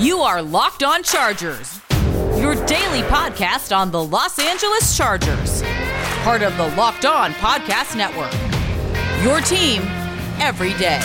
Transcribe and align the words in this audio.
You 0.00 0.20
are 0.20 0.40
Locked 0.40 0.84
On 0.84 1.02
Chargers, 1.02 1.80
your 2.36 2.54
daily 2.66 3.02
podcast 3.08 3.76
on 3.76 3.90
the 3.90 4.02
Los 4.02 4.38
Angeles 4.38 4.96
Chargers, 4.96 5.62
part 6.22 6.42
of 6.42 6.56
the 6.56 6.68
Locked 6.76 7.04
On 7.04 7.32
Podcast 7.32 7.96
Network. 7.96 8.32
Your 9.24 9.40
team 9.40 9.82
every 10.40 10.72
day. 10.74 11.00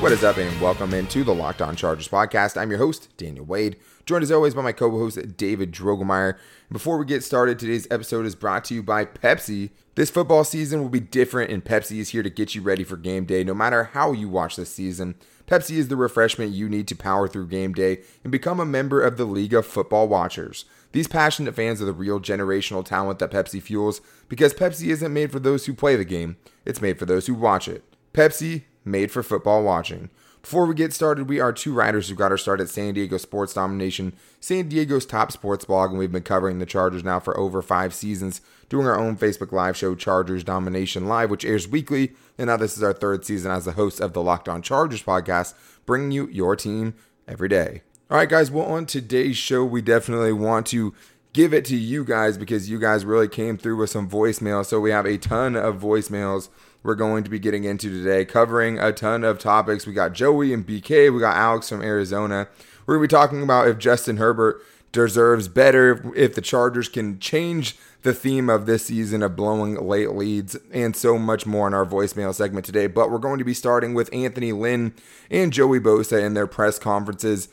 What 0.00 0.12
is 0.12 0.22
up, 0.22 0.36
and 0.36 0.60
welcome 0.60 0.94
into 0.94 1.24
the 1.24 1.34
Locked 1.34 1.60
On 1.60 1.74
Chargers 1.74 2.06
podcast. 2.06 2.56
I'm 2.56 2.70
your 2.70 2.78
host, 2.78 3.08
Daniel 3.16 3.44
Wade, 3.44 3.76
joined 4.06 4.22
as 4.22 4.30
always 4.30 4.54
by 4.54 4.62
my 4.62 4.70
co 4.70 4.88
host, 4.92 5.36
David 5.36 5.72
Drogemeyer. 5.72 6.38
Before 6.70 6.98
we 6.98 7.04
get 7.04 7.24
started, 7.24 7.58
today's 7.58 7.88
episode 7.90 8.24
is 8.24 8.36
brought 8.36 8.64
to 8.66 8.74
you 8.74 8.82
by 8.84 9.04
Pepsi. 9.04 9.70
This 9.96 10.08
football 10.08 10.44
season 10.44 10.80
will 10.80 10.88
be 10.88 11.00
different, 11.00 11.50
and 11.50 11.64
Pepsi 11.64 11.98
is 11.98 12.10
here 12.10 12.22
to 12.22 12.30
get 12.30 12.54
you 12.54 12.62
ready 12.62 12.84
for 12.84 12.96
game 12.96 13.24
day 13.24 13.42
no 13.42 13.54
matter 13.54 13.90
how 13.92 14.12
you 14.12 14.28
watch 14.28 14.54
this 14.54 14.72
season. 14.72 15.16
Pepsi 15.48 15.78
is 15.78 15.88
the 15.88 15.96
refreshment 15.96 16.52
you 16.52 16.68
need 16.68 16.86
to 16.86 16.94
power 16.94 17.26
through 17.26 17.48
game 17.48 17.72
day 17.72 18.02
and 18.22 18.30
become 18.30 18.60
a 18.60 18.64
member 18.64 19.02
of 19.02 19.16
the 19.16 19.24
League 19.24 19.52
of 19.52 19.66
Football 19.66 20.06
Watchers. 20.06 20.64
These 20.92 21.08
passionate 21.08 21.56
fans 21.56 21.82
are 21.82 21.86
the 21.86 21.92
real 21.92 22.20
generational 22.20 22.84
talent 22.84 23.18
that 23.18 23.32
Pepsi 23.32 23.60
fuels 23.60 24.00
because 24.28 24.54
Pepsi 24.54 24.90
isn't 24.90 25.12
made 25.12 25.32
for 25.32 25.40
those 25.40 25.66
who 25.66 25.74
play 25.74 25.96
the 25.96 26.04
game, 26.04 26.36
it's 26.64 26.80
made 26.80 27.00
for 27.00 27.04
those 27.04 27.26
who 27.26 27.34
watch 27.34 27.66
it. 27.66 27.82
Pepsi, 28.14 28.62
made 28.90 29.10
for 29.10 29.22
football 29.22 29.62
watching. 29.62 30.10
Before 30.42 30.66
we 30.66 30.74
get 30.74 30.92
started, 30.92 31.28
we 31.28 31.40
are 31.40 31.52
two 31.52 31.74
writers 31.74 32.08
who 32.08 32.14
got 32.14 32.30
our 32.30 32.38
start 32.38 32.60
at 32.60 32.68
San 32.68 32.94
Diego 32.94 33.18
Sports 33.18 33.52
Domination, 33.54 34.14
San 34.40 34.68
Diego's 34.68 35.04
top 35.04 35.32
sports 35.32 35.64
blog, 35.64 35.90
and 35.90 35.98
we've 35.98 36.12
been 36.12 36.22
covering 36.22 36.58
the 36.58 36.66
Chargers 36.66 37.04
now 37.04 37.20
for 37.20 37.36
over 37.38 37.60
five 37.60 37.92
seasons, 37.92 38.40
doing 38.68 38.86
our 38.86 38.98
own 38.98 39.16
Facebook 39.16 39.52
Live 39.52 39.76
show, 39.76 39.94
Chargers 39.94 40.44
Domination 40.44 41.06
Live, 41.06 41.30
which 41.30 41.44
airs 41.44 41.68
weekly. 41.68 42.12
And 42.38 42.46
now 42.46 42.56
this 42.56 42.76
is 42.76 42.82
our 42.82 42.92
third 42.92 43.24
season 43.24 43.50
as 43.50 43.64
the 43.64 43.72
host 43.72 44.00
of 44.00 44.12
the 44.12 44.22
Locked 44.22 44.48
On 44.48 44.62
Chargers 44.62 45.02
podcast, 45.02 45.54
bringing 45.84 46.12
you 46.12 46.28
your 46.28 46.56
team 46.56 46.94
every 47.26 47.48
day. 47.48 47.82
All 48.10 48.16
right, 48.16 48.28
guys, 48.28 48.50
well, 48.50 48.66
on 48.66 48.86
today's 48.86 49.36
show, 49.36 49.64
we 49.64 49.82
definitely 49.82 50.32
want 50.32 50.66
to 50.68 50.94
give 51.34 51.52
it 51.52 51.64
to 51.66 51.76
you 51.76 52.04
guys 52.04 52.38
because 52.38 52.70
you 52.70 52.78
guys 52.78 53.04
really 53.04 53.28
came 53.28 53.58
through 53.58 53.76
with 53.76 53.90
some 53.90 54.08
voicemails. 54.08 54.66
So 54.66 54.80
we 54.80 54.90
have 54.92 55.04
a 55.04 55.18
ton 55.18 55.56
of 55.56 55.80
voicemails 55.80 56.48
we're 56.82 56.94
going 56.94 57.24
to 57.24 57.30
be 57.30 57.38
getting 57.38 57.64
into 57.64 57.90
today, 57.90 58.24
covering 58.24 58.78
a 58.78 58.92
ton 58.92 59.24
of 59.24 59.38
topics. 59.38 59.86
We 59.86 59.92
got 59.92 60.12
Joey 60.12 60.52
and 60.52 60.66
BK, 60.66 61.12
we 61.12 61.20
got 61.20 61.36
Alex 61.36 61.68
from 61.68 61.82
Arizona. 61.82 62.48
We're 62.86 62.96
going 62.96 63.08
to 63.08 63.14
be 63.14 63.18
talking 63.18 63.42
about 63.42 63.68
if 63.68 63.78
Justin 63.78 64.16
Herbert 64.16 64.62
deserves 64.92 65.48
better, 65.48 66.12
if 66.16 66.34
the 66.34 66.40
Chargers 66.40 66.88
can 66.88 67.18
change 67.18 67.76
the 68.02 68.14
theme 68.14 68.48
of 68.48 68.66
this 68.66 68.86
season 68.86 69.22
of 69.22 69.36
blowing 69.36 69.74
late 69.74 70.12
leads, 70.12 70.56
and 70.72 70.94
so 70.94 71.18
much 71.18 71.44
more 71.46 71.66
in 71.66 71.74
our 71.74 71.84
voicemail 71.84 72.34
segment 72.34 72.64
today. 72.64 72.86
But 72.86 73.10
we're 73.10 73.18
going 73.18 73.38
to 73.38 73.44
be 73.44 73.54
starting 73.54 73.92
with 73.92 74.12
Anthony 74.12 74.52
Lynn 74.52 74.94
and 75.30 75.52
Joey 75.52 75.80
Bosa 75.80 76.22
in 76.22 76.34
their 76.34 76.46
press 76.46 76.78
conferences 76.78 77.48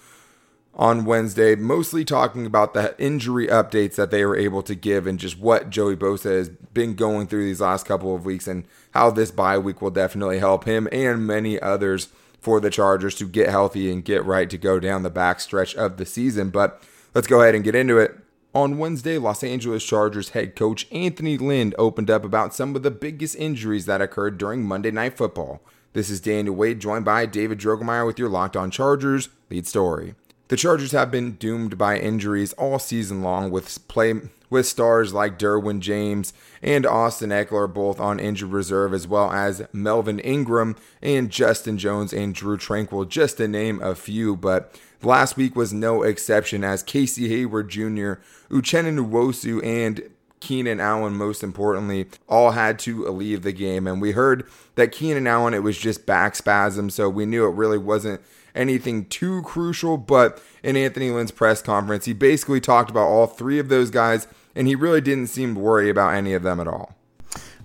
on 0.75 1.05
Wednesday, 1.05 1.55
mostly 1.55 2.03
talking 2.03 2.45
about 2.45 2.73
the 2.73 2.95
injury 3.01 3.47
updates 3.47 3.95
that 3.95 4.11
they 4.11 4.25
were 4.25 4.35
able 4.35 4.61
to 4.63 4.75
give 4.75 5.07
and 5.07 5.19
just 5.19 5.39
what 5.39 5.69
Joey 5.69 5.95
Bosa 5.95 6.31
has 6.31 6.49
been 6.49 6.95
going 6.95 7.27
through 7.27 7.45
these 7.45 7.61
last 7.61 7.85
couple 7.85 8.13
of 8.13 8.25
weeks 8.25 8.47
and 8.47 8.65
how 8.91 9.09
this 9.09 9.31
bye 9.31 9.57
week 9.57 9.81
will 9.81 9.91
definitely 9.91 10.39
help 10.39 10.65
him 10.65 10.89
and 10.91 11.25
many 11.25 11.59
others 11.61 12.09
for 12.41 12.59
the 12.59 12.69
Chargers 12.69 13.15
to 13.15 13.25
get 13.25 13.49
healthy 13.49 13.91
and 13.91 14.03
get 14.03 14.25
right 14.25 14.49
to 14.49 14.57
go 14.57 14.79
down 14.79 15.03
the 15.03 15.09
back 15.09 15.39
stretch 15.39 15.73
of 15.75 15.97
the 15.97 16.05
season. 16.05 16.49
But 16.49 16.83
let's 17.13 17.27
go 17.27 17.41
ahead 17.41 17.55
and 17.55 17.63
get 17.63 17.75
into 17.75 17.97
it. 17.97 18.17
On 18.53 18.77
Wednesday, 18.77 19.17
Los 19.17 19.43
Angeles 19.43 19.83
Chargers 19.83 20.29
head 20.29 20.55
coach 20.55 20.87
Anthony 20.91 21.37
Lynn 21.37 21.73
opened 21.77 22.09
up 22.09 22.23
about 22.23 22.53
some 22.53 22.75
of 22.75 22.83
the 22.83 22.91
biggest 22.91 23.35
injuries 23.35 23.85
that 23.85 24.01
occurred 24.01 24.37
during 24.37 24.63
Monday 24.63 24.91
Night 24.91 25.17
Football. 25.17 25.61
This 25.93 26.09
is 26.09 26.21
Daniel 26.21 26.55
Wade, 26.55 26.79
joined 26.79 27.05
by 27.05 27.25
David 27.25 27.59
Drogemeyer 27.59 28.05
with 28.05 28.19
your 28.19 28.29
Locked 28.29 28.55
On 28.55 28.69
Chargers 28.69 29.29
lead 29.49 29.65
story. 29.67 30.15
The 30.47 30.55
Chargers 30.55 30.91
have 30.91 31.09
been 31.09 31.33
doomed 31.33 31.75
by 31.75 31.97
injuries 31.97 32.53
all 32.53 32.77
season 32.77 33.23
long 33.23 33.49
with 33.49 33.87
play 33.87 34.13
with 34.47 34.67
stars 34.67 35.11
like 35.11 35.39
Derwin 35.39 35.79
James 35.79 36.33
and 36.61 36.85
Austin 36.85 37.31
Ekeler 37.31 37.73
both 37.73 37.99
on 37.99 38.19
injured 38.19 38.51
reserve 38.51 38.93
as 38.93 39.07
well 39.07 39.31
as 39.31 39.65
Melvin 39.73 40.19
Ingram 40.19 40.75
and 41.01 41.31
Justin 41.31 41.79
Jones 41.79 42.13
and 42.13 42.35
Drue 42.35 42.57
Tranquill 42.57 43.09
just 43.09 43.37
to 43.37 43.47
name 43.47 43.81
a 43.81 43.95
few 43.95 44.35
but 44.35 44.79
last 45.01 45.35
week 45.35 45.55
was 45.55 45.73
no 45.73 46.03
exception 46.03 46.63
as 46.63 46.83
Casey 46.83 47.27
Hayward 47.29 47.69
Jr., 47.69 48.13
Uchenna 48.51 48.93
Nwosu 48.99 49.65
and 49.65 50.09
Keenan 50.45 50.79
Allen, 50.79 51.15
most 51.15 51.41
importantly, 51.41 52.05
all 52.29 52.51
had 52.51 52.77
to 52.79 53.07
leave 53.07 53.41
the 53.41 53.51
game. 53.51 53.87
And 53.87 53.99
we 53.99 54.11
heard 54.11 54.47
that 54.75 54.91
Keenan 54.91 55.25
Allen, 55.25 55.55
it 55.55 55.63
was 55.63 55.75
just 55.75 56.05
back 56.05 56.35
spasm. 56.35 56.91
So 56.91 57.09
we 57.09 57.25
knew 57.25 57.47
it 57.47 57.55
really 57.55 57.79
wasn't 57.79 58.21
anything 58.53 59.05
too 59.05 59.41
crucial. 59.41 59.97
But 59.97 60.39
in 60.61 60.77
Anthony 60.77 61.09
Lynn's 61.09 61.31
press 61.31 61.63
conference, 61.63 62.05
he 62.05 62.13
basically 62.13 62.61
talked 62.61 62.91
about 62.91 63.07
all 63.07 63.25
three 63.25 63.57
of 63.57 63.69
those 63.69 63.89
guys, 63.89 64.27
and 64.55 64.67
he 64.67 64.75
really 64.75 65.01
didn't 65.01 65.27
seem 65.27 65.55
to 65.55 65.59
worry 65.59 65.89
about 65.89 66.13
any 66.13 66.33
of 66.33 66.43
them 66.43 66.59
at 66.59 66.67
all. 66.67 66.95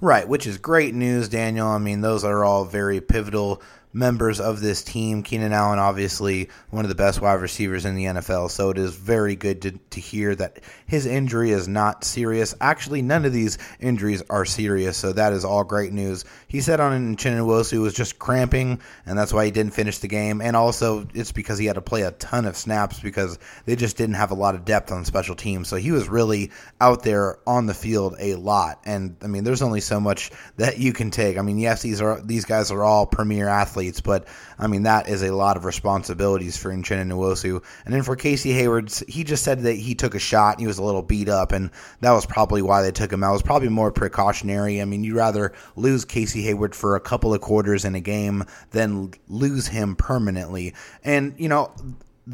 Right, 0.01 0.27
which 0.27 0.47
is 0.47 0.57
great 0.57 0.95
news, 0.95 1.29
Daniel. 1.29 1.67
I 1.67 1.77
mean, 1.77 2.01
those 2.01 2.25
are 2.25 2.43
all 2.43 2.65
very 2.65 3.03
pivotal 3.03 3.61
members 3.93 4.41
of 4.41 4.61
this 4.61 4.83
team. 4.83 5.23
Keenan 5.23 5.53
Allen, 5.53 5.79
obviously 5.79 6.49
one 6.71 6.85
of 6.85 6.89
the 6.89 6.95
best 6.95 7.21
wide 7.21 7.41
receivers 7.41 7.85
in 7.85 7.95
the 7.95 8.05
NFL, 8.05 8.51
so 8.51 8.71
it 8.71 8.79
is 8.79 8.95
very 8.95 9.37
good 9.37 9.63
to, 9.63 9.73
to 9.91 10.01
hear 10.01 10.35
that 10.35 10.61
his 10.87 11.07
injury 11.07 11.51
is 11.51 11.67
not 11.67 12.05
serious. 12.05 12.55
Actually, 12.61 13.03
none 13.03 13.25
of 13.25 13.33
these 13.33 13.59
injuries 13.81 14.23
are 14.31 14.45
serious, 14.45 14.97
so 14.97 15.13
that 15.13 15.33
is 15.33 15.45
all 15.45 15.65
great 15.65 15.93
news. 15.93 16.25
He 16.51 16.61
said 16.61 16.81
on 16.81 17.17
Uchenna 17.17 17.47
was 17.47 17.95
just 17.95 18.19
cramping, 18.19 18.81
and 19.07 19.19
that's 19.19 19.33
why 19.33 19.47
he 19.47 19.51
didn't 19.51 19.73
finish 19.73 19.99
the 19.99 20.09
game. 20.09 20.43
And 20.43 20.55
also, 20.55 21.07
it's 21.15 21.33
because 21.33 21.59
he 21.59 21.67
had 21.67 21.77
to 21.77 21.81
play 21.81 22.03
a 22.03 22.11
ton 22.11 22.45
of 22.45 22.57
snaps 22.57 23.01
because 23.01 23.39
they 23.65 23.77
just 23.77 23.97
didn't 23.97 24.17
have 24.17 24.33
a 24.33 24.35
lot 24.35 24.55
of 24.55 24.65
depth 24.65 24.93
on 24.93 25.05
special 25.05 25.35
teams. 25.35 25.69
So 25.69 25.77
he 25.77 25.93
was 25.93 26.09
really 26.09 26.51
out 26.81 27.05
there 27.05 27.39
on 27.47 27.67
the 27.67 27.75
field 27.75 28.17
a 28.19 28.35
lot. 28.35 28.81
And 28.85 29.17
I 29.23 29.29
mean, 29.29 29.45
there's 29.45 29.63
only 29.63 29.81
so 29.81 30.01
much 30.01 30.31
that 30.57 30.79
you 30.79 30.93
can 30.93 31.11
take. 31.11 31.39
I 31.39 31.43
mean, 31.43 31.59
yes, 31.59 31.83
these 31.83 32.01
are 32.01 32.21
these 32.21 32.45
guys 32.45 32.71
are 32.71 32.85
all 32.85 33.07
premier 33.07 33.49
athletes 33.49 34.01
but 34.01 34.27
I 34.59 34.67
mean 34.67 34.83
that 34.85 35.09
is 35.09 35.23
a 35.23 35.35
lot 35.35 35.57
of 35.57 35.65
responsibilities 35.65 36.57
for 36.57 36.71
Uchenna 36.71 37.07
Nwosu. 37.07 37.63
And 37.85 37.95
then 37.95 38.03
for 38.03 38.17
Casey 38.17 38.53
Hayward, 38.53 38.93
he 39.09 39.25
just 39.25 39.45
said 39.45 39.61
that 39.61 39.75
he 39.75 39.95
took 39.95 40.15
a 40.15 40.19
shot 40.19 40.55
and 40.55 40.61
he 40.61 40.67
was 40.67 40.79
a 40.79 40.83
little 40.83 41.03
beat 41.03 41.29
up, 41.29 41.53
and 41.53 41.71
that 42.01 42.13
was 42.13 42.27
probably 42.27 42.63
why 42.63 42.83
they 42.83 42.93
took 42.93 43.13
him 43.13 43.23
out. 43.23 43.31
It 43.31 43.35
was 43.35 43.43
probably 43.43 43.69
more 43.69 43.93
precautionary. 43.93 44.81
I 44.81 44.85
mean, 44.85 45.05
you'd 45.05 45.17
rather 45.17 45.53
lose 45.77 46.05
Casey 46.05 46.40
Hayward 46.43 46.75
for 46.75 46.97
a 46.97 47.01
couple 47.01 47.35
of 47.35 47.41
quarters 47.41 47.85
in 47.85 47.95
a 47.95 48.01
game 48.01 48.45
then 48.71 49.13
lose 49.29 49.69
him 49.69 49.97
permanently. 49.97 50.75
And 51.05 51.35
you 51.39 51.49
know 51.49 51.73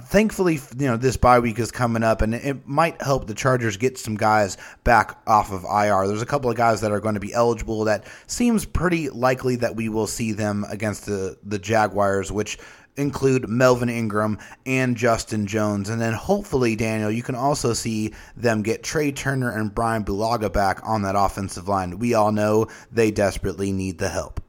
thankfully, 0.05 0.61
you 0.79 0.87
know, 0.87 0.97
this 0.97 1.17
bye 1.17 1.39
week 1.39 1.59
is 1.59 1.71
coming 1.71 2.03
up 2.03 2.23
and 2.23 2.35
it 2.35 2.67
might 2.67 3.01
help 3.01 3.27
the 3.27 3.35
Chargers 3.35 3.77
get 3.77 3.99
some 3.99 4.17
guys 4.17 4.57
back 4.85 5.19
off 5.27 5.53
of 5.53 5.65
IR. 5.65 6.07
There's 6.07 6.23
a 6.23 6.27
couple 6.27 6.51
of 6.51 6.57
guys 6.57 6.81
that 6.81 6.93
are 6.93 7.01
going 7.01 7.15
to 7.15 7.21
be 7.21 7.33
eligible 7.33 7.85
that 7.85 8.07
seems 8.27 8.65
pretty 8.65 9.09
likely 9.11 9.57
that 9.57 9.77
we 9.77 9.89
will 9.89 10.07
see 10.07 10.33
them 10.33 10.65
against 10.69 11.07
the, 11.07 11.39
the 11.45 11.59
Jaguars, 11.59 12.31
which 12.31 12.59
include 12.97 13.49
Melvin 13.49 13.89
Ingram 13.89 14.39
and 14.65 14.97
Justin 14.97 15.47
Jones. 15.47 15.89
And 15.89 16.01
then 16.01 16.13
hopefully, 16.13 16.77
Daniel, 16.77 17.11
you 17.11 17.23
can 17.23 17.35
also 17.35 17.73
see 17.73 18.15
them 18.37 18.63
get 18.63 18.83
Trai 18.83 19.15
Turner 19.15 19.51
and 19.51 19.75
Brian 19.75 20.05
Bulaga 20.05 20.53
back 20.53 20.81
on 20.83 21.03
that 21.03 21.17
offensive 21.17 21.69
line. 21.69 21.99
We 21.99 22.15
all 22.15 22.33
know 22.33 22.67
they 22.91 23.11
desperately 23.11 23.73
need 23.73 23.99
the 23.99 24.09
help. 24.09 24.41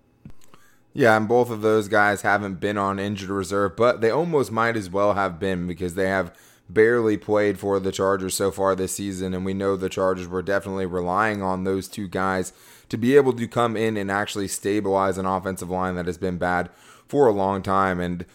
Yeah, 0.93 1.15
and 1.15 1.27
both 1.27 1.51
of 1.51 1.61
those 1.61 1.87
guys 1.87 2.23
haven't 2.23 2.59
been 2.59 2.77
on 2.77 2.97
injured 2.97 3.29
reserve, 3.29 3.75
but 3.75 4.01
they 4.01 4.09
almost 4.09 4.51
might 4.51 4.75
as 4.75 4.89
well 4.89 5.13
have 5.13 5.39
been 5.39 5.67
because 5.67 5.93
they 5.93 6.07
have 6.07 6.35
barely 6.69 7.17
played 7.17 7.59
for 7.59 7.79
the 7.79 7.91
Chargers 7.91 8.33
so 8.33 8.49
far 8.49 8.75
this 8.75 8.93
season, 8.93 9.33
and 9.33 9.45
we 9.45 9.53
know 9.53 9.75
the 9.75 9.89
Chargers 9.89 10.27
were 10.27 10.41
definitely 10.41 10.87
relying 10.87 11.43
on 11.43 11.63
those 11.63 11.87
two 11.87 12.07
guys 12.07 12.51
to 12.89 12.97
be 12.97 13.15
able 13.15 13.33
to 13.33 13.47
come 13.47 13.77
in 13.77 13.95
and 13.95 14.09
actually 14.09 14.47
stabilize 14.47 15.17
an 15.17 15.25
offensive 15.25 15.69
line 15.69 15.95
that 15.95 16.07
has 16.07 16.17
been 16.17 16.37
bad 16.37 16.69
for 17.07 17.27
a 17.27 17.31
long 17.31 17.61
time. 17.61 17.99
And 17.99 18.25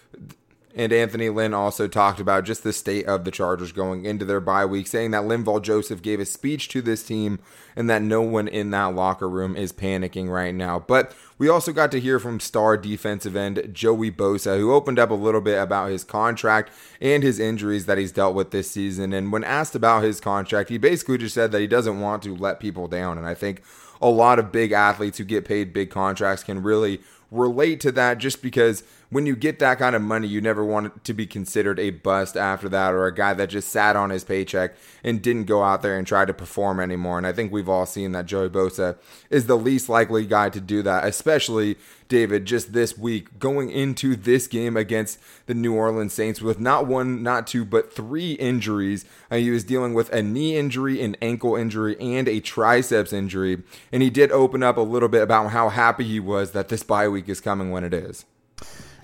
and 0.74 0.92
Anthony 0.92 1.28
Lynn 1.28 1.52
also 1.52 1.86
talked 1.86 2.18
about 2.18 2.44
just 2.44 2.62
the 2.62 2.72
state 2.72 3.04
of 3.06 3.24
the 3.24 3.30
Chargers 3.30 3.72
going 3.72 4.06
into 4.06 4.24
their 4.24 4.40
bye 4.40 4.64
week, 4.64 4.86
saying 4.86 5.10
that 5.10 5.24
Linval 5.24 5.60
Joseph 5.60 6.00
gave 6.00 6.18
a 6.18 6.24
speech 6.24 6.68
to 6.68 6.80
this 6.80 7.02
team 7.02 7.40
and 7.76 7.90
that 7.90 8.00
no 8.00 8.22
one 8.22 8.48
in 8.48 8.70
that 8.70 8.94
locker 8.94 9.28
room 9.28 9.54
is 9.54 9.72
panicking 9.72 10.30
right 10.30 10.54
now. 10.54 10.78
But 10.78 11.14
we 11.36 11.48
also 11.48 11.72
got 11.72 11.90
to 11.92 12.00
hear 12.00 12.18
from 12.18 12.40
star 12.40 12.78
defensive 12.78 13.36
end 13.36 13.68
Joey 13.72 14.10
Bosa, 14.10 14.56
who 14.56 14.72
opened 14.72 14.98
up 14.98 15.10
a 15.10 15.14
little 15.14 15.42
bit 15.42 15.60
about 15.60 15.90
his 15.90 16.04
contract 16.04 16.72
and 17.00 17.22
his 17.22 17.38
injuries 17.38 17.84
that 17.86 17.98
he's 17.98 18.12
dealt 18.12 18.34
with 18.34 18.50
this 18.50 18.70
season. 18.70 19.12
And 19.12 19.30
when 19.30 19.44
asked 19.44 19.74
about 19.74 20.04
his 20.04 20.20
contract, 20.20 20.70
he 20.70 20.78
basically 20.78 21.18
just 21.18 21.34
said 21.34 21.52
that 21.52 21.60
he 21.60 21.66
doesn't 21.66 22.00
want 22.00 22.22
to 22.22 22.34
let 22.34 22.60
people 22.60 22.88
down. 22.88 23.18
And 23.18 23.26
I 23.26 23.34
think 23.34 23.62
a 24.00 24.08
lot 24.08 24.38
of 24.38 24.50
big 24.50 24.72
athletes 24.72 25.18
who 25.18 25.24
get 25.24 25.44
paid 25.44 25.72
big 25.72 25.90
contracts 25.90 26.44
can 26.44 26.62
really 26.62 27.00
relate 27.32 27.80
to 27.80 27.92
that 27.92 28.18
just 28.18 28.42
because 28.42 28.84
when 29.12 29.26
you 29.26 29.36
get 29.36 29.58
that 29.58 29.78
kind 29.78 29.94
of 29.94 30.00
money, 30.00 30.26
you 30.26 30.40
never 30.40 30.64
want 30.64 31.04
to 31.04 31.12
be 31.12 31.26
considered 31.26 31.78
a 31.78 31.90
bust 31.90 32.34
after 32.34 32.66
that 32.70 32.94
or 32.94 33.04
a 33.04 33.14
guy 33.14 33.34
that 33.34 33.50
just 33.50 33.68
sat 33.68 33.94
on 33.94 34.08
his 34.08 34.24
paycheck 34.24 34.74
and 35.04 35.20
didn't 35.20 35.44
go 35.44 35.62
out 35.62 35.82
there 35.82 35.98
and 35.98 36.06
try 36.06 36.24
to 36.24 36.32
perform 36.32 36.80
anymore. 36.80 37.18
And 37.18 37.26
I 37.26 37.32
think 37.34 37.52
we've 37.52 37.68
all 37.68 37.84
seen 37.84 38.12
that 38.12 38.24
Joey 38.24 38.48
Bosa 38.48 38.96
is 39.28 39.46
the 39.46 39.58
least 39.58 39.90
likely 39.90 40.24
guy 40.24 40.48
to 40.48 40.60
do 40.62 40.80
that, 40.84 41.04
especially 41.04 41.76
David 42.08 42.46
just 42.46 42.72
this 42.72 42.96
week 42.96 43.38
going 43.38 43.70
into 43.70 44.16
this 44.16 44.46
game 44.46 44.78
against 44.78 45.18
the 45.44 45.52
New 45.52 45.74
Orleans 45.74 46.14
Saints 46.14 46.40
with 46.40 46.58
not 46.58 46.86
one, 46.86 47.22
not 47.22 47.46
two, 47.46 47.66
but 47.66 47.94
three 47.94 48.32
injuries. 48.32 49.04
Uh, 49.30 49.36
he 49.36 49.50
was 49.50 49.62
dealing 49.62 49.92
with 49.92 50.10
a 50.14 50.22
knee 50.22 50.56
injury, 50.56 51.02
an 51.02 51.18
ankle 51.20 51.54
injury, 51.54 52.00
and 52.00 52.28
a 52.28 52.40
triceps 52.40 53.12
injury. 53.12 53.62
And 53.92 54.02
he 54.02 54.08
did 54.08 54.32
open 54.32 54.62
up 54.62 54.78
a 54.78 54.80
little 54.80 55.10
bit 55.10 55.20
about 55.20 55.50
how 55.50 55.68
happy 55.68 56.04
he 56.04 56.18
was 56.18 56.52
that 56.52 56.70
this 56.70 56.82
bye 56.82 57.08
week 57.08 57.28
is 57.28 57.42
coming 57.42 57.70
when 57.70 57.84
it 57.84 57.92
is. 57.92 58.24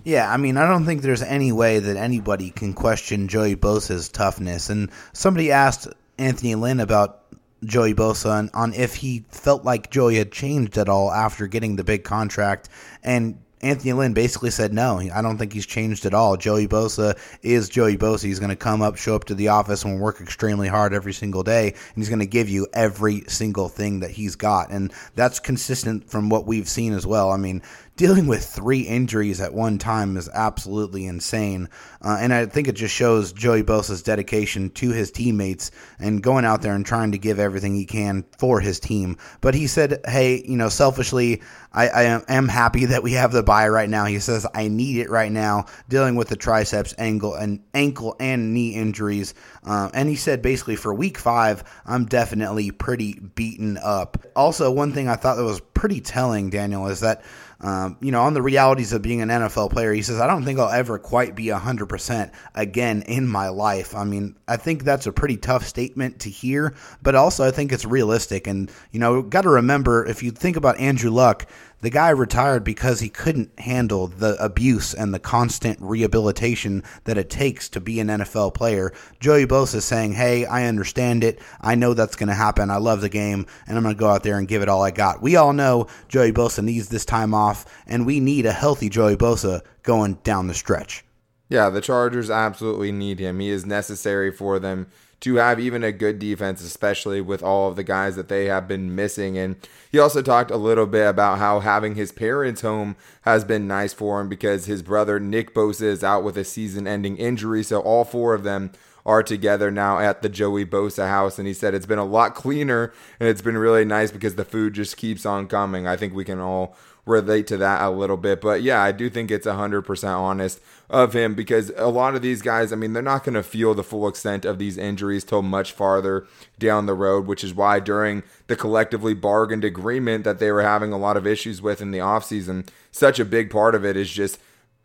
Yeah, 0.04 0.32
I 0.32 0.36
mean, 0.36 0.56
I 0.56 0.66
don't 0.66 0.84
think 0.84 1.02
there's 1.02 1.22
any 1.22 1.52
way 1.52 1.80
that 1.80 1.96
anybody 1.96 2.50
can 2.50 2.72
question 2.72 3.28
Joey 3.28 3.56
Bosa's 3.56 4.08
toughness. 4.08 4.70
And 4.70 4.90
somebody 5.12 5.50
asked 5.52 5.88
Anthony 6.18 6.54
Lynn 6.54 6.80
about 6.80 7.24
Joey 7.64 7.94
Bosa 7.94 8.30
on, 8.30 8.50
on 8.54 8.74
if 8.74 8.94
he 8.94 9.24
felt 9.30 9.64
like 9.64 9.90
Joey 9.90 10.16
had 10.16 10.30
changed 10.30 10.78
at 10.78 10.88
all 10.88 11.10
after 11.12 11.46
getting 11.46 11.76
the 11.76 11.84
big 11.84 12.04
contract. 12.04 12.68
And 13.02 13.38
Anthony 13.60 13.92
Lynn 13.92 14.14
basically 14.14 14.50
said 14.50 14.72
no. 14.72 15.00
I 15.00 15.22
don't 15.22 15.38
think 15.38 15.52
he's 15.52 15.66
changed 15.66 16.06
at 16.06 16.14
all. 16.14 16.36
Joey 16.36 16.68
Bosa 16.68 17.18
is 17.42 17.68
Joey 17.68 17.96
Bosa. 17.96 18.24
He's 18.24 18.38
going 18.38 18.50
to 18.50 18.56
come 18.56 18.82
up, 18.82 18.96
show 18.96 19.16
up 19.16 19.24
to 19.24 19.34
the 19.34 19.48
office, 19.48 19.84
and 19.84 20.00
work 20.00 20.20
extremely 20.20 20.68
hard 20.68 20.94
every 20.94 21.12
single 21.12 21.42
day, 21.42 21.70
and 21.70 21.96
he's 21.96 22.08
going 22.08 22.20
to 22.20 22.26
give 22.26 22.48
you 22.48 22.68
every 22.72 23.22
single 23.26 23.68
thing 23.68 24.00
that 24.00 24.12
he's 24.12 24.36
got, 24.36 24.70
and 24.70 24.92
that's 25.16 25.40
consistent 25.40 26.08
from 26.08 26.28
what 26.28 26.46
we've 26.46 26.68
seen 26.68 26.92
as 26.92 27.06
well. 27.06 27.32
I 27.32 27.36
mean, 27.36 27.62
dealing 27.98 28.28
with 28.28 28.44
three 28.44 28.82
injuries 28.82 29.40
at 29.40 29.52
one 29.52 29.76
time 29.76 30.16
is 30.16 30.30
absolutely 30.32 31.04
insane. 31.04 31.68
Uh, 32.00 32.16
and 32.20 32.32
I 32.32 32.46
think 32.46 32.68
it 32.68 32.76
just 32.76 32.94
shows 32.94 33.32
Joey 33.32 33.64
Bosa's 33.64 34.04
dedication 34.04 34.70
to 34.70 34.90
his 34.90 35.10
teammates 35.10 35.72
and 35.98 36.22
going 36.22 36.44
out 36.44 36.62
there 36.62 36.74
and 36.74 36.86
trying 36.86 37.10
to 37.10 37.18
give 37.18 37.40
everything 37.40 37.74
he 37.74 37.84
can 37.84 38.24
for 38.38 38.60
his 38.60 38.78
team. 38.78 39.16
But 39.40 39.56
he 39.56 39.66
said, 39.66 39.98
hey, 40.06 40.44
you 40.46 40.56
know, 40.56 40.68
selfishly, 40.68 41.42
I, 41.72 41.88
I 41.88 42.22
am 42.28 42.46
happy 42.46 42.84
that 42.86 43.02
we 43.02 43.12
have 43.14 43.32
the 43.32 43.42
bye 43.42 43.68
right 43.68 43.90
now. 43.90 44.04
He 44.04 44.20
says, 44.20 44.46
I 44.54 44.68
need 44.68 44.98
it 44.98 45.10
right 45.10 45.32
now, 45.32 45.66
dealing 45.88 46.14
with 46.14 46.28
the 46.28 46.36
triceps, 46.36 46.94
ankle, 46.98 47.34
and 47.34 47.60
ankle 47.74 48.14
and 48.20 48.54
knee 48.54 48.76
injuries. 48.76 49.34
Uh, 49.64 49.90
and 49.92 50.08
he 50.08 50.14
said 50.14 50.40
basically 50.40 50.76
for 50.76 50.94
week 50.94 51.18
five, 51.18 51.64
I'm 51.84 52.06
definitely 52.06 52.70
pretty 52.70 53.14
beaten 53.14 53.76
up. 53.76 54.24
Also, 54.36 54.70
one 54.70 54.92
thing 54.92 55.08
I 55.08 55.16
thought 55.16 55.34
that 55.34 55.44
was 55.44 55.60
pretty 55.60 56.00
telling, 56.00 56.48
Daniel, 56.50 56.86
is 56.86 57.00
that 57.00 57.22
um, 57.60 57.96
you 58.00 58.12
know, 58.12 58.22
on 58.22 58.34
the 58.34 58.42
realities 58.42 58.92
of 58.92 59.02
being 59.02 59.20
an 59.20 59.30
NFL 59.30 59.72
player, 59.72 59.92
he 59.92 60.02
says, 60.02 60.20
I 60.20 60.28
don't 60.28 60.44
think 60.44 60.60
I'll 60.60 60.68
ever 60.68 60.96
quite 60.98 61.34
be 61.34 61.46
100% 61.46 62.32
again 62.54 63.02
in 63.02 63.26
my 63.26 63.48
life. 63.48 63.96
I 63.96 64.04
mean, 64.04 64.36
I 64.46 64.56
think 64.56 64.84
that's 64.84 65.08
a 65.08 65.12
pretty 65.12 65.36
tough 65.36 65.66
statement 65.66 66.20
to 66.20 66.30
hear, 66.30 66.74
but 67.02 67.16
also 67.16 67.44
I 67.44 67.50
think 67.50 67.72
it's 67.72 67.84
realistic. 67.84 68.46
And, 68.46 68.70
you 68.92 69.00
know, 69.00 69.22
got 69.22 69.42
to 69.42 69.50
remember 69.50 70.06
if 70.06 70.22
you 70.22 70.30
think 70.30 70.56
about 70.56 70.78
Andrew 70.78 71.10
Luck, 71.10 71.46
the 71.80 71.90
guy 71.90 72.10
retired 72.10 72.64
because 72.64 73.00
he 73.00 73.08
couldn't 73.08 73.58
handle 73.58 74.08
the 74.08 74.36
abuse 74.42 74.94
and 74.94 75.14
the 75.14 75.18
constant 75.18 75.78
rehabilitation 75.80 76.82
that 77.04 77.18
it 77.18 77.30
takes 77.30 77.68
to 77.70 77.80
be 77.80 78.00
an 78.00 78.08
NFL 78.08 78.54
player. 78.54 78.92
Joey 79.20 79.46
Bosa 79.46 79.80
saying, 79.80 80.12
Hey, 80.12 80.44
I 80.44 80.64
understand 80.64 81.22
it. 81.22 81.40
I 81.60 81.74
know 81.74 81.94
that's 81.94 82.16
going 82.16 82.28
to 82.28 82.34
happen. 82.34 82.70
I 82.70 82.78
love 82.78 83.00
the 83.00 83.08
game, 83.08 83.46
and 83.66 83.76
I'm 83.76 83.82
going 83.82 83.94
to 83.94 83.98
go 83.98 84.08
out 84.08 84.22
there 84.22 84.38
and 84.38 84.48
give 84.48 84.62
it 84.62 84.68
all 84.68 84.82
I 84.82 84.90
got. 84.90 85.22
We 85.22 85.36
all 85.36 85.52
know 85.52 85.86
Joey 86.08 86.32
Bosa 86.32 86.62
needs 86.62 86.88
this 86.88 87.04
time 87.04 87.32
off, 87.32 87.64
and 87.86 88.06
we 88.06 88.20
need 88.20 88.46
a 88.46 88.52
healthy 88.52 88.88
Joey 88.88 89.16
Bosa 89.16 89.62
going 89.82 90.14
down 90.24 90.48
the 90.48 90.54
stretch. 90.54 91.04
Yeah, 91.48 91.70
the 91.70 91.80
Chargers 91.80 92.28
absolutely 92.28 92.92
need 92.92 93.18
him. 93.18 93.40
He 93.40 93.48
is 93.48 93.64
necessary 93.64 94.30
for 94.30 94.58
them 94.58 94.88
to 95.20 95.36
have 95.36 95.58
even 95.58 95.82
a 95.82 95.90
good 95.90 96.18
defense, 96.18 96.62
especially 96.62 97.20
with 97.20 97.42
all 97.42 97.68
of 97.68 97.76
the 97.76 97.82
guys 97.82 98.14
that 98.16 98.28
they 98.28 98.44
have 98.44 98.68
been 98.68 98.94
missing. 98.94 99.36
And 99.36 99.56
he 99.90 99.98
also 99.98 100.22
talked 100.22 100.50
a 100.50 100.56
little 100.56 100.86
bit 100.86 101.08
about 101.08 101.38
how 101.38 101.60
having 101.60 101.96
his 101.96 102.12
parents 102.12 102.60
home 102.60 102.96
has 103.22 103.44
been 103.44 103.66
nice 103.66 103.92
for 103.92 104.20
him 104.20 104.28
because 104.28 104.66
his 104.66 104.82
brother 104.82 105.18
Nick 105.18 105.54
Bosa 105.54 105.82
is 105.82 106.04
out 106.04 106.22
with 106.22 106.36
a 106.36 106.44
season 106.44 106.86
ending 106.86 107.16
injury. 107.16 107.64
So 107.64 107.80
all 107.80 108.04
four 108.04 108.32
of 108.34 108.44
them 108.44 108.70
are 109.04 109.22
together 109.22 109.70
now 109.70 109.98
at 109.98 110.22
the 110.22 110.28
Joey 110.28 110.64
Bosa 110.64 111.08
house. 111.08 111.38
And 111.38 111.48
he 111.48 111.54
said 111.54 111.74
it's 111.74 111.86
been 111.86 111.98
a 111.98 112.04
lot 112.04 112.34
cleaner 112.34 112.92
and 113.18 113.28
it's 113.28 113.42
been 113.42 113.58
really 113.58 113.84
nice 113.84 114.12
because 114.12 114.36
the 114.36 114.44
food 114.44 114.74
just 114.74 114.96
keeps 114.96 115.26
on 115.26 115.48
coming. 115.48 115.86
I 115.86 115.96
think 115.96 116.14
we 116.14 116.24
can 116.24 116.38
all 116.38 116.76
relate 117.06 117.46
to 117.48 117.56
that 117.56 117.82
a 117.82 117.90
little 117.90 118.18
bit. 118.18 118.40
But 118.40 118.62
yeah, 118.62 118.82
I 118.82 118.92
do 118.92 119.10
think 119.10 119.30
it's 119.30 119.46
100% 119.46 120.08
honest 120.16 120.60
of 120.90 121.12
him 121.12 121.34
because 121.34 121.70
a 121.76 121.88
lot 121.88 122.14
of 122.14 122.22
these 122.22 122.40
guys, 122.40 122.72
I 122.72 122.76
mean, 122.76 122.92
they're 122.92 123.02
not 123.02 123.24
going 123.24 123.34
to 123.34 123.42
feel 123.42 123.74
the 123.74 123.84
full 123.84 124.08
extent 124.08 124.44
of 124.44 124.58
these 124.58 124.78
injuries 124.78 125.24
till 125.24 125.42
much 125.42 125.72
farther 125.72 126.26
down 126.58 126.86
the 126.86 126.94
road, 126.94 127.26
which 127.26 127.44
is 127.44 127.54
why 127.54 127.80
during 127.80 128.22
the 128.46 128.56
collectively 128.56 129.14
bargained 129.14 129.64
agreement 129.64 130.24
that 130.24 130.38
they 130.38 130.50
were 130.50 130.62
having 130.62 130.92
a 130.92 130.98
lot 130.98 131.16
of 131.16 131.26
issues 131.26 131.60
with 131.60 131.80
in 131.80 131.90
the 131.90 131.98
offseason, 131.98 132.66
such 132.90 133.20
a 133.20 133.24
big 133.24 133.50
part 133.50 133.74
of 133.74 133.84
it 133.84 133.96
is 133.96 134.10
just 134.10 134.38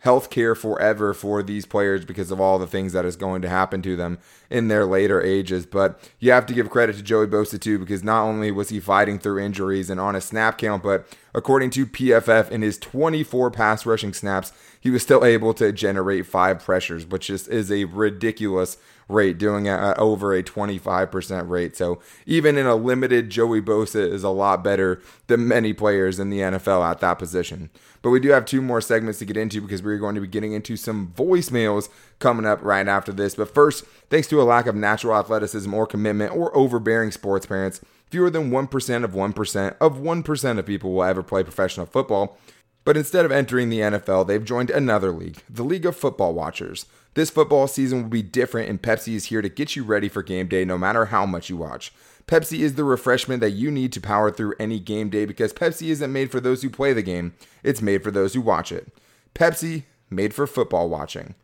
health 0.03 0.29
care 0.29 0.53
forever 0.53 1.13
for 1.13 1.41
these 1.41 1.65
players 1.65 2.03
because 2.03 2.29
of 2.29 2.41
all 2.41 2.59
the 2.59 2.67
things 2.67 2.91
that 2.91 3.05
is 3.05 3.15
going 3.15 3.41
to 3.41 3.47
happen 3.47 3.81
to 3.81 3.95
them 3.95 4.17
in 4.49 4.67
their 4.67 4.85
later 4.85 5.21
ages. 5.21 5.65
But 5.65 5.97
you 6.19 6.29
have 6.33 6.45
to 6.47 6.53
give 6.53 6.69
credit 6.69 6.97
to 6.97 7.01
Joey 7.01 7.25
Bosa 7.25 7.57
too, 7.57 7.79
because 7.79 8.03
not 8.03 8.23
only 8.23 8.51
was 8.51 8.67
he 8.67 8.81
fighting 8.81 9.17
through 9.17 9.39
injuries 9.39 9.89
and 9.89 10.01
on 10.01 10.13
a 10.13 10.19
snap 10.19 10.57
count, 10.57 10.83
but 10.83 11.07
according 11.33 11.69
to 11.71 11.85
PFF, 11.85 12.51
in 12.51 12.61
his 12.61 12.77
24 12.77 13.49
pass 13.51 13.85
rushing 13.85 14.13
snaps, 14.13 14.51
he 14.83 14.89
was 14.89 15.01
still 15.01 15.23
able 15.23 15.53
to 15.53 15.71
generate 15.71 16.25
five 16.25 16.61
pressures, 16.61 17.05
which 17.05 17.27
just 17.27 17.47
is 17.47 17.71
a 17.71 17.85
ridiculous 17.85 18.75
rate, 19.07 19.37
doing 19.37 19.65
at 19.65 19.97
over 19.97 20.33
a 20.33 20.43
25% 20.43 21.47
rate. 21.47 21.77
So 21.77 22.01
even 22.25 22.57
in 22.57 22.65
a 22.65 22.75
limited, 22.75 23.29
Joey 23.29 23.61
Bosa 23.61 24.05
is 24.05 24.23
a 24.23 24.29
lot 24.29 24.61
better 24.61 25.01
than 25.27 25.47
many 25.47 25.71
players 25.71 26.19
in 26.19 26.29
the 26.29 26.39
NFL 26.39 26.85
at 26.85 26.99
that 26.99 27.13
position. 27.13 27.69
But 28.01 28.09
we 28.09 28.19
do 28.19 28.31
have 28.31 28.43
two 28.43 28.61
more 28.61 28.81
segments 28.81 29.19
to 29.19 29.25
get 29.25 29.37
into 29.37 29.61
because 29.61 29.81
we're 29.81 29.97
going 29.97 30.15
to 30.15 30.21
be 30.21 30.27
getting 30.27 30.51
into 30.51 30.75
some 30.75 31.13
voicemails 31.15 31.87
coming 32.19 32.45
up 32.45 32.61
right 32.61 32.85
after 32.85 33.13
this. 33.13 33.35
But 33.35 33.55
first, 33.55 33.85
thanks 34.09 34.27
to 34.27 34.41
a 34.41 34.43
lack 34.43 34.67
of 34.67 34.75
natural 34.75 35.15
athleticism 35.15 35.73
or 35.73 35.87
commitment 35.87 36.35
or 36.35 36.53
overbearing 36.57 37.11
sports 37.11 37.45
parents, 37.45 37.79
fewer 38.07 38.29
than 38.29 38.51
1% 38.51 39.03
of 39.05 39.11
1% 39.11 39.75
of 39.79 39.97
1% 39.97 40.59
of 40.59 40.65
people 40.65 40.91
will 40.91 41.03
ever 41.03 41.23
play 41.23 41.41
professional 41.41 41.85
football. 41.85 42.37
But 42.85 42.97
instead 42.97 43.25
of 43.25 43.31
entering 43.31 43.69
the 43.69 43.79
NFL, 43.79 44.27
they've 44.27 44.43
joined 44.43 44.69
another 44.69 45.11
league, 45.11 45.41
the 45.49 45.63
League 45.63 45.85
of 45.85 45.95
Football 45.95 46.33
Watchers. 46.33 46.85
This 47.13 47.29
football 47.29 47.67
season 47.67 48.03
will 48.03 48.09
be 48.09 48.23
different, 48.23 48.69
and 48.69 48.81
Pepsi 48.81 49.13
is 49.13 49.25
here 49.25 49.41
to 49.41 49.49
get 49.49 49.75
you 49.75 49.83
ready 49.83 50.09
for 50.09 50.23
game 50.23 50.47
day 50.47 50.65
no 50.65 50.77
matter 50.77 51.05
how 51.05 51.25
much 51.25 51.49
you 51.49 51.57
watch. 51.57 51.93
Pepsi 52.27 52.59
is 52.59 52.75
the 52.75 52.83
refreshment 52.83 53.41
that 53.41 53.51
you 53.51 53.69
need 53.69 53.93
to 53.93 54.01
power 54.01 54.31
through 54.31 54.55
any 54.59 54.79
game 54.79 55.09
day 55.09 55.25
because 55.25 55.53
Pepsi 55.53 55.89
isn't 55.89 56.11
made 56.11 56.31
for 56.31 56.39
those 56.39 56.61
who 56.61 56.69
play 56.69 56.93
the 56.93 57.01
game, 57.01 57.33
it's 57.63 57.81
made 57.81 58.03
for 58.03 58.11
those 58.11 58.33
who 58.33 58.41
watch 58.41 58.71
it. 58.71 58.87
Pepsi, 59.35 59.83
made 60.09 60.33
for 60.33 60.47
football 60.47 60.89
watching. 60.89 61.35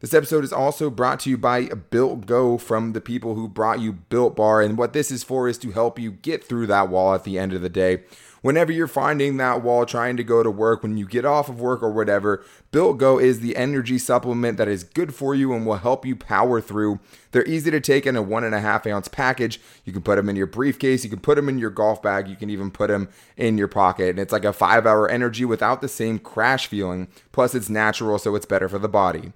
This 0.00 0.14
episode 0.14 0.44
is 0.44 0.52
also 0.52 0.90
brought 0.90 1.18
to 1.20 1.30
you 1.30 1.36
by 1.36 1.64
Built 1.64 2.26
Go 2.26 2.56
from 2.56 2.92
the 2.92 3.00
people 3.00 3.34
who 3.34 3.48
brought 3.48 3.80
you 3.80 3.92
Built 3.92 4.36
Bar. 4.36 4.62
And 4.62 4.78
what 4.78 4.92
this 4.92 5.10
is 5.10 5.24
for 5.24 5.48
is 5.48 5.58
to 5.58 5.72
help 5.72 5.98
you 5.98 6.12
get 6.12 6.44
through 6.44 6.68
that 6.68 6.88
wall 6.88 7.14
at 7.14 7.24
the 7.24 7.36
end 7.36 7.52
of 7.52 7.62
the 7.62 7.68
day 7.68 8.04
whenever 8.42 8.72
you're 8.72 8.86
finding 8.86 9.36
that 9.36 9.62
wall 9.62 9.84
trying 9.84 10.16
to 10.16 10.24
go 10.24 10.42
to 10.42 10.50
work, 10.50 10.82
when 10.82 10.96
you 10.96 11.06
get 11.06 11.24
off 11.24 11.48
of 11.48 11.60
work 11.60 11.82
or 11.82 11.90
whatever, 11.90 12.44
Built 12.70 12.98
Go 12.98 13.18
is 13.18 13.40
the 13.40 13.56
energy 13.56 13.98
supplement 13.98 14.58
that 14.58 14.68
is 14.68 14.84
good 14.84 15.14
for 15.14 15.34
you 15.34 15.52
and 15.52 15.66
will 15.66 15.76
help 15.76 16.04
you 16.04 16.14
power 16.14 16.60
through. 16.60 17.00
They're 17.30 17.46
easy 17.46 17.70
to 17.70 17.80
take 17.80 18.06
in 18.06 18.16
a 18.16 18.22
one 18.22 18.44
and 18.44 18.54
a 18.54 18.60
half 18.60 18.86
ounce 18.86 19.08
package. 19.08 19.60
You 19.84 19.92
can 19.92 20.02
put 20.02 20.16
them 20.16 20.28
in 20.28 20.36
your 20.36 20.46
briefcase, 20.46 21.04
you 21.04 21.10
can 21.10 21.20
put 21.20 21.36
them 21.36 21.48
in 21.48 21.58
your 21.58 21.70
golf 21.70 22.02
bag, 22.02 22.28
you 22.28 22.36
can 22.36 22.50
even 22.50 22.70
put 22.70 22.88
them 22.88 23.08
in 23.36 23.58
your 23.58 23.68
pocket. 23.68 24.10
And 24.10 24.18
it's 24.18 24.32
like 24.32 24.44
a 24.44 24.52
five 24.52 24.86
hour 24.86 25.08
energy 25.08 25.44
without 25.44 25.80
the 25.80 25.88
same 25.88 26.18
crash 26.18 26.66
feeling. 26.66 27.08
Plus, 27.32 27.54
it's 27.54 27.68
natural, 27.68 28.18
so 28.18 28.34
it's 28.34 28.46
better 28.46 28.68
for 28.68 28.78
the 28.78 28.88
body. 28.88 29.32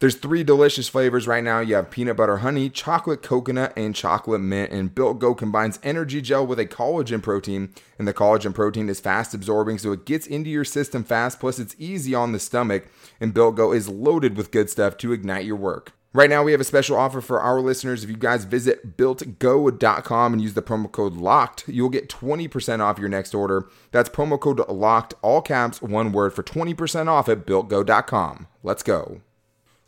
There's 0.00 0.14
three 0.14 0.42
delicious 0.42 0.88
flavors 0.88 1.26
right 1.26 1.44
now. 1.44 1.60
You 1.60 1.74
have 1.74 1.90
peanut 1.90 2.16
butter 2.16 2.38
honey, 2.38 2.70
chocolate 2.70 3.22
coconut, 3.22 3.74
and 3.76 3.94
chocolate 3.94 4.40
mint. 4.40 4.72
And 4.72 4.94
Built 4.94 5.18
Go 5.18 5.34
combines 5.34 5.78
energy 5.82 6.22
gel 6.22 6.46
with 6.46 6.58
a 6.58 6.64
collagen 6.64 7.22
protein. 7.22 7.74
And 7.98 8.08
the 8.08 8.14
collagen 8.14 8.54
protein 8.54 8.88
is 8.88 8.98
fast 8.98 9.34
absorbing, 9.34 9.76
so 9.76 9.92
it 9.92 10.06
gets 10.06 10.26
into 10.26 10.48
your 10.48 10.64
system 10.64 11.04
fast. 11.04 11.38
Plus, 11.38 11.58
it's 11.58 11.76
easy 11.78 12.14
on 12.14 12.32
the 12.32 12.38
stomach. 12.38 12.86
And 13.20 13.34
Built 13.34 13.56
Go 13.56 13.72
is 13.74 13.90
loaded 13.90 14.38
with 14.38 14.50
good 14.50 14.70
stuff 14.70 14.96
to 14.98 15.12
ignite 15.12 15.44
your 15.44 15.56
work. 15.56 15.92
Right 16.14 16.30
now, 16.30 16.42
we 16.42 16.52
have 16.52 16.62
a 16.62 16.64
special 16.64 16.96
offer 16.96 17.20
for 17.20 17.38
our 17.38 17.60
listeners. 17.60 18.02
If 18.02 18.08
you 18.08 18.16
guys 18.16 18.46
visit 18.46 18.96
builtgo.com 18.96 20.32
and 20.32 20.40
use 20.40 20.54
the 20.54 20.62
promo 20.62 20.90
code 20.90 21.12
LOCKED, 21.12 21.64
you'll 21.68 21.90
get 21.90 22.08
20% 22.08 22.80
off 22.80 22.98
your 22.98 23.10
next 23.10 23.34
order. 23.34 23.68
That's 23.92 24.08
promo 24.08 24.40
code 24.40 24.66
LOCKED, 24.66 25.12
all 25.20 25.42
caps, 25.42 25.82
one 25.82 26.10
word, 26.10 26.32
for 26.32 26.42
20% 26.42 27.06
off 27.06 27.28
at 27.28 27.46
builtgo.com. 27.46 28.46
Let's 28.62 28.82
go. 28.82 29.20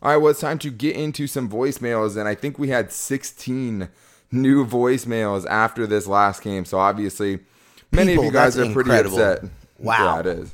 All 0.03 0.11
right, 0.11 0.17
well, 0.17 0.31
it's 0.31 0.41
time 0.41 0.59
to 0.59 0.69
get 0.69 0.97
into 0.97 1.27
some 1.27 1.49
voicemails, 1.49 2.17
and 2.17 2.27
I 2.27 2.35
think 2.35 2.59
we 2.59 2.67
had 2.67 2.91
16 2.91 3.87
new 4.33 4.65
voicemails 4.65 5.45
after 5.47 5.87
this 5.87 6.07
last 6.07 6.43
game. 6.43 6.65
So 6.65 6.77
obviously, 6.77 7.39
many 7.89 8.11
People, 8.11 8.23
of 8.23 8.25
you 8.25 8.31
guys 8.33 8.57
are 8.57 8.63
pretty 8.73 8.89
incredible. 8.89 9.21
upset. 9.21 9.49
Wow. 9.79 10.15
Yeah, 10.15 10.19
it 10.19 10.25
is. 10.25 10.53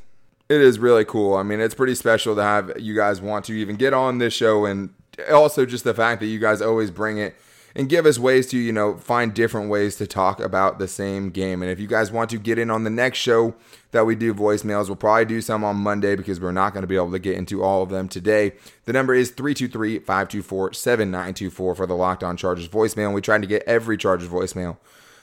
It 0.50 0.62
is 0.62 0.78
really 0.78 1.04
cool. 1.04 1.36
I 1.36 1.42
mean, 1.42 1.60
it's 1.62 1.74
pretty 1.74 1.96
special 1.96 2.36
to 2.36 2.44
have 2.44 2.80
you 2.80 2.96
guys 2.96 3.22
want 3.22 3.46
to 3.46 3.54
even 3.54 3.76
get 3.76 3.92
on 3.92 4.20
this 4.20 4.36
show 4.36 4.66
and 4.66 4.94
also 5.32 5.66
just 5.66 5.84
the 5.84 5.96
fact 5.96 6.22
that 6.22 6.28
you 6.28 6.38
guys 6.38 6.62
always 6.62 6.92
bring 6.92 7.18
it 7.18 7.36
and 7.76 7.90
give 7.90 8.06
us 8.06 8.18
ways 8.18 8.48
to, 8.48 8.58
you 8.58 8.72
know, 8.72 8.98
find 8.98 9.34
different 9.34 9.70
ways 9.70 9.96
to 9.98 10.08
talk 10.08 10.40
about 10.40 10.80
the 10.80 10.88
same 10.88 11.30
game. 11.30 11.62
And 11.62 11.72
if 11.72 11.80
you 11.80 11.88
guys 11.88 12.12
want 12.12 12.30
to 12.32 12.38
get 12.38 12.58
in 12.58 12.70
on 12.70 12.84
the 12.84 12.90
next 12.90 13.20
show 13.20 13.56
that 13.92 14.06
we 14.06 14.16
do 14.16 14.34
voicemails, 14.34 14.88
we'll 14.88 14.96
probably 14.96 15.26
do 15.26 15.42
some 15.42 15.64
on 15.64 15.78
Monday 15.78 16.16
because 16.16 16.40
we're 16.40 16.52
not 16.52 16.74
going 16.74 16.82
to 16.82 16.88
be 16.88 16.96
able 16.96 17.12
to 17.12 17.20
get 17.20 17.38
into 17.38 17.64
all 17.64 17.84
of 17.84 17.90
them 17.90 18.08
today. 18.08 18.54
The 18.86 18.94
number 18.94 19.14
is 19.14 19.32
323 19.32 20.00
524 20.00 20.74
7924 20.74 21.76
for 21.76 21.86
the 21.86 21.96
Locked 21.96 22.24
On 22.24 22.36
Chargers 22.36 22.68
voicemail. 22.68 23.06
And 23.06 23.14
we 23.14 23.22
tried 23.22 23.42
to 23.42 23.48
get 23.48 23.64
every 23.64 23.98
Chargers 23.98 24.30
voicemail 24.30 24.78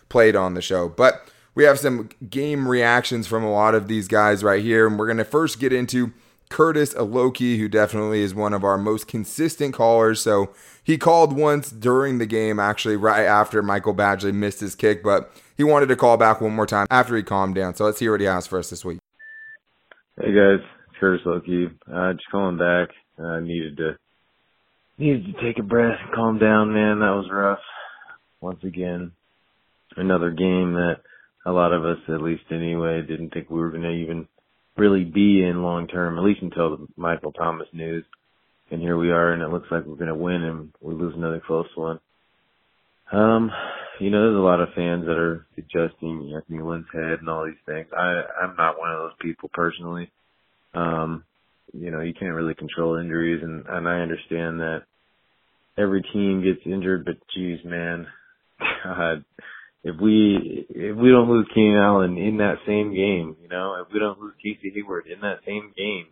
played 0.09 0.37
on 0.37 0.55
the 0.55 0.63
show. 0.63 0.89
But 0.89 1.29
we 1.55 1.65
have 1.65 1.79
some 1.79 2.11
game 2.29 2.69
reactions 2.69 3.27
from 3.27 3.43
a 3.43 3.51
lot 3.51 3.75
of 3.75 3.89
these 3.89 4.09
guys 4.09 4.45
right 4.45 4.63
here. 4.63 4.87
And 4.87 4.99
we're 4.99 5.07
going 5.07 5.17
to 5.19 5.25
first 5.25 5.59
get 5.59 5.73
into 5.73 6.13
Curtis 6.49 6.95
Aloki, 6.95 7.59
who 7.59 7.69
definitely 7.69 8.21
is 8.21 8.35
one 8.35 8.55
of 8.55 8.63
our 8.63 8.79
most 8.79 9.09
consistent 9.09 9.75
callers. 9.75 10.21
So 10.21 10.51
he 10.87 10.97
called 10.97 11.33
once 11.33 11.69
during 11.69 12.19
the 12.19 12.27
game, 12.27 12.61
actually, 12.61 12.95
right 12.95 13.25
after 13.25 13.61
Michael 13.61 13.93
Badgley 13.93 14.33
missed 14.33 14.61
his 14.61 14.77
kick, 14.77 15.03
but 15.03 15.33
he 15.57 15.65
wanted 15.65 15.87
to 15.87 15.97
call 15.97 16.17
back 16.17 16.41
one 16.41 16.55
more 16.55 16.65
time 16.65 16.87
after 16.93 17.17
he 17.17 17.25
calmed 17.25 17.57
down. 17.57 17.75
So 17.75 17.85
let's 17.85 17.99
hear 17.99 18.13
what 18.13 18.21
he 18.21 18.27
has 18.27 18.47
for 18.47 18.57
us 18.57 18.71
this 18.71 18.85
week. 18.85 19.01
Hey 20.17 20.33
guys, 20.33 20.65
Curtis 21.01 21.27
Aloki. 21.27 21.75
Uh, 21.93 22.13
just 22.13 22.31
calling 22.31 22.57
back. 22.57 22.91
I 23.19 23.39
uh, 23.39 23.41
needed 23.41 23.77
to 23.79 23.97
needed 24.97 25.25
to 25.27 25.33
take 25.43 25.59
a 25.59 25.65
breath 25.65 25.99
and 26.05 26.15
calm 26.15 26.39
down, 26.39 26.73
man. 26.73 27.01
That 27.01 27.17
was 27.17 27.29
rough. 27.33 27.59
Once 28.41 28.63
again, 28.63 29.11
another 29.97 30.31
game 30.31 30.75
that 30.75 31.01
a 31.45 31.51
lot 31.51 31.73
of 31.73 31.85
us, 31.85 31.99
at 32.09 32.23
least 32.23 32.45
anyway, 32.53 33.03
didn't 33.03 33.31
think 33.31 33.51
we 33.51 33.59
were 33.59 33.71
going 33.71 33.83
to 33.83 33.91
even 33.91 34.29
really 34.77 35.05
be 35.05 35.43
in 35.43 35.65
long 35.65 35.89
term, 35.89 36.17
at 36.17 36.25
least 36.25 36.43
until 36.43 36.77
the 36.77 36.87
Michael 36.97 37.33
Thomas 37.33 37.69
news. 37.73 38.05
And 38.71 38.81
here 38.81 38.97
we 38.97 39.11
are, 39.11 39.33
and 39.33 39.43
it 39.43 39.49
looks 39.49 39.69
like 39.71 39.85
we're 39.85 39.95
going 39.95 40.09
to 40.09 40.15
win, 40.15 40.43
and 40.43 40.73
we 40.81 40.95
lose 40.95 41.15
another 41.17 41.41
close 41.47 41.69
one. 41.77 42.01
Um, 43.13 43.51
you 44.01 44.11
know, 44.11 44.23
there's 44.23 44.37
a 44.37 44.41
lot 44.41 44.61
of 44.61 44.75
fans 44.75 45.07
that 45.07 45.17
are 45.17 45.47
adjusting 45.57 46.33
Anthony 46.35 46.61
Lynn's 46.61 46.87
head 46.93 47.21
and 47.21 47.29
all 47.29 47.45
these 47.45 47.55
things. 47.65 47.87
I, 47.97 48.23
I'm 48.43 48.57
not 48.57 48.79
one 48.79 48.91
of 48.91 48.99
those 48.99 49.17
people 49.21 49.51
personally. 49.55 50.11
Um, 50.75 51.25
you 51.73 51.91
know, 51.91 52.01
you 52.01 52.13
can't 52.13 52.35
really 52.35 52.55
control 52.55 52.97
injuries, 52.97 53.43
and 53.43 53.65
and 53.69 53.89
I 53.89 54.01
understand 54.01 54.61
that 54.61 54.83
every 55.79 56.03
team 56.13 56.43
gets 56.43 56.67
injured, 56.67 57.05
but 57.05 57.17
geez, 57.35 57.59
man, 57.65 58.07
God, 58.85 59.25
if 59.85 60.01
we 60.01 60.67
if 60.71 60.97
we 60.97 61.11
don't 61.11 61.31
lose 61.31 61.49
Keenan 61.55 61.79
Allen 61.79 62.19
in 62.19 62.39
that 62.39 62.57
same 62.67 62.95
game, 62.95 63.37
you 63.43 63.49
know, 63.49 63.83
if 63.87 63.93
we 63.93 64.01
don't 64.01 64.21
lose 64.21 64.35
Casey 64.43 64.73
Hayward 64.75 65.07
in 65.07 65.21
that 65.21 65.41
same 65.47 65.73
game, 65.77 66.07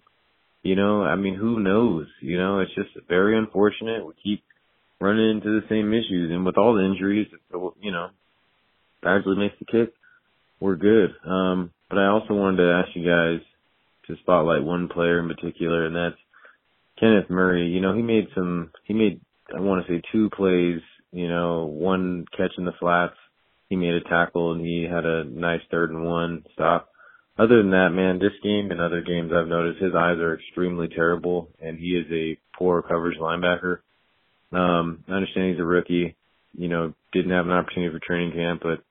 you 0.65 0.75
know, 0.75 1.03
I 1.03 1.15
mean, 1.15 1.37
who 1.37 1.61
knows? 1.61 2.07
You 2.21 2.39
know, 2.39 2.61
it's 2.61 2.75
just 2.75 2.91
very 3.09 3.39
unfortunate. 3.39 4.05
We 4.05 4.15
keep 4.23 4.43
running 5.01 5.31
into 5.31 5.61
the 5.61 5.67
same 5.69 5.93
issues, 5.93 6.33
and 6.33 6.45
with 6.45 6.59
all 6.59 6.75
the 6.75 6.85
injuries, 6.85 7.29
you 7.81 7.93
know, 7.93 8.09
Badgley 9.05 9.37
makes 9.37 9.55
the 9.61 9.67
kick, 9.67 9.95
we're 10.59 10.77
good. 10.77 11.15
Um, 11.25 11.71
but 11.89 11.99
I 11.99 12.07
also 12.07 12.35
wanted 12.35 12.57
to 12.59 12.83
ask 12.83 12.97
you 12.97 13.05
guys 13.09 13.41
to 14.09 14.17
spotlight 14.23 14.65
one 14.65 14.89
player 14.89 15.21
in 15.21 15.29
particular, 15.29 15.87
and 15.87 15.95
that's 15.95 16.21
Kenneth 16.99 17.31
Murray. 17.31 17.69
You 17.69 17.81
know, 17.81 17.95
he 17.95 18.03
made 18.03 18.27
some, 18.35 18.71
he 18.85 18.95
made, 18.95 19.21
I 19.55 19.61
want 19.61 19.87
to 19.87 19.93
say 19.93 20.03
two 20.11 20.31
plays, 20.31 20.81
you 21.13 21.29
know, 21.29 21.67
one 21.67 22.25
catch 22.37 22.53
in 22.59 22.65
the 22.65 22.73
flats 22.81 23.15
he 23.69 23.77
made 23.77 23.95
a 23.95 24.01
tackle 24.03 24.53
and 24.53 24.61
he 24.61 24.87
had 24.89 25.05
a 25.05 25.25
nice 25.25 25.61
third 25.71 25.91
and 25.91 26.05
one 26.05 26.45
stop. 26.53 26.89
Other 27.37 27.59
than 27.59 27.71
that, 27.71 27.91
man, 27.91 28.19
this 28.19 28.39
game 28.43 28.71
and 28.71 28.81
other 28.81 29.03
games 29.03 29.33
I've 29.35 29.49
noticed 29.49 29.83
his 29.83 29.95
eyes 29.95 30.19
are 30.19 30.35
extremely 30.35 30.89
terrible 30.89 31.49
and 31.61 31.79
he 31.79 31.89
is 31.89 32.07
a 32.13 32.39
poor 32.57 32.83
coverage 32.83 33.19
linebacker. 33.19 33.79
Um, 34.53 35.03
I 35.09 35.15
understand 35.15 35.51
he's 35.51 35.61
a 35.61 35.65
rookie, 35.65 36.17
you 36.57 36.69
know, 36.69 36.95
didn't 37.13 37.33
have 37.33 37.47
an 37.47 37.53
opportunity 37.53 37.93
for 37.93 38.05
training 38.05 38.33
camp, 38.33 38.61
but 38.63 38.85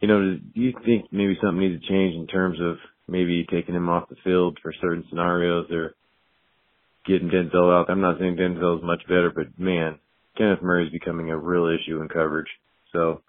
you 0.00 0.08
know, 0.08 0.20
do 0.20 0.60
you 0.60 0.72
think 0.84 1.06
maybe 1.12 1.38
something 1.40 1.60
needs 1.60 1.80
to 1.80 1.88
change 1.88 2.16
in 2.16 2.26
terms 2.26 2.58
of 2.60 2.76
maybe 3.08 3.46
taking 3.50 3.74
him 3.74 3.88
off 3.88 4.08
the 4.08 4.16
field 4.24 4.58
for 4.60 4.72
certain 4.80 5.04
scenarios 5.08 5.70
or 5.70 5.94
getting 7.06 7.30
Denzel 7.30 7.72
out? 7.72 7.88
I'm 7.88 8.00
not 8.00 8.18
saying 8.18 8.36
Denzel 8.36 8.78
is 8.78 8.84
much 8.84 9.02
better, 9.06 9.30
but 9.34 9.58
man, 9.58 9.98
Kenneth 10.36 10.60
Murray 10.60 10.86
is 10.86 10.92
becoming 10.92 11.30
a 11.30 11.38
real 11.38 11.66
issue 11.66 12.02
in 12.02 12.08
coverage. 12.08 12.50
So 12.92 13.22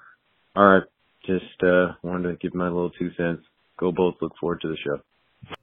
all 0.57 0.65
right. 0.67 0.83
Just 1.27 1.61
uh, 1.61 1.93
wanted 2.01 2.31
to 2.31 2.37
give 2.37 2.55
my 2.55 2.65
little 2.65 2.89
two 2.89 3.11
cents. 3.15 3.43
Go 3.77 3.91
both. 3.91 4.15
Look 4.21 4.33
forward 4.39 4.61
to 4.61 4.67
the 4.69 4.77
show. 4.77 5.01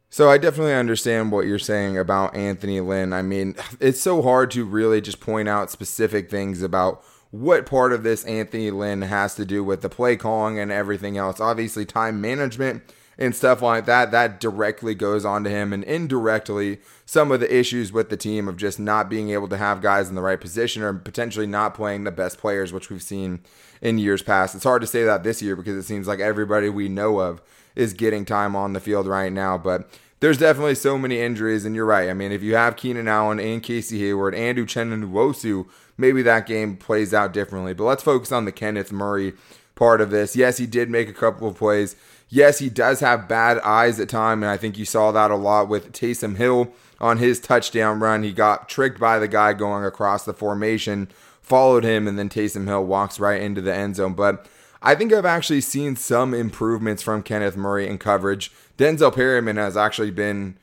So 0.08 0.30
I 0.30 0.38
definitely 0.38 0.74
understand 0.74 1.32
what 1.32 1.46
you're 1.46 1.58
saying 1.58 1.98
about 1.98 2.36
Anthony 2.36 2.80
Lynn. 2.80 3.12
I 3.12 3.22
mean, 3.22 3.56
it's 3.80 4.00
so 4.00 4.22
hard 4.22 4.52
to 4.52 4.64
really 4.64 5.00
just 5.00 5.20
point 5.20 5.48
out 5.48 5.72
specific 5.72 6.30
things 6.30 6.62
about 6.62 7.04
what 7.32 7.66
part 7.66 7.92
of 7.92 8.04
this 8.04 8.24
Anthony 8.24 8.70
Lynn 8.70 9.02
has 9.02 9.34
to 9.34 9.44
do 9.44 9.64
with 9.64 9.82
the 9.82 9.88
play 9.88 10.16
calling 10.16 10.56
and 10.58 10.70
everything 10.70 11.18
else. 11.18 11.40
Obviously, 11.40 11.84
time 11.84 12.20
management 12.20 12.84
and 13.18 13.34
stuff 13.34 13.60
like 13.60 13.86
that, 13.86 14.12
that 14.12 14.38
directly 14.38 14.94
goes 14.94 15.24
on 15.24 15.42
to 15.42 15.50
him. 15.50 15.72
And 15.72 15.82
indirectly, 15.82 16.78
some 17.06 17.32
of 17.32 17.40
the 17.40 17.52
issues 17.52 17.92
with 17.92 18.08
the 18.08 18.16
team 18.16 18.46
of 18.46 18.56
just 18.56 18.78
not 18.78 19.08
being 19.08 19.30
able 19.30 19.48
to 19.48 19.56
have 19.56 19.82
guys 19.82 20.08
in 20.08 20.14
the 20.14 20.22
right 20.22 20.40
position 20.40 20.82
or 20.82 20.92
potentially 20.94 21.46
not 21.46 21.74
playing 21.74 22.04
the 22.04 22.12
best 22.12 22.38
players, 22.38 22.72
which 22.72 22.88
we've 22.88 23.02
seen 23.02 23.40
in 23.82 23.98
years 23.98 24.22
past. 24.22 24.54
It's 24.54 24.64
hard 24.64 24.82
to 24.82 24.86
say 24.86 25.02
that 25.02 25.24
this 25.24 25.42
year 25.42 25.56
because 25.56 25.76
it 25.76 25.86
seems 25.86 26.06
like 26.06 26.20
everybody 26.20 26.68
we 26.68 26.88
know 26.88 27.18
of 27.18 27.42
is 27.74 27.92
getting 27.92 28.24
time 28.24 28.54
on 28.56 28.72
the 28.72 28.80
field 28.80 29.06
right 29.06 29.32
now. 29.32 29.58
But 29.58 29.88
there's 30.20 30.38
definitely 30.38 30.74
so 30.74 30.96
many 30.98 31.20
injuries, 31.20 31.64
and 31.64 31.74
you're 31.74 31.84
right. 31.84 32.08
I 32.08 32.14
mean, 32.14 32.32
if 32.32 32.42
you 32.42 32.54
have 32.54 32.76
Keenan 32.76 33.08
Allen 33.08 33.40
and 33.40 33.62
Casey 33.62 33.98
Hayward 34.00 34.34
and 34.34 34.58
Uchenna 34.58 35.04
Nwosu, 35.04 35.66
maybe 35.96 36.22
that 36.22 36.46
game 36.46 36.76
plays 36.76 37.12
out 37.12 37.32
differently. 37.32 37.74
But 37.74 37.84
let's 37.84 38.02
focus 38.02 38.32
on 38.32 38.44
the 38.44 38.52
Kenneth 38.52 38.92
Murray 38.92 39.34
part 39.74 40.00
of 40.00 40.10
this. 40.10 40.36
Yes, 40.36 40.58
he 40.58 40.66
did 40.66 40.88
make 40.90 41.08
a 41.08 41.12
couple 41.12 41.48
of 41.48 41.58
plays. 41.58 41.96
Yes, 42.28 42.58
he 42.58 42.70
does 42.70 43.00
have 43.00 43.28
bad 43.28 43.58
eyes 43.60 44.00
at 44.00 44.08
time, 44.08 44.42
and 44.42 44.50
I 44.50 44.56
think 44.56 44.78
you 44.78 44.84
saw 44.84 45.12
that 45.12 45.30
a 45.30 45.36
lot 45.36 45.68
with 45.68 45.92
Taysom 45.92 46.36
Hill 46.36 46.72
on 47.00 47.18
his 47.18 47.38
touchdown 47.38 48.00
run. 48.00 48.22
He 48.22 48.32
got 48.32 48.68
tricked 48.68 48.98
by 48.98 49.18
the 49.18 49.28
guy 49.28 49.52
going 49.52 49.84
across 49.84 50.24
the 50.24 50.32
formation 50.32 51.08
followed 51.44 51.84
him, 51.84 52.08
and 52.08 52.18
then 52.18 52.28
Taysom 52.28 52.66
Hill 52.66 52.84
walks 52.84 53.20
right 53.20 53.40
into 53.40 53.60
the 53.60 53.74
end 53.74 53.96
zone. 53.96 54.14
But 54.14 54.46
I 54.84 54.94
think 54.94 55.14
I've 55.14 55.24
actually 55.24 55.62
seen 55.62 55.96
some 55.96 56.34
improvements 56.34 57.02
from 57.02 57.22
Kenneth 57.22 57.56
Murray 57.56 57.88
in 57.88 57.96
coverage. 57.96 58.52
Denzel 58.76 59.14
Perryman 59.14 59.56
has 59.56 59.78
actually 59.78 60.10
been 60.10 60.58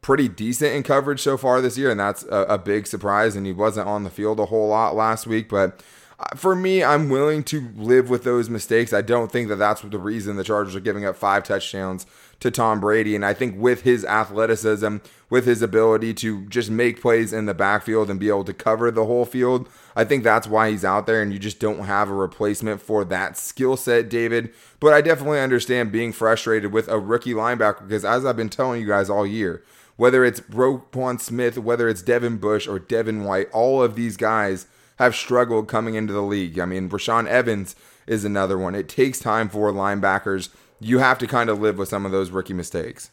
pretty 0.00 0.28
decent 0.28 0.74
in 0.74 0.82
coverage 0.82 1.20
so 1.20 1.36
far 1.36 1.60
this 1.60 1.76
year, 1.76 1.90
and 1.90 2.00
that's 2.00 2.24
a, 2.24 2.46
a 2.48 2.58
big 2.58 2.86
surprise. 2.86 3.36
And 3.36 3.44
he 3.44 3.52
wasn't 3.52 3.86
on 3.86 4.02
the 4.02 4.10
field 4.10 4.40
a 4.40 4.46
whole 4.46 4.68
lot 4.68 4.96
last 4.96 5.26
week, 5.26 5.50
but 5.50 5.82
uh, 6.18 6.34
for 6.34 6.56
me, 6.56 6.82
I'm 6.82 7.10
willing 7.10 7.44
to 7.44 7.68
live 7.76 8.08
with 8.08 8.24
those 8.24 8.48
mistakes. 8.48 8.94
I 8.94 9.02
don't 9.02 9.30
think 9.30 9.48
that 9.48 9.56
that's 9.56 9.82
the 9.82 9.98
reason 9.98 10.36
the 10.36 10.44
Chargers 10.44 10.74
are 10.74 10.80
giving 10.80 11.04
up 11.04 11.14
five 11.14 11.44
touchdowns 11.44 12.06
to 12.40 12.50
Tom 12.50 12.80
Brady. 12.80 13.14
And 13.14 13.24
I 13.24 13.32
think 13.32 13.58
with 13.58 13.82
his 13.82 14.04
athleticism, 14.04 14.98
with 15.30 15.46
his 15.46 15.62
ability 15.62 16.14
to 16.14 16.46
just 16.46 16.70
make 16.70 17.00
plays 17.00 17.32
in 17.32 17.46
the 17.46 17.54
backfield 17.54 18.10
and 18.10 18.20
be 18.20 18.28
able 18.28 18.44
to 18.44 18.54
cover 18.54 18.90
the 18.90 19.06
whole 19.06 19.24
field, 19.24 19.68
I 19.94 20.04
think 20.04 20.22
that's 20.22 20.46
why 20.46 20.70
he's 20.70 20.84
out 20.84 21.06
there. 21.06 21.22
And 21.22 21.32
you 21.32 21.38
just 21.38 21.58
don't 21.58 21.84
have 21.84 22.08
a 22.08 22.14
replacement 22.14 22.80
for 22.80 23.04
that 23.06 23.36
skill 23.36 23.76
set, 23.76 24.08
David. 24.08 24.52
But 24.80 24.92
I 24.92 25.00
definitely 25.00 25.40
understand 25.40 25.92
being 25.92 26.12
frustrated 26.12 26.72
with 26.72 26.88
a 26.88 26.98
rookie 26.98 27.34
linebacker 27.34 27.88
because, 27.88 28.04
as 28.04 28.24
I've 28.24 28.36
been 28.36 28.48
telling 28.48 28.80
you 28.80 28.86
guys 28.86 29.10
all 29.10 29.26
year, 29.26 29.62
whether 29.96 30.24
it's 30.24 30.40
Roquan 30.40 31.20
Smith, 31.20 31.56
whether 31.58 31.88
it's 31.88 32.02
Devin 32.02 32.36
Bush 32.36 32.68
or 32.68 32.78
Devin 32.78 33.24
White, 33.24 33.50
all 33.52 33.82
of 33.82 33.96
these 33.96 34.16
guys 34.16 34.66
have 34.98 35.14
struggled 35.14 35.68
coming 35.68 35.94
into 35.94 36.12
the 36.12 36.22
league. 36.22 36.58
I 36.58 36.66
mean, 36.66 36.88
Rashaan 36.88 37.26
Evans 37.26 37.74
is 38.06 38.24
another 38.24 38.58
one. 38.58 38.74
It 38.74 38.88
takes 38.88 39.18
time 39.18 39.48
for 39.48 39.72
linebackers 39.72 40.50
you 40.80 40.98
have 40.98 41.18
to 41.18 41.26
kind 41.26 41.50
of 41.50 41.60
live 41.60 41.78
with 41.78 41.88
some 41.88 42.06
of 42.06 42.12
those 42.12 42.30
rookie 42.30 42.54
mistakes. 42.54 43.10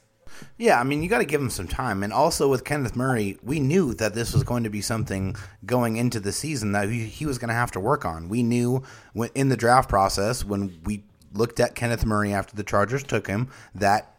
Yeah, 0.57 0.79
I 0.79 0.83
mean, 0.83 1.03
you 1.03 1.09
got 1.09 1.19
to 1.19 1.25
give 1.25 1.41
him 1.41 1.49
some 1.49 1.67
time. 1.67 2.03
And 2.03 2.11
also 2.11 2.49
with 2.49 2.63
Kenneth 2.63 2.95
Murray, 2.95 3.37
we 3.43 3.59
knew 3.59 3.93
that 3.95 4.15
this 4.15 4.33
was 4.33 4.43
going 4.43 4.63
to 4.63 4.69
be 4.69 4.81
something 4.81 5.35
going 5.65 5.97
into 5.97 6.19
the 6.19 6.31
season 6.31 6.71
that 6.71 6.89
he, 6.89 7.25
was 7.25 7.37
going 7.37 7.49
to 7.49 7.53
have 7.53 7.71
to 7.71 7.79
work 7.79 8.05
on. 8.05 8.29
We 8.29 8.43
knew 8.43 8.83
in 9.35 9.49
the 9.49 9.57
draft 9.57 9.89
process 9.89 10.43
when 10.43 10.79
we 10.83 11.03
looked 11.33 11.59
at 11.59 11.75
Kenneth 11.75 12.05
Murray 12.05 12.33
after 12.33 12.55
the 12.55 12.63
Chargers 12.63 13.03
took 13.03 13.27
him 13.27 13.49
that 13.75 14.15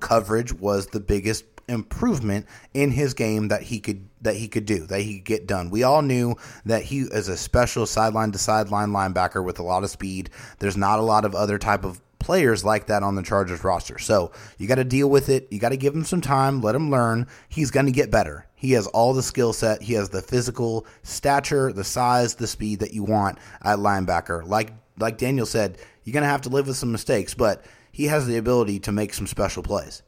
coverage 0.00 0.52
was 0.52 0.88
the 0.88 1.00
biggest 1.00 1.44
improvement 1.68 2.46
in 2.74 2.90
his 2.90 3.14
game 3.14 3.48
that 3.48 3.62
he 3.62 3.78
could 3.78 4.08
that 4.20 4.34
he 4.34 4.48
could 4.48 4.66
do 4.66 4.84
that 4.86 5.00
he 5.00 5.18
could 5.18 5.24
get 5.24 5.46
done. 5.46 5.70
We 5.70 5.84
all 5.84 6.02
knew 6.02 6.34
that 6.66 6.82
he 6.82 7.00
is 7.02 7.28
a 7.28 7.36
special 7.36 7.86
sideline 7.86 8.32
to 8.32 8.38
sideline 8.38 8.90
linebacker 8.90 9.44
with 9.44 9.58
a 9.58 9.62
lot 9.62 9.84
of 9.84 9.90
speed. 9.90 10.30
There's 10.58 10.76
not 10.76 10.98
a 10.98 11.02
lot 11.02 11.24
of 11.24 11.34
other 11.34 11.58
type 11.58 11.84
of 11.84 12.00
players 12.22 12.64
like 12.64 12.86
that 12.86 13.02
on 13.02 13.14
the 13.14 13.22
Chargers 13.22 13.64
roster. 13.64 13.98
So 13.98 14.32
you 14.58 14.66
got 14.66 14.76
to 14.76 14.84
deal 14.84 15.10
with 15.10 15.28
it. 15.28 15.48
You 15.50 15.58
got 15.58 15.70
to 15.70 15.76
give 15.76 15.94
him 15.94 16.04
some 16.04 16.20
time, 16.20 16.60
let 16.60 16.74
him 16.74 16.90
learn. 16.90 17.26
He's 17.48 17.70
going 17.70 17.86
to 17.86 17.92
get 17.92 18.10
better. 18.10 18.46
He 18.54 18.72
has 18.72 18.86
all 18.86 19.12
the 19.12 19.22
skill 19.22 19.52
set. 19.52 19.82
He 19.82 19.94
has 19.94 20.08
the 20.08 20.22
physical 20.22 20.86
stature, 21.02 21.72
the 21.72 21.84
size, 21.84 22.36
the 22.36 22.46
speed 22.46 22.78
that 22.80 22.94
you 22.94 23.02
want 23.02 23.38
at 23.62 23.78
linebacker. 23.78 24.46
Like 24.46 24.72
like 24.98 25.18
Daniel 25.18 25.46
said, 25.46 25.78
you're 26.04 26.12
going 26.12 26.22
to 26.22 26.28
have 26.28 26.42
to 26.42 26.48
live 26.48 26.66
with 26.66 26.76
some 26.76 26.92
mistakes, 26.92 27.34
but 27.34 27.64
he 27.90 28.06
has 28.06 28.26
the 28.26 28.36
ability 28.36 28.78
to 28.80 28.92
make 28.92 29.14
some 29.14 29.26
special 29.26 29.62
plays. 29.62 30.02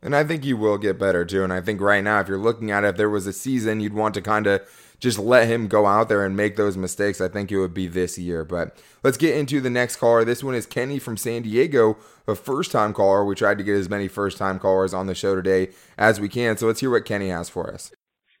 And 0.00 0.14
I 0.14 0.24
think 0.24 0.44
you 0.44 0.56
will 0.56 0.78
get 0.78 0.98
better 0.98 1.24
too. 1.24 1.42
And 1.42 1.52
I 1.52 1.60
think 1.60 1.80
right 1.80 2.02
now, 2.02 2.20
if 2.20 2.28
you're 2.28 2.38
looking 2.38 2.70
at 2.70 2.84
it, 2.84 2.88
if 2.88 2.96
there 2.96 3.10
was 3.10 3.26
a 3.26 3.32
season 3.32 3.80
you'd 3.80 3.94
want 3.94 4.14
to 4.14 4.22
kind 4.22 4.46
of 4.46 4.62
just 5.00 5.18
let 5.18 5.48
him 5.48 5.68
go 5.68 5.86
out 5.86 6.08
there 6.08 6.24
and 6.24 6.36
make 6.36 6.56
those 6.56 6.76
mistakes, 6.76 7.20
I 7.20 7.28
think 7.28 7.52
it 7.52 7.58
would 7.58 7.74
be 7.74 7.86
this 7.86 8.18
year. 8.18 8.44
But 8.44 8.76
let's 9.02 9.16
get 9.16 9.36
into 9.36 9.60
the 9.60 9.70
next 9.70 9.96
caller. 9.96 10.24
This 10.24 10.42
one 10.42 10.54
is 10.54 10.66
Kenny 10.66 10.98
from 10.98 11.16
San 11.16 11.42
Diego, 11.42 11.96
a 12.26 12.34
first 12.34 12.72
time 12.72 12.92
caller. 12.92 13.24
We 13.24 13.34
tried 13.34 13.58
to 13.58 13.64
get 13.64 13.76
as 13.76 13.88
many 13.88 14.08
first 14.08 14.38
time 14.38 14.58
callers 14.58 14.92
on 14.92 15.06
the 15.06 15.14
show 15.14 15.34
today 15.34 15.70
as 15.96 16.20
we 16.20 16.28
can. 16.28 16.56
So 16.56 16.66
let's 16.66 16.80
hear 16.80 16.90
what 16.90 17.04
Kenny 17.04 17.28
has 17.28 17.48
for 17.48 17.72
us. 17.72 17.92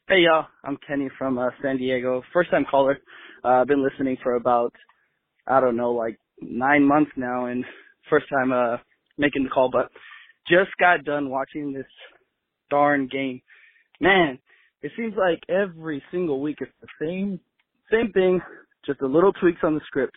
Hey, 0.08 0.20
y'all. 0.20 0.46
I'm 0.64 0.78
Kenny 0.86 1.08
from 1.18 1.38
uh, 1.38 1.50
San 1.62 1.76
Diego, 1.76 2.22
first 2.32 2.50
time 2.50 2.64
caller. 2.68 2.98
Uh, 3.44 3.60
I've 3.60 3.68
been 3.68 3.84
listening 3.84 4.16
for 4.22 4.34
about, 4.34 4.72
I 5.46 5.60
don't 5.60 5.76
know, 5.76 5.92
like 5.92 6.18
nine 6.40 6.82
months 6.82 7.12
now, 7.16 7.46
and 7.46 7.64
first 8.10 8.26
time 8.28 8.52
uh, 8.52 8.78
making 9.16 9.44
the 9.44 9.50
call, 9.50 9.70
but 9.70 9.90
just 10.48 10.70
got 10.80 11.04
done 11.04 11.28
watching 11.28 11.72
this 11.72 11.86
darn 12.70 13.06
game. 13.06 13.42
Man, 14.00 14.38
it 14.82 14.92
seems 14.96 15.14
like 15.16 15.40
every 15.48 16.02
single 16.10 16.40
week 16.40 16.58
it's 16.60 16.72
the 16.80 16.88
same 17.00 17.40
same 17.90 18.12
thing, 18.12 18.40
just 18.84 19.00
a 19.00 19.06
little 19.06 19.32
tweaks 19.32 19.60
on 19.62 19.74
the 19.74 19.80
script, 19.86 20.14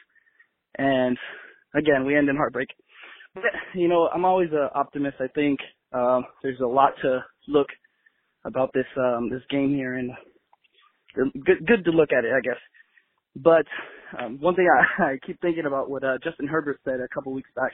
and 0.77 1.17
again 1.73 2.05
we 2.05 2.15
end 2.17 2.29
in 2.29 2.35
heartbreak. 2.35 2.69
But, 3.33 3.43
you 3.73 3.87
know, 3.87 4.09
I'm 4.13 4.25
always 4.25 4.49
an 4.51 4.69
optimist. 4.75 5.15
I 5.21 5.27
think 5.27 5.59
um, 5.93 6.25
there's 6.43 6.59
a 6.59 6.67
lot 6.67 6.93
to 7.01 7.23
look 7.47 7.67
about 8.43 8.71
this 8.73 8.85
um, 8.97 9.29
this 9.29 9.41
game 9.49 9.73
here, 9.73 9.95
and 9.95 10.11
good 11.15 11.65
good 11.65 11.85
to 11.85 11.91
look 11.91 12.09
at 12.11 12.25
it, 12.25 12.31
I 12.35 12.41
guess. 12.41 12.59
But 13.35 13.65
um, 14.19 14.39
one 14.39 14.55
thing 14.55 14.67
I, 14.67 15.03
I 15.11 15.17
keep 15.25 15.39
thinking 15.41 15.65
about 15.65 15.89
what 15.89 16.03
uh, 16.03 16.17
Justin 16.23 16.47
Herbert 16.47 16.79
said 16.83 16.99
a 16.99 17.13
couple 17.13 17.33
weeks 17.33 17.49
back 17.55 17.71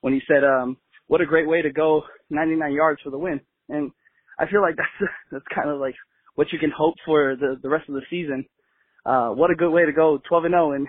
when 0.00 0.12
he 0.12 0.20
said, 0.26 0.44
um, 0.44 0.76
"What 1.06 1.20
a 1.20 1.26
great 1.26 1.48
way 1.48 1.62
to 1.62 1.70
go 1.70 2.02
99 2.30 2.72
yards 2.72 3.00
for 3.02 3.10
the 3.10 3.18
win." 3.18 3.40
And 3.68 3.90
I 4.38 4.46
feel 4.50 4.62
like 4.62 4.76
that's 4.78 5.12
that's 5.30 5.54
kind 5.54 5.70
of 5.70 5.78
like 5.78 5.94
what 6.38 6.52
you 6.52 6.58
can 6.60 6.70
hope 6.70 6.94
for 7.04 7.34
the 7.34 7.56
the 7.60 7.68
rest 7.68 7.88
of 7.88 7.96
the 7.96 8.02
season. 8.08 8.44
Uh, 9.04 9.30
what 9.30 9.50
a 9.50 9.56
good 9.56 9.70
way 9.70 9.84
to 9.84 9.92
go 9.92 10.20
12 10.28 10.44
and 10.44 10.52
0 10.52 10.72
and 10.72 10.86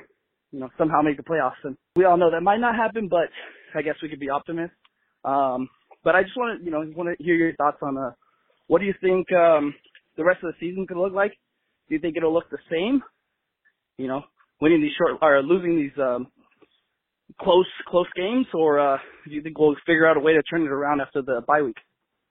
you 0.52 0.60
know 0.60 0.70
somehow 0.78 1.02
make 1.02 1.18
the 1.18 1.24
playoffs. 1.24 1.58
And 1.64 1.76
we 1.96 2.06
all 2.06 2.18
know 2.18 2.30
that 2.30 2.42
might 2.42 2.60
not 2.60 2.76
happen, 2.76 3.08
but 3.10 3.30
I 3.74 3.82
guess 3.82 3.96
we 4.04 4.10
could 4.10 4.20
be 4.20 4.30
optimists. 4.30 4.78
Um, 5.26 5.68
but 6.04 6.14
I 6.14 6.22
just 6.22 6.38
want 6.38 6.60
to 6.60 6.64
you 6.64 6.70
know 6.70 6.86
want 6.96 7.10
to 7.10 7.24
hear 7.24 7.34
your 7.34 7.56
thoughts 7.56 7.80
on 7.82 7.98
uh, 7.98 8.12
what 8.68 8.80
do 8.80 8.86
you 8.86 8.94
think 9.02 9.26
um, 9.32 9.74
the 10.18 10.24
rest 10.24 10.44
of 10.44 10.54
the 10.54 10.60
season 10.60 10.86
could 10.86 10.98
look 10.98 11.14
like? 11.14 11.32
Do 11.88 11.96
you 11.96 12.00
think 12.00 12.16
it'll 12.16 12.34
look 12.34 12.52
the 12.52 12.60
same? 12.70 13.02
You 13.98 14.08
know, 14.08 14.22
winning 14.62 14.84
these 14.84 14.94
short 15.00 15.18
or 15.20 15.42
losing 15.42 15.78
these 15.78 15.98
um, 15.98 16.28
close 17.42 17.66
close 17.88 18.08
games, 18.16 18.46
or 18.54 18.80
uh, 18.80 18.98
do 19.28 19.34
you 19.34 19.42
think 19.42 19.58
we'll 19.58 19.76
figure 19.88 20.08
out 20.08 20.16
a 20.16 20.20
way 20.20 20.34
to 20.34 20.44
turn 20.44 20.62
it 20.62 20.70
around 20.70 21.02
after 21.02 21.24
the 21.24 21.42
bye 21.48 21.64
week? 21.64 21.78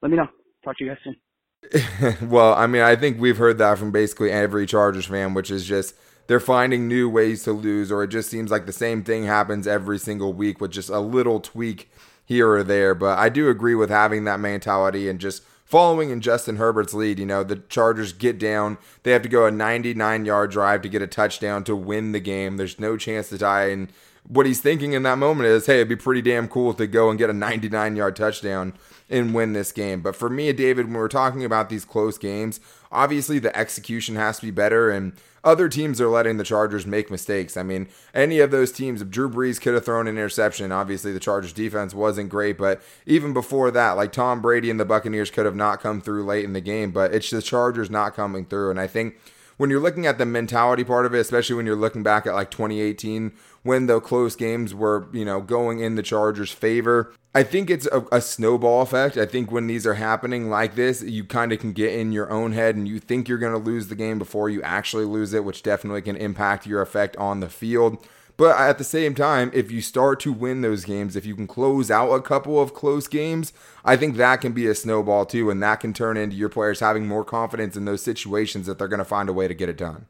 Let 0.02 0.12
me 0.12 0.16
know. 0.16 0.28
Talk 0.64 0.78
to 0.78 0.84
you 0.84 0.90
guys 0.90 1.00
soon. 1.02 1.16
well, 2.22 2.54
I 2.54 2.66
mean, 2.66 2.82
I 2.82 2.96
think 2.96 3.20
we've 3.20 3.36
heard 3.36 3.58
that 3.58 3.78
from 3.78 3.90
basically 3.90 4.30
every 4.30 4.66
Chargers 4.66 5.06
fan, 5.06 5.34
which 5.34 5.50
is 5.50 5.64
just 5.64 5.94
they're 6.26 6.40
finding 6.40 6.86
new 6.86 7.08
ways 7.08 7.42
to 7.44 7.52
lose, 7.52 7.90
or 7.90 8.04
it 8.04 8.08
just 8.08 8.30
seems 8.30 8.50
like 8.50 8.66
the 8.66 8.72
same 8.72 9.02
thing 9.02 9.24
happens 9.24 9.66
every 9.66 9.98
single 9.98 10.32
week 10.32 10.60
with 10.60 10.70
just 10.70 10.90
a 10.90 11.00
little 11.00 11.40
tweak 11.40 11.90
here 12.24 12.50
or 12.50 12.62
there. 12.62 12.94
But 12.94 13.18
I 13.18 13.28
do 13.28 13.48
agree 13.48 13.74
with 13.74 13.90
having 13.90 14.24
that 14.24 14.40
mentality 14.40 15.08
and 15.08 15.18
just 15.18 15.42
following 15.64 16.10
in 16.10 16.20
Justin 16.20 16.56
Herbert's 16.56 16.94
lead. 16.94 17.18
You 17.18 17.26
know, 17.26 17.42
the 17.42 17.56
Chargers 17.56 18.12
get 18.12 18.38
down. 18.38 18.78
They 19.02 19.12
have 19.12 19.22
to 19.22 19.28
go 19.28 19.46
a 19.46 19.50
99 19.50 20.24
yard 20.24 20.50
drive 20.50 20.82
to 20.82 20.88
get 20.88 21.02
a 21.02 21.06
touchdown 21.06 21.64
to 21.64 21.74
win 21.74 22.12
the 22.12 22.20
game. 22.20 22.56
There's 22.56 22.78
no 22.78 22.96
chance 22.96 23.28
to 23.30 23.38
tie. 23.38 23.70
And 23.70 23.92
what 24.28 24.46
he's 24.46 24.60
thinking 24.60 24.92
in 24.92 25.02
that 25.04 25.18
moment 25.18 25.48
is, 25.48 25.66
hey, 25.66 25.76
it'd 25.76 25.88
be 25.88 25.96
pretty 25.96 26.22
damn 26.22 26.48
cool 26.48 26.74
to 26.74 26.86
go 26.86 27.08
and 27.08 27.18
get 27.18 27.30
a 27.30 27.32
99 27.32 27.96
yard 27.96 28.14
touchdown 28.14 28.74
and 29.08 29.34
win 29.34 29.54
this 29.54 29.72
game. 29.72 30.02
But 30.02 30.16
for 30.16 30.28
me, 30.28 30.52
David, 30.52 30.86
when 30.86 30.94
we're 30.94 31.08
talking 31.08 31.44
about 31.44 31.70
these 31.70 31.86
close 31.86 32.18
games, 32.18 32.60
obviously 32.92 33.38
the 33.38 33.56
execution 33.56 34.16
has 34.16 34.38
to 34.38 34.46
be 34.46 34.50
better. 34.50 34.90
And 34.90 35.14
other 35.42 35.70
teams 35.70 35.98
are 35.98 36.08
letting 36.08 36.36
the 36.36 36.44
Chargers 36.44 36.86
make 36.86 37.10
mistakes. 37.10 37.56
I 37.56 37.62
mean, 37.62 37.88
any 38.12 38.38
of 38.40 38.50
those 38.50 38.70
teams, 38.70 39.02
Drew 39.04 39.30
Brees 39.30 39.58
could 39.58 39.72
have 39.72 39.84
thrown 39.84 40.06
an 40.06 40.18
interception, 40.18 40.72
obviously 40.72 41.12
the 41.12 41.20
Chargers 41.20 41.54
defense 41.54 41.94
wasn't 41.94 42.28
great, 42.28 42.58
but 42.58 42.82
even 43.06 43.32
before 43.32 43.70
that, 43.70 43.92
like 43.92 44.12
Tom 44.12 44.42
Brady 44.42 44.70
and 44.70 44.78
the 44.78 44.84
Buccaneers 44.84 45.30
could 45.30 45.46
have 45.46 45.56
not 45.56 45.80
come 45.80 46.02
through 46.02 46.24
late 46.24 46.44
in 46.44 46.52
the 46.52 46.60
game, 46.60 46.90
but 46.90 47.14
it's 47.14 47.30
the 47.30 47.40
Chargers 47.40 47.88
not 47.88 48.14
coming 48.14 48.44
through. 48.44 48.70
And 48.70 48.80
I 48.80 48.88
think 48.88 49.14
when 49.58 49.68
you're 49.70 49.80
looking 49.80 50.06
at 50.06 50.16
the 50.16 50.24
mentality 50.24 50.84
part 50.84 51.04
of 51.04 51.14
it, 51.14 51.18
especially 51.18 51.56
when 51.56 51.66
you're 51.66 51.76
looking 51.76 52.02
back 52.02 52.26
at 52.26 52.34
like 52.34 52.50
2018 52.50 53.32
when 53.64 53.86
the 53.86 54.00
close 54.00 54.34
games 54.34 54.74
were, 54.74 55.08
you 55.12 55.24
know, 55.24 55.40
going 55.40 55.80
in 55.80 55.96
the 55.96 56.02
Chargers' 56.02 56.50
favor. 56.50 57.12
I 57.34 57.42
think 57.42 57.68
it's 57.68 57.86
a, 57.92 58.06
a, 58.10 58.20
snowball 58.20 58.82
effect. 58.82 59.18
I 59.18 59.26
think 59.26 59.52
when 59.52 59.66
these 59.66 59.86
are 59.86 59.94
happening 59.94 60.48
like 60.48 60.74
this, 60.74 61.02
you 61.02 61.24
kind 61.24 61.52
of 61.52 61.58
can 61.58 61.72
get 61.72 61.92
in 61.92 62.10
your 62.10 62.30
own 62.30 62.52
head 62.52 62.74
and 62.74 62.88
you 62.88 62.98
think 62.98 63.28
you're 63.28 63.38
going 63.38 63.52
to 63.52 63.58
lose 63.58 63.88
the 63.88 63.94
game 63.94 64.18
before 64.18 64.48
you 64.48 64.62
actually 64.62 65.04
lose 65.04 65.34
it, 65.34 65.44
which 65.44 65.62
definitely 65.62 66.02
can 66.02 66.16
impact 66.16 66.66
your 66.66 66.80
effect 66.80 67.16
on 67.18 67.40
the 67.40 67.48
field. 67.48 67.98
But 68.38 68.56
at 68.56 68.78
the 68.78 68.84
same 68.84 69.16
time, 69.16 69.50
if 69.52 69.72
you 69.72 69.82
start 69.82 70.20
to 70.20 70.32
win 70.32 70.60
those 70.60 70.84
games, 70.84 71.16
if 71.16 71.26
you 71.26 71.34
can 71.34 71.48
close 71.48 71.90
out 71.90 72.12
a 72.12 72.22
couple 72.22 72.60
of 72.60 72.72
close 72.72 73.08
games, 73.08 73.52
I 73.84 73.96
think 73.96 74.16
that 74.16 74.40
can 74.40 74.52
be 74.52 74.68
a 74.68 74.76
snowball 74.76 75.26
too. 75.26 75.50
And 75.50 75.60
that 75.62 75.80
can 75.80 75.92
turn 75.92 76.16
into 76.16 76.36
your 76.36 76.48
players 76.48 76.78
having 76.78 77.06
more 77.06 77.24
confidence 77.24 77.76
in 77.76 77.84
those 77.84 78.00
situations 78.00 78.66
that 78.66 78.78
they're 78.78 78.86
going 78.86 78.98
to 78.98 79.04
find 79.04 79.28
a 79.28 79.32
way 79.32 79.48
to 79.48 79.54
get 79.54 79.68
it 79.68 79.76
done. 79.76 80.06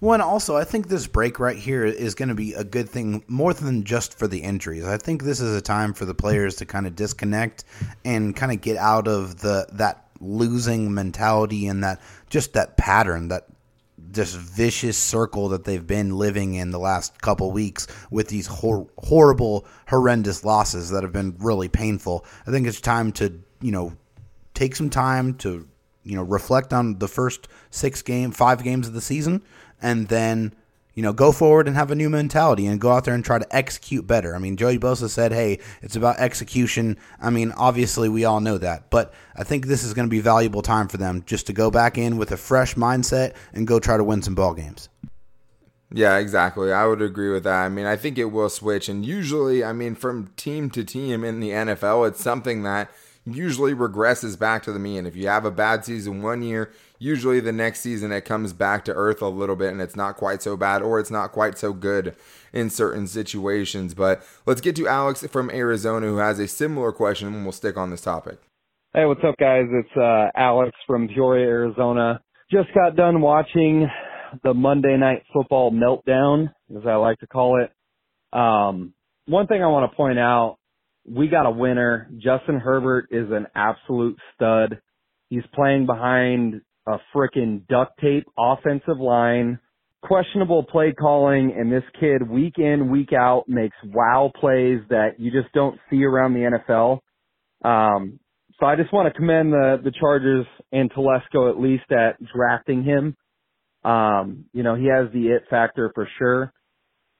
Well, 0.00 0.14
and 0.14 0.22
also, 0.22 0.56
I 0.56 0.64
think 0.64 0.88
this 0.88 1.06
break 1.06 1.38
right 1.38 1.56
here 1.56 1.84
is 1.84 2.16
going 2.16 2.30
to 2.30 2.34
be 2.34 2.54
a 2.54 2.64
good 2.64 2.88
thing 2.88 3.22
more 3.28 3.54
than 3.54 3.84
just 3.84 4.18
for 4.18 4.26
the 4.26 4.40
injuries. 4.40 4.84
I 4.84 4.96
think 4.96 5.22
this 5.22 5.40
is 5.40 5.56
a 5.56 5.60
time 5.60 5.94
for 5.94 6.04
the 6.04 6.14
players 6.14 6.56
to 6.56 6.66
kind 6.66 6.88
of 6.88 6.96
disconnect 6.96 7.62
and 8.04 8.34
kind 8.34 8.50
of 8.50 8.60
get 8.60 8.78
out 8.78 9.06
of 9.06 9.42
the 9.42 9.68
that 9.74 10.06
losing 10.20 10.92
mentality 10.92 11.68
and 11.68 11.84
that 11.84 12.00
just 12.28 12.52
that 12.54 12.76
pattern 12.76 13.28
that 13.28 13.46
this 14.12 14.34
vicious 14.34 14.98
circle 14.98 15.48
that 15.50 15.64
they've 15.64 15.86
been 15.86 16.16
living 16.16 16.54
in 16.54 16.70
the 16.70 16.78
last 16.78 17.20
couple 17.20 17.50
weeks 17.52 17.86
with 18.10 18.28
these 18.28 18.46
hor- 18.46 18.88
horrible, 18.98 19.66
horrendous 19.88 20.44
losses 20.44 20.90
that 20.90 21.02
have 21.02 21.12
been 21.12 21.36
really 21.38 21.68
painful. 21.68 22.24
I 22.46 22.50
think 22.50 22.66
it's 22.66 22.80
time 22.80 23.12
to, 23.12 23.40
you 23.60 23.72
know, 23.72 23.92
take 24.54 24.74
some 24.74 24.90
time 24.90 25.34
to, 25.34 25.68
you 26.02 26.16
know, 26.16 26.22
reflect 26.22 26.72
on 26.72 26.98
the 26.98 27.08
first 27.08 27.48
six 27.70 28.02
game, 28.02 28.32
five 28.32 28.62
games 28.64 28.88
of 28.88 28.94
the 28.94 29.00
season, 29.00 29.42
and 29.80 30.08
then 30.08 30.54
you 30.94 31.02
know, 31.02 31.12
go 31.12 31.32
forward 31.32 31.66
and 31.66 31.76
have 31.76 31.90
a 31.90 31.94
new 31.94 32.10
mentality 32.10 32.66
and 32.66 32.80
go 32.80 32.90
out 32.90 33.04
there 33.04 33.14
and 33.14 33.24
try 33.24 33.38
to 33.38 33.56
execute 33.56 34.06
better. 34.06 34.34
I 34.34 34.38
mean, 34.38 34.56
Joey 34.56 34.78
Bosa 34.78 35.08
said, 35.08 35.32
hey, 35.32 35.58
it's 35.82 35.96
about 35.96 36.18
execution. 36.18 36.96
I 37.20 37.30
mean, 37.30 37.52
obviously, 37.52 38.08
we 38.08 38.24
all 38.24 38.40
know 38.40 38.58
that, 38.58 38.90
but 38.90 39.12
I 39.36 39.44
think 39.44 39.66
this 39.66 39.84
is 39.84 39.94
going 39.94 40.06
to 40.06 40.10
be 40.10 40.20
valuable 40.20 40.62
time 40.62 40.88
for 40.88 40.96
them 40.96 41.22
just 41.26 41.46
to 41.46 41.52
go 41.52 41.70
back 41.70 41.96
in 41.96 42.16
with 42.16 42.32
a 42.32 42.36
fresh 42.36 42.74
mindset 42.74 43.34
and 43.52 43.66
go 43.66 43.78
try 43.78 43.96
to 43.96 44.04
win 44.04 44.22
some 44.22 44.34
ball 44.34 44.54
games. 44.54 44.88
Yeah, 45.92 46.18
exactly. 46.18 46.72
I 46.72 46.86
would 46.86 47.02
agree 47.02 47.32
with 47.32 47.44
that. 47.44 47.64
I 47.64 47.68
mean, 47.68 47.86
I 47.86 47.96
think 47.96 48.16
it 48.16 48.26
will 48.26 48.48
switch. 48.48 48.88
And 48.88 49.04
usually, 49.04 49.64
I 49.64 49.72
mean, 49.72 49.96
from 49.96 50.28
team 50.36 50.70
to 50.70 50.84
team 50.84 51.24
in 51.24 51.40
the 51.40 51.50
NFL, 51.50 52.08
it's 52.08 52.22
something 52.22 52.62
that 52.62 52.90
usually 53.26 53.74
regresses 53.74 54.38
back 54.38 54.62
to 54.64 54.72
the 54.72 54.78
mean. 54.78 55.04
If 55.04 55.16
you 55.16 55.26
have 55.28 55.44
a 55.44 55.50
bad 55.50 55.84
season 55.84 56.22
one 56.22 56.42
year, 56.42 56.72
usually 57.00 57.40
the 57.40 57.50
next 57.50 57.80
season 57.80 58.12
it 58.12 58.24
comes 58.24 58.52
back 58.52 58.84
to 58.84 58.92
earth 58.92 59.20
a 59.20 59.28
little 59.28 59.56
bit 59.56 59.72
and 59.72 59.80
it's 59.80 59.96
not 59.96 60.16
quite 60.16 60.42
so 60.42 60.56
bad 60.56 60.82
or 60.82 61.00
it's 61.00 61.10
not 61.10 61.32
quite 61.32 61.58
so 61.58 61.72
good 61.72 62.14
in 62.52 62.70
certain 62.70 63.08
situations. 63.08 63.94
But 63.94 64.22
let's 64.46 64.60
get 64.60 64.76
to 64.76 64.86
Alex 64.86 65.26
from 65.26 65.50
Arizona 65.50 66.06
who 66.06 66.18
has 66.18 66.38
a 66.38 66.46
similar 66.46 66.92
question 66.92 67.28
and 67.28 67.42
we'll 67.42 67.52
stick 67.52 67.76
on 67.76 67.90
this 67.90 68.02
topic. 68.02 68.38
Hey, 68.94 69.06
what's 69.06 69.22
up, 69.26 69.36
guys? 69.38 69.66
It's 69.70 69.96
uh, 69.96 70.28
Alex 70.36 70.72
from 70.86 71.08
Peoria, 71.08 71.46
Arizona. 71.46 72.20
Just 72.50 72.68
got 72.74 72.96
done 72.96 73.20
watching 73.20 73.88
the 74.42 74.52
Monday 74.52 74.96
Night 74.96 75.22
Football 75.32 75.72
meltdown, 75.72 76.52
as 76.76 76.84
I 76.86 76.96
like 76.96 77.18
to 77.20 77.26
call 77.26 77.62
it. 77.62 77.70
Um, 78.36 78.92
one 79.26 79.46
thing 79.46 79.62
I 79.62 79.68
want 79.68 79.90
to 79.90 79.96
point 79.96 80.18
out 80.18 80.58
we 81.06 81.28
got 81.28 81.46
a 81.46 81.50
winner. 81.50 82.10
Justin 82.16 82.58
Herbert 82.58 83.08
is 83.10 83.30
an 83.30 83.46
absolute 83.54 84.18
stud. 84.34 84.80
He's 85.28 85.44
playing 85.54 85.86
behind 85.86 86.60
a 86.86 86.98
freaking 87.14 87.66
duct 87.68 87.98
tape 88.00 88.26
offensive 88.38 88.98
line, 88.98 89.58
questionable 90.02 90.64
play 90.64 90.92
calling, 90.92 91.54
and 91.56 91.70
this 91.70 91.84
kid 91.98 92.28
week 92.28 92.54
in, 92.58 92.90
week 92.90 93.12
out 93.12 93.44
makes 93.48 93.76
wow 93.84 94.32
plays 94.34 94.80
that 94.88 95.18
you 95.18 95.30
just 95.30 95.52
don't 95.52 95.78
see 95.90 96.04
around 96.04 96.34
the 96.34 96.60
NFL. 96.60 97.00
Um, 97.68 98.20
so 98.58 98.66
I 98.66 98.76
just 98.76 98.92
want 98.92 99.12
to 99.12 99.18
commend 99.18 99.52
the, 99.52 99.80
the 99.82 99.92
Chargers 99.98 100.46
and 100.70 100.92
Telesco 100.92 101.50
at 101.50 101.58
least 101.58 101.90
at 101.90 102.16
drafting 102.34 102.84
him. 102.84 103.16
Um, 103.82 104.44
you 104.52 104.62
know, 104.62 104.74
he 104.74 104.86
has 104.86 105.10
the 105.12 105.28
it 105.28 105.44
factor 105.48 105.90
for 105.94 106.06
sure. 106.18 106.52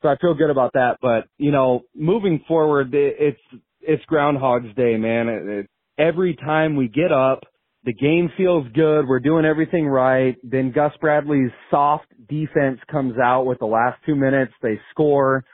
So 0.02 0.08
I 0.08 0.16
feel 0.16 0.34
good 0.34 0.50
about 0.50 0.74
that. 0.74 0.98
But, 1.00 1.26
you 1.38 1.50
know, 1.50 1.82
moving 1.94 2.44
forward, 2.46 2.94
it's 2.94 3.40
it's 3.80 4.04
Groundhog's 4.04 4.74
Day, 4.74 4.96
man. 4.96 5.28
It, 5.28 5.48
it, 5.48 5.70
every 5.98 6.36
time 6.36 6.76
we 6.76 6.88
get 6.88 7.12
up, 7.12 7.44
the 7.84 7.94
game 7.94 8.30
feels 8.36 8.66
good. 8.74 9.06
We're 9.06 9.20
doing 9.20 9.44
everything 9.44 9.86
right. 9.86 10.36
Then 10.42 10.72
Gus 10.72 10.92
Bradley's 11.00 11.50
soft 11.70 12.06
defense 12.28 12.78
comes 12.90 13.14
out 13.22 13.44
with 13.46 13.58
the 13.58 13.66
last 13.66 13.98
two 14.04 14.14
minutes. 14.14 14.52
They 14.62 14.78
score. 14.90 15.44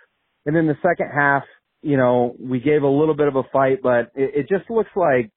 And 0.44 0.54
then 0.54 0.66
the 0.66 0.76
second 0.82 1.10
half, 1.14 1.44
you 1.82 1.96
know, 1.96 2.34
we 2.38 2.58
gave 2.58 2.82
a 2.82 2.88
little 2.88 3.14
bit 3.14 3.28
of 3.28 3.36
a 3.36 3.44
fight, 3.52 3.78
but 3.82 4.10
it, 4.14 4.46
it 4.46 4.48
just 4.48 4.68
looks 4.70 4.90
like 4.96 5.30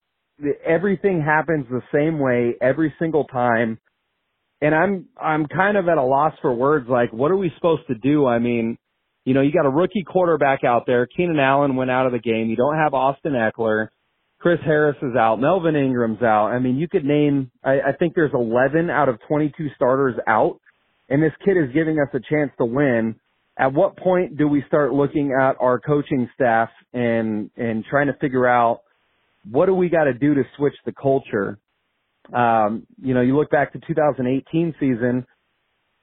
everything 0.66 1.22
happens 1.22 1.66
the 1.70 1.82
same 1.94 2.20
way 2.20 2.56
every 2.60 2.94
single 2.98 3.26
time. 3.26 3.80
And 4.62 4.74
I'm, 4.74 5.06
I'm 5.22 5.46
kind 5.46 5.78
of 5.78 5.88
at 5.88 5.98
a 5.98 6.04
loss 6.04 6.34
for 6.42 6.54
words. 6.54 6.90
Like, 6.90 7.14
what 7.14 7.32
are 7.32 7.38
we 7.38 7.52
supposed 7.56 7.88
to 7.88 7.96
do? 7.96 8.26
I 8.26 8.40
mean, 8.40 8.78
you 9.26 9.34
know, 9.34 9.42
you 9.42 9.52
got 9.52 9.66
a 9.68 9.70
rookie 9.70 10.04
quarterback 10.04 10.64
out 10.64 10.84
there. 10.88 11.06
Keenan 11.06 11.40
Allen 11.40 11.76
went 11.76 11.92
out 11.92 12.08
of 12.08 12.14
the 12.14 12.20
game. 12.20 12.50
You 12.50 12.56
don't 12.56 12.78
have 12.78 12.94
Austin 12.94 13.34
Ekeler. 13.34 13.90
Chris 14.40 14.60
Harris 14.64 14.96
is 15.02 15.16
out. 15.18 15.42
Melvin 15.42 15.76
Ingram's 15.76 16.22
out. 16.22 16.48
I 16.48 16.60
mean, 16.60 16.78
you 16.78 16.88
could 16.88 17.04
name, 17.04 17.52
I, 17.64 17.80
I 17.90 17.92
think 17.98 18.16
there's 18.16 18.32
11 18.34 18.90
out 18.90 19.10
of 19.10 19.20
22 19.28 19.68
starters 19.76 20.16
out, 20.28 20.60
and 21.10 21.22
this 21.22 21.34
kid 21.44 21.58
is 21.58 21.74
giving 21.74 22.00
us 22.00 22.08
a 22.14 22.20
chance 22.20 22.52
to 22.58 22.66
win. 22.66 23.16
At 23.58 23.74
what 23.74 23.98
point 23.98 24.38
do 24.38 24.48
we 24.48 24.64
start 24.68 24.94
looking 24.94 25.38
at 25.38 25.56
our 25.60 25.80
coaching 25.80 26.30
staff 26.34 26.70
and, 26.94 27.50
and 27.58 27.84
trying 27.90 28.08
to 28.08 28.14
figure 28.22 28.48
out 28.48 28.82
what 29.52 29.66
do 29.66 29.74
we 29.74 29.90
got 29.90 30.06
to 30.06 30.14
do 30.14 30.34
to 30.34 30.44
switch 30.56 30.76
the 30.86 30.94
culture? 30.94 31.60
Um, 32.34 32.88
you 33.02 33.14
know, 33.14 33.22
you 33.22 33.36
look 33.36 33.50
back 33.50 33.74
to 33.74 33.80
2018 33.86 34.76
season, 34.80 35.26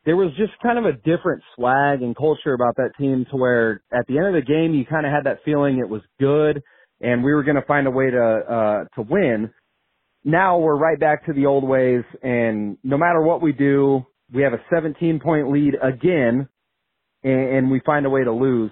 there 0.05 0.16
was 0.16 0.31
just 0.37 0.53
kind 0.62 0.79
of 0.79 0.85
a 0.85 0.92
different 0.92 1.42
swag 1.55 2.03
and 2.03 2.14
culture 2.14 2.53
about 2.53 2.77
that 2.77 2.90
team 2.99 3.25
to 3.31 3.37
where 3.37 3.83
at 3.90 4.07
the 4.09 4.18
end 4.18 4.27
of 4.27 4.35
the 4.35 4.42
game, 4.42 4.75
you 4.75 4.85
kind 4.85 5.07
of 5.07 5.12
had 5.12 5.25
that 5.25 5.38
feeling 5.42 5.79
it 5.79 5.88
was 5.88 6.03
good 6.20 6.62
and 7.01 7.23
we 7.23 7.33
were 7.33 7.43
going 7.43 7.57
to 7.57 7.67
find 7.67 7.87
a 7.87 7.91
way 7.91 8.11
to 8.11 8.19
uh, 8.21 8.85
to 8.95 9.03
win. 9.03 9.51
Now 10.25 10.59
we're 10.59 10.77
right 10.77 10.99
back 10.99 11.27
to 11.27 11.33
the 11.33 11.47
old 11.47 11.65
ways, 11.65 12.03
and 12.23 12.79
no 12.83 12.99
matter 12.99 13.23
what 13.23 13.43
we 13.43 13.53
do, 13.53 14.05
we 14.33 14.43
have 14.43 14.53
a 14.53 14.63
17 14.73 15.21
point 15.21 15.51
lead 15.53 15.75
again, 15.83 16.49
and, 17.23 17.41
and 17.57 17.71
we 17.71 17.81
find 17.87 18.07
a 18.07 18.11
way 18.11 18.25
to 18.25 18.33
lose. 18.33 18.71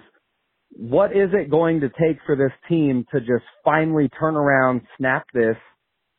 What 0.71 1.11
is 1.11 1.29
it 1.31 1.49
going 1.49 1.81
to 1.81 1.89
take 1.89 2.17
for 2.25 2.35
this 2.35 2.51
team 2.67 3.05
to 3.13 3.19
just 3.21 3.45
finally 3.63 4.09
turn 4.19 4.35
around, 4.35 4.81
snap 4.97 5.25
this, 5.33 5.55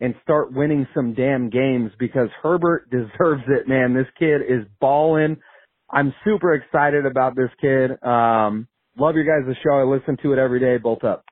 and 0.01 0.15
start 0.23 0.55
winning 0.55 0.87
some 0.95 1.13
damn 1.13 1.51
games? 1.51 1.91
Because 1.99 2.29
Herbert 2.43 2.89
deserves 2.91 3.45
it, 3.49 3.69
man. 3.69 3.95
This 3.95 4.07
kid 4.19 4.41
is 4.41 4.67
balling. 4.81 5.37
I'm 5.91 6.15
super 6.25 6.55
excited 6.55 7.05
about 7.05 7.37
this 7.37 7.51
kid. 7.61 7.91
Um, 8.03 8.67
love 8.99 9.15
your 9.15 9.25
guys' 9.25 9.47
the 9.47 9.55
show. 9.63 9.79
I 9.79 9.85
listen 9.85 10.17
to 10.23 10.33
it 10.33 10.39
every 10.39 10.61
day. 10.61 10.79
Both 10.79 11.05
up. 11.05 11.25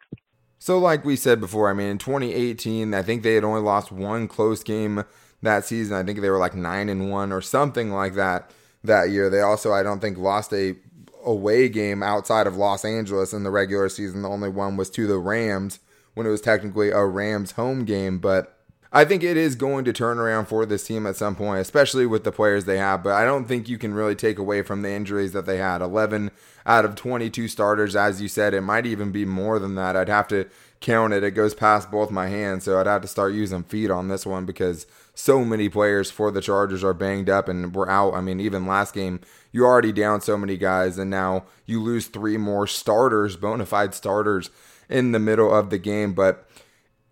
So, 0.65 0.79
like 0.79 1.05
we 1.05 1.15
said 1.15 1.41
before, 1.41 1.69
I 1.69 1.75
mean, 1.75 1.89
in 1.89 1.99
2018, 1.99 2.95
I 2.95 3.03
think 3.03 3.23
they 3.23 3.35
had 3.35 3.45
only 3.45 3.61
lost 3.61 3.93
one 3.93 4.27
close 4.27 4.63
game 4.63 5.05
that 5.43 5.67
season. 5.67 5.95
I 5.95 6.03
think 6.03 6.23
they 6.23 6.31
were 6.31 6.39
like 6.39 6.55
nine 6.55 6.89
and 6.89 7.11
one 7.11 7.33
or 7.33 7.43
something 7.43 7.93
like 7.93 8.15
that 8.15 8.51
that 8.83 9.11
year. 9.11 9.29
They 9.29 9.43
also, 9.43 9.75
I 9.75 9.83
don't 9.83 10.01
think, 10.01 10.17
lost 10.17 10.55
a 10.55 10.75
away 11.23 11.69
game 11.69 12.03
outside 12.03 12.47
of 12.47 12.57
Los 12.57 12.83
Angeles 12.83 13.35
in 13.35 13.43
the 13.43 13.51
regular 13.51 13.91
season. 13.91 14.23
The 14.23 14.31
only 14.31 14.49
one 14.49 14.79
was 14.79 14.89
to 14.93 15.07
the 15.07 15.19
Rams 15.19 15.81
when 16.15 16.27
it 16.27 16.31
was 16.31 16.41
technically 16.41 16.89
a 16.89 17.05
Rams 17.05 17.51
home 17.51 17.85
game, 17.85 18.19
but 18.19 18.54
I 18.97 19.05
think 19.05 19.25
it 19.25 19.37
is 19.37 19.57
going 19.57 19.85
to 19.87 19.93
turn 19.93 20.21
around 20.21 20.47
for 20.47 20.65
this 20.65 20.87
team 20.87 21.05
at 21.05 21.17
some 21.17 21.35
point, 21.35 21.61
especially 21.61 22.07
with 22.07 22.23
the 22.23 22.31
players 22.31 22.65
they 22.65 22.79
have. 22.79 23.03
But 23.03 23.15
I 23.15 23.25
don't 23.25 23.47
think 23.47 23.69
you 23.69 23.77
can 23.77 23.93
really 23.93 24.15
take 24.15 24.39
away 24.39 24.63
from 24.63 24.83
the 24.83 24.91
injuries 24.91 25.33
that 25.33 25.47
they 25.47 25.57
had. 25.57 25.83
11 25.83 26.31
out 26.65 26.85
of 26.85 26.95
22 26.95 27.49
starters, 27.49 27.97
as 27.97 28.23
you 28.23 28.29
said, 28.29 28.55
it 28.55 28.61
might 28.61 28.87
even 28.87 29.11
be 29.11 29.25
more 29.25 29.59
than 29.59 29.75
that. 29.75 29.97
I'd 29.97 30.09
have 30.09 30.29
to 30.29 30.47
count 30.81 31.13
it. 31.13 31.25
It 31.25 31.33
goes 31.33 31.55
past 31.55 31.91
both 31.91 32.13
my 32.13 32.29
hands, 32.29 32.63
so 32.63 32.79
I'd 32.79 32.87
have 32.87 33.03
to 33.03 33.09
start 33.09 33.33
using 33.33 33.65
feet 33.65 33.91
on 33.91 34.07
this 34.07 34.25
one 34.25 34.47
because 34.47 34.87
so 35.13 35.45
many 35.45 35.69
players 35.69 36.13
for 36.13 36.31
the 36.31 36.41
Chargers 36.41 36.85
are 36.85 36.95
banged 36.95 37.29
up 37.29 37.49
and 37.49 37.75
we're 37.75 37.91
out. 37.91 38.15
I 38.15 38.21
mean, 38.21 38.39
even 38.39 38.65
last 38.65 38.95
game, 38.95 39.21
you 39.51 39.65
already 39.65 39.91
down 39.91 40.21
so 40.21 40.39
many 40.39 40.57
guys, 40.57 40.99
and 40.99 41.11
now 41.11 41.47
you 41.67 41.83
lose 41.83 42.07
three 42.07 42.37
more 42.37 42.69
starters, 42.69 43.35
bona 43.35 43.67
fide 43.67 43.93
starters, 43.93 44.51
in 44.89 45.11
the 45.13 45.19
middle 45.19 45.53
of 45.53 45.71
the 45.71 45.79
game. 45.79 46.13
But 46.13 46.47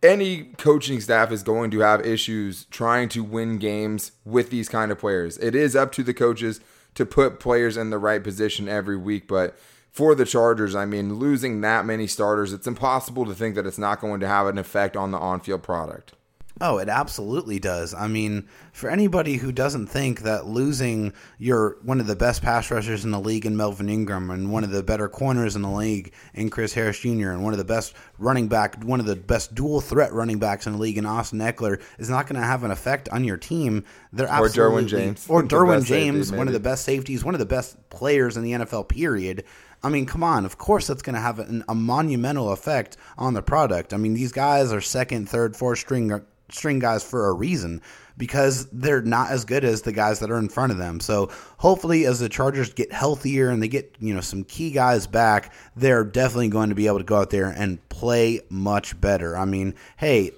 any 0.02 0.44
coaching 0.58 1.00
staff 1.00 1.30
is 1.30 1.42
going 1.42 1.70
to 1.70 1.80
have 1.80 2.04
issues 2.04 2.64
trying 2.66 3.08
to 3.10 3.22
win 3.22 3.58
games 3.58 4.12
with 4.24 4.50
these 4.50 4.68
kind 4.68 4.90
of 4.90 4.98
players. 4.98 5.38
It 5.38 5.54
is 5.54 5.76
up 5.76 5.92
to 5.92 6.02
the 6.02 6.14
coaches 6.14 6.60
to 6.94 7.06
put 7.06 7.40
players 7.40 7.76
in 7.76 7.90
the 7.90 7.98
right 7.98 8.22
position 8.22 8.68
every 8.68 8.96
week, 8.96 9.28
but 9.28 9.56
for 9.90 10.14
the 10.14 10.24
Chargers, 10.24 10.74
I 10.74 10.86
mean, 10.86 11.14
losing 11.16 11.60
that 11.60 11.84
many 11.84 12.06
starters, 12.06 12.52
it's 12.52 12.66
impossible 12.66 13.26
to 13.26 13.34
think 13.34 13.54
that 13.54 13.66
it's 13.66 13.78
not 13.78 14.00
going 14.00 14.20
to 14.20 14.28
have 14.28 14.46
an 14.46 14.58
effect 14.58 14.96
on 14.96 15.10
the 15.10 15.18
on-field 15.18 15.62
product. 15.62 16.14
Oh, 16.60 16.78
it 16.78 16.88
absolutely 16.88 17.58
does. 17.58 17.94
I 17.94 18.06
mean, 18.08 18.46
for 18.72 18.90
anybody 18.90 19.36
who 19.36 19.52
doesn't 19.52 19.86
think 19.86 20.20
that 20.20 20.46
losing 20.46 21.12
your 21.38 21.78
one 21.82 21.98
of 21.98 22.06
the 22.06 22.14
best 22.14 22.42
pass 22.42 22.70
rushers 22.70 23.04
in 23.04 23.10
the 23.10 23.20
league 23.20 23.46
in 23.46 23.56
Melvin 23.56 23.88
Ingram 23.88 24.30
and 24.30 24.52
one 24.52 24.62
of 24.62 24.70
the 24.70 24.82
better 24.82 25.08
corners 25.08 25.56
in 25.56 25.62
the 25.62 25.70
league 25.70 26.12
in 26.34 26.50
Chris 26.50 26.74
Harris 26.74 27.00
Jr. 27.00 27.30
and 27.30 27.42
one 27.42 27.54
of 27.54 27.58
the 27.58 27.64
best 27.64 27.94
running 28.18 28.48
back, 28.48 28.82
one 28.84 29.00
of 29.00 29.06
the 29.06 29.16
best 29.16 29.54
dual 29.54 29.80
threat 29.80 30.12
running 30.12 30.38
backs 30.38 30.66
in 30.66 30.74
the 30.74 30.78
league 30.78 30.98
in 30.98 31.06
Austin 31.06 31.38
Ekeler 31.38 31.80
is 31.98 32.10
not 32.10 32.26
going 32.26 32.40
to 32.40 32.46
have 32.46 32.64
an 32.64 32.70
effect 32.70 33.08
on 33.08 33.24
your 33.24 33.38
team. 33.38 33.84
They're 34.12 34.28
absolutely 34.28 34.62
or 34.62 34.82
Derwin 34.82 34.88
James 34.88 35.26
or 35.28 35.42
Derwin 35.44 35.84
James, 35.84 36.28
safety, 36.28 36.38
one 36.38 36.48
of 36.48 36.52
the 36.52 36.60
best 36.60 36.84
safeties, 36.84 37.24
one 37.24 37.34
of 37.34 37.40
the 37.40 37.46
best 37.46 37.76
players 37.88 38.36
in 38.36 38.42
the 38.42 38.52
NFL. 38.52 38.88
Period. 38.88 39.44
I 39.82 39.88
mean, 39.88 40.06
come 40.06 40.22
on. 40.22 40.44
Of 40.44 40.58
course, 40.58 40.86
that's 40.86 41.02
going 41.02 41.14
to 41.14 41.20
have 41.20 41.38
an, 41.40 41.64
a 41.68 41.74
monumental 41.74 42.52
effect 42.52 42.96
on 43.18 43.34
the 43.34 43.42
product. 43.42 43.92
I 43.92 43.96
mean, 43.96 44.14
these 44.14 44.30
guys 44.30 44.72
are 44.72 44.80
second, 44.80 45.28
third, 45.28 45.56
fourth 45.56 45.80
string 45.80 46.12
string 46.50 46.78
guys 46.78 47.02
for 47.02 47.28
a 47.28 47.32
reason 47.32 47.80
because 48.16 48.68
they're 48.70 49.02
not 49.02 49.30
as 49.30 49.44
good 49.44 49.64
as 49.64 49.82
the 49.82 49.92
guys 49.92 50.20
that 50.20 50.30
are 50.30 50.38
in 50.38 50.48
front 50.48 50.72
of 50.72 50.78
them. 50.78 51.00
So 51.00 51.30
hopefully 51.58 52.04
as 52.04 52.20
the 52.20 52.28
Chargers 52.28 52.72
get 52.72 52.92
healthier 52.92 53.48
and 53.48 53.62
they 53.62 53.68
get, 53.68 53.96
you 54.00 54.14
know, 54.14 54.20
some 54.20 54.44
key 54.44 54.70
guys 54.70 55.06
back, 55.06 55.52
they're 55.76 56.04
definitely 56.04 56.48
going 56.48 56.68
to 56.68 56.74
be 56.74 56.86
able 56.86 56.98
to 56.98 57.04
go 57.04 57.16
out 57.16 57.30
there 57.30 57.48
and 57.48 57.86
play 57.88 58.40
much 58.50 59.00
better. 59.00 59.36
I 59.36 59.44
mean, 59.44 59.74
hey, 59.96 60.32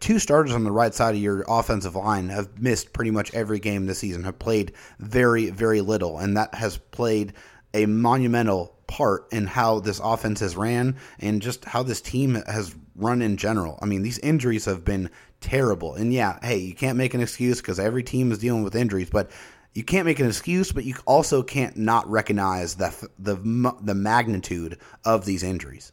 two 0.00 0.18
starters 0.18 0.54
on 0.54 0.64
the 0.64 0.72
right 0.72 0.94
side 0.94 1.14
of 1.14 1.20
your 1.20 1.44
offensive 1.48 1.94
line 1.94 2.28
have 2.30 2.60
missed 2.60 2.92
pretty 2.92 3.10
much 3.10 3.32
every 3.34 3.58
game 3.58 3.86
this 3.86 3.98
season, 3.98 4.24
have 4.24 4.38
played 4.38 4.72
very, 4.98 5.50
very 5.50 5.80
little, 5.80 6.18
and 6.18 6.36
that 6.36 6.54
has 6.54 6.78
played 6.78 7.32
a 7.74 7.86
monumental 7.86 8.74
part 8.86 9.26
in 9.32 9.46
how 9.46 9.80
this 9.80 10.00
offense 10.02 10.40
has 10.40 10.56
ran 10.56 10.96
and 11.20 11.42
just 11.42 11.64
how 11.64 11.82
this 11.82 12.00
team 12.00 12.42
has 12.46 12.74
run 12.98 13.22
in 13.22 13.36
general. 13.36 13.78
I 13.80 13.86
mean, 13.86 14.02
these 14.02 14.18
injuries 14.18 14.64
have 14.66 14.84
been 14.84 15.10
terrible. 15.40 15.94
And 15.94 16.12
yeah, 16.12 16.38
hey, 16.42 16.58
you 16.58 16.74
can't 16.74 16.98
make 16.98 17.14
an 17.14 17.20
excuse 17.20 17.60
because 17.60 17.78
every 17.78 18.02
team 18.02 18.32
is 18.32 18.38
dealing 18.38 18.64
with 18.64 18.74
injuries, 18.74 19.10
but 19.10 19.30
you 19.74 19.84
can't 19.84 20.06
make 20.06 20.18
an 20.18 20.26
excuse, 20.26 20.72
but 20.72 20.84
you 20.84 20.94
also 21.06 21.42
can't 21.42 21.76
not 21.76 22.08
recognize 22.10 22.74
the 22.76 23.08
the 23.18 23.36
the 23.80 23.94
magnitude 23.94 24.78
of 25.04 25.24
these 25.24 25.42
injuries. 25.42 25.92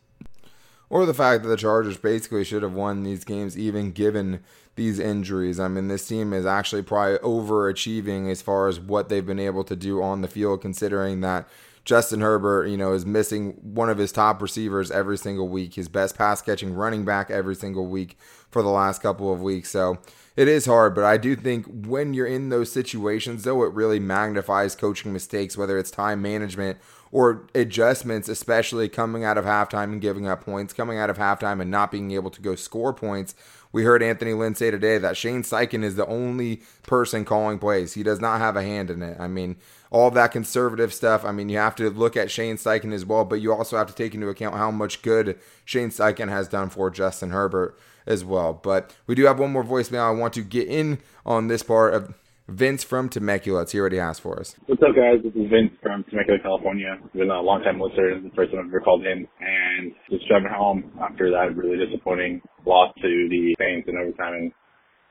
Or 0.89 1.06
the 1.06 1.13
fact 1.13 1.44
that 1.44 1.50
the 1.50 1.58
Chargers 1.58 1.98
basically 1.98 2.44
should 2.44 2.63
have 2.63 2.74
won 2.74 3.04
these 3.04 3.24
games 3.24 3.58
even 3.58 3.91
given 3.91 4.41
these 4.76 5.00
injuries. 5.00 5.60
I 5.60 5.68
mean, 5.68 5.88
this 5.88 6.08
team 6.08 6.32
is 6.32 6.46
actually 6.46 6.84
probably 6.84 7.18
overachieving 7.20 8.30
as 8.30 8.41
far 8.41 8.68
as 8.68 8.80
what 8.80 9.10
they've 9.10 9.26
been 9.26 9.39
able 9.39 9.63
to 9.63 9.76
do 9.76 10.02
on 10.02 10.22
the 10.22 10.28
field, 10.28 10.62
considering 10.62 11.22
that 11.22 11.48
Justin 11.86 12.21
Herbert, 12.21 12.65
you 12.65 12.78
know, 12.78 12.93
is 12.93 13.06
missing 13.06 13.52
one 13.62 13.89
of 13.89 14.00
his 14.00 14.12
top 14.12 14.41
receivers 14.41 14.89
every 14.89 15.17
single 15.17 15.48
week, 15.48 15.76
his 15.76 15.88
best 15.88 16.17
pass 16.17 16.41
catching 16.41 16.74
running 16.74 17.06
back 17.06 17.30
every 17.30 17.56
single 17.56 17.86
week 17.86 18.17
for 18.50 18.63
the 18.63 18.69
last 18.69 19.04
couple 19.04 19.32
of 19.32 19.41
weeks. 19.41 19.69
So 19.69 20.00
it 20.36 20.48
is 20.48 20.65
hard, 20.65 20.95
but 20.95 21.04
I 21.04 21.17
do 21.17 21.36
think 21.36 21.65
when 21.67 22.13
you're 22.13 22.26
in 22.26 22.50
those 22.50 22.71
situations, 22.71 23.43
though, 23.43 23.63
it 23.63 23.74
really 23.74 24.00
magnifies 24.00 24.76
coaching 24.76 25.13
mistakes, 25.13 25.58
whether 25.58 25.78
it's 25.78 25.91
time 25.91 26.24
management 26.24 26.80
or 27.12 27.48
adjustments, 27.54 28.28
especially 28.28 28.89
coming 28.89 29.24
out 29.24 29.38
of 29.38 29.45
halftime 29.45 29.93
and 29.93 30.02
giving 30.02 30.28
up 30.28 30.43
points, 30.43 30.74
coming 30.74 30.98
out 30.98 31.10
of 31.10 31.17
halftime 31.17 31.62
and 31.62 31.69
not 31.69 31.91
being 31.91 32.12
able 32.12 32.32
to 32.32 32.41
go 32.41 32.56
score 32.56 32.93
points. 32.93 33.36
We 33.71 33.84
heard 33.84 34.02
Anthony 34.02 34.34
Lynn 34.34 34.56
say 34.56 34.71
today 34.71 34.98
that 34.98 35.17
Shane 35.17 35.43
Steichen 35.43 35.84
is 35.84 35.95
the 35.95 36.08
only 36.08 36.63
person 36.84 37.26
calling 37.26 37.60
plays. 37.60 37.93
He 37.93 38.04
does 38.04 38.19
not 38.19 38.39
have 38.39 38.56
a 38.56 38.63
hand 38.63 38.89
in 38.89 39.04
it. 39.04 39.17
I 39.19 39.28
mean, 39.28 39.58
all 39.95 40.12
that 40.12 40.34
conservative 40.34 40.93
stuff. 40.93 41.23
I 41.23 41.31
mean, 41.31 41.47
you 41.47 41.58
have 41.58 41.73
to 41.77 41.89
look 41.89 42.17
at 42.17 42.29
Shane 42.29 42.58
Steichen 42.58 42.91
as 42.91 43.05
well, 43.05 43.23
but 43.23 43.36
you 43.36 43.53
also 43.53 43.77
have 43.77 43.88
to 43.88 43.95
take 43.95 44.13
into 44.13 44.27
account 44.27 44.53
how 44.53 44.69
much 44.69 45.01
good 45.01 45.39
Shane 45.63 45.88
Steichen 45.88 46.27
has 46.27 46.49
done 46.49 46.69
for 46.69 46.89
Justin 46.89 47.29
Herbert 47.29 47.79
as 48.05 48.25
well. 48.25 48.51
But 48.51 48.93
we 49.08 49.15
do 49.15 49.23
have 49.23 49.39
one 49.39 49.53
more 49.53 49.63
voicemail 49.63 50.01
I 50.01 50.12
want 50.12 50.34
to 50.34 50.41
get 50.41 50.67
in 50.67 50.99
on 51.25 51.47
this 51.47 51.63
part 51.63 51.93
of 51.93 52.13
Vince 52.49 52.84
from 52.84 53.08
Temecula. 53.08 53.60
Let's 53.60 53.71
hear 53.71 53.84
what 53.84 53.93
he 53.93 53.97
has 53.97 54.19
for 54.19 54.38
us. 54.38 54.58
What's 54.65 54.84
up, 54.84 54.97
guys? 54.97 55.23
This 55.23 55.31
is 55.31 55.49
Vince 55.49 55.71
from 55.81 56.03
Temecula, 56.10 56.39
California. 56.43 56.99
Been 57.13 57.31
a 57.31 57.39
long 57.39 57.63
time 57.63 57.79
listener. 57.79 58.19
The 58.19 58.36
first 58.36 58.51
time 58.51 58.60
I've 58.60 58.67
ever 58.67 58.81
called 58.81 59.05
in. 59.05 59.25
And 59.39 59.93
just 60.12 60.27
driving 60.27 60.51
home 60.51 60.91
after 61.01 61.31
that 61.31 61.55
really 61.55 61.77
disappointing 61.77 62.41
loss 62.65 62.93
to 62.95 63.29
the 63.29 63.55
Saints 63.58 63.88
in 63.88 63.95
overtime. 63.95 64.34
And 64.34 64.51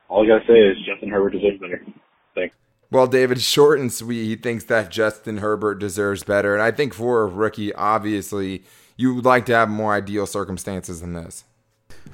all 0.09 0.23
I 0.23 0.27
got 0.27 0.45
to 0.45 0.47
say 0.47 0.59
is 0.59 0.77
Justin 0.85 1.09
Herbert 1.09 1.31
deserves 1.31 1.59
better. 1.59 1.81
Thanks. 2.35 2.55
Well, 2.95 3.07
David, 3.07 3.41
short 3.41 3.81
and 3.81 3.91
sweet. 3.91 4.23
He 4.23 4.37
thinks 4.37 4.63
that 4.63 4.89
Justin 4.89 5.39
Herbert 5.39 5.79
deserves 5.79 6.23
better. 6.23 6.53
And 6.53 6.63
I 6.63 6.71
think 6.71 6.93
for 6.93 7.23
a 7.23 7.25
rookie, 7.25 7.73
obviously, 7.73 8.63
you 8.95 9.13
would 9.13 9.25
like 9.25 9.45
to 9.47 9.53
have 9.53 9.67
more 9.67 9.93
ideal 9.93 10.25
circumstances 10.25 11.01
than 11.01 11.11
this. 11.11 11.43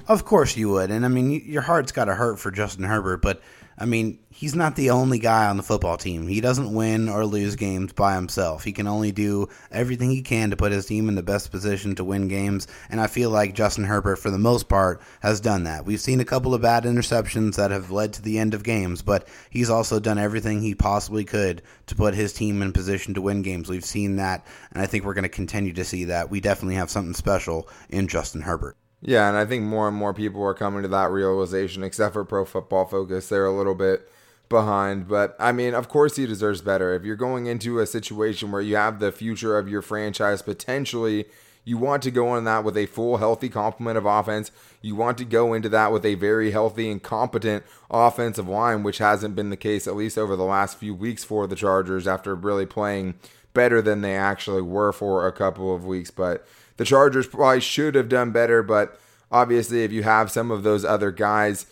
Of 0.08 0.24
course 0.24 0.56
you 0.56 0.70
would. 0.70 0.90
And 0.90 1.04
I 1.04 1.08
mean, 1.08 1.40
your 1.46 1.62
heart's 1.62 1.92
got 1.92 2.06
to 2.06 2.16
hurt 2.16 2.40
for 2.40 2.50
Justin 2.50 2.82
Herbert, 2.82 3.22
but 3.22 3.40
I 3.78 3.86
mean, 3.86 4.18
he's 4.30 4.54
not 4.54 4.76
the 4.76 4.90
only 4.90 5.18
guy 5.18 5.46
on 5.46 5.56
the 5.56 5.62
football 5.62 5.96
team. 5.96 6.26
He 6.26 6.40
doesn't 6.40 6.74
win 6.74 7.08
or 7.08 7.24
lose 7.24 7.56
games 7.56 7.92
by 7.92 8.14
himself. 8.14 8.64
He 8.64 8.72
can 8.72 8.86
only 8.86 9.12
do 9.12 9.48
everything 9.70 10.10
he 10.10 10.22
can 10.22 10.50
to 10.50 10.56
put 10.56 10.72
his 10.72 10.86
team 10.86 11.08
in 11.08 11.14
the 11.14 11.22
best 11.22 11.50
position 11.50 11.94
to 11.94 12.04
win 12.04 12.28
games. 12.28 12.66
And 12.90 13.00
I 13.00 13.06
feel 13.06 13.30
like 13.30 13.54
Justin 13.54 13.84
Herbert, 13.84 14.16
for 14.16 14.30
the 14.30 14.38
most 14.38 14.68
part, 14.68 15.00
has 15.20 15.40
done 15.40 15.64
that. 15.64 15.86
We've 15.86 16.00
seen 16.00 16.20
a 16.20 16.24
couple 16.24 16.54
of 16.54 16.62
bad 16.62 16.84
interceptions 16.84 17.56
that 17.56 17.70
have 17.70 17.90
led 17.90 18.12
to 18.14 18.22
the 18.22 18.38
end 18.38 18.54
of 18.54 18.62
games, 18.62 19.02
but 19.02 19.26
he's 19.50 19.70
also 19.70 19.98
done 20.00 20.18
everything 20.18 20.60
he 20.60 20.74
possibly 20.74 21.24
could 21.24 21.62
to 21.86 21.94
put 21.94 22.14
his 22.14 22.32
team 22.32 22.62
in 22.62 22.72
position 22.72 23.14
to 23.14 23.22
win 23.22 23.42
games. 23.42 23.68
We've 23.68 23.84
seen 23.84 24.16
that, 24.16 24.46
and 24.72 24.82
I 24.82 24.86
think 24.86 25.04
we're 25.04 25.14
going 25.14 25.22
to 25.22 25.28
continue 25.28 25.72
to 25.74 25.84
see 25.84 26.04
that. 26.04 26.30
We 26.30 26.40
definitely 26.40 26.76
have 26.76 26.90
something 26.90 27.14
special 27.14 27.68
in 27.88 28.08
Justin 28.08 28.42
Herbert. 28.42 28.76
Yeah, 29.04 29.28
and 29.28 29.36
I 29.36 29.44
think 29.44 29.64
more 29.64 29.88
and 29.88 29.96
more 29.96 30.14
people 30.14 30.44
are 30.44 30.54
coming 30.54 30.82
to 30.82 30.88
that 30.88 31.10
realization, 31.10 31.82
except 31.82 32.12
for 32.12 32.24
Pro 32.24 32.44
Football 32.44 32.86
Focus. 32.86 33.28
They're 33.28 33.44
a 33.44 33.56
little 33.56 33.74
bit 33.74 34.08
behind. 34.48 35.08
But 35.08 35.34
I 35.40 35.50
mean, 35.50 35.74
of 35.74 35.88
course, 35.88 36.14
he 36.14 36.24
deserves 36.24 36.62
better. 36.62 36.94
If 36.94 37.02
you're 37.02 37.16
going 37.16 37.46
into 37.46 37.80
a 37.80 37.86
situation 37.86 38.52
where 38.52 38.60
you 38.60 38.76
have 38.76 39.00
the 39.00 39.10
future 39.10 39.58
of 39.58 39.68
your 39.68 39.82
franchise 39.82 40.40
potentially, 40.40 41.24
you 41.64 41.78
want 41.78 42.04
to 42.04 42.10
go 42.12 42.36
in 42.36 42.44
that 42.44 42.62
with 42.62 42.76
a 42.76 42.86
full, 42.86 43.16
healthy 43.16 43.48
complement 43.48 43.98
of 43.98 44.06
offense. 44.06 44.52
You 44.80 44.94
want 44.94 45.18
to 45.18 45.24
go 45.24 45.52
into 45.52 45.68
that 45.70 45.90
with 45.90 46.04
a 46.04 46.14
very 46.14 46.52
healthy 46.52 46.90
and 46.90 47.02
competent 47.02 47.64
offensive 47.90 48.48
line, 48.48 48.84
which 48.84 48.98
hasn't 48.98 49.34
been 49.34 49.50
the 49.50 49.56
case, 49.56 49.88
at 49.88 49.96
least 49.96 50.18
over 50.18 50.36
the 50.36 50.44
last 50.44 50.78
few 50.78 50.94
weeks 50.94 51.24
for 51.24 51.46
the 51.48 51.56
Chargers 51.56 52.06
after 52.06 52.34
really 52.34 52.66
playing 52.66 53.14
better 53.54 53.82
than 53.82 54.00
they 54.00 54.16
actually 54.16 54.62
were 54.62 54.92
for 54.92 55.26
a 55.26 55.32
couple 55.32 55.74
of 55.74 55.84
weeks. 55.84 56.10
But 56.10 56.46
the 56.76 56.84
Chargers 56.84 57.26
probably 57.26 57.60
should 57.60 57.94
have 57.94 58.08
done 58.08 58.32
better, 58.32 58.62
but 58.62 58.98
obviously, 59.30 59.84
if 59.84 59.92
you 59.92 60.02
have 60.02 60.30
some 60.30 60.50
of 60.50 60.62
those 60.62 60.84
other 60.84 61.10
guys, 61.10 61.66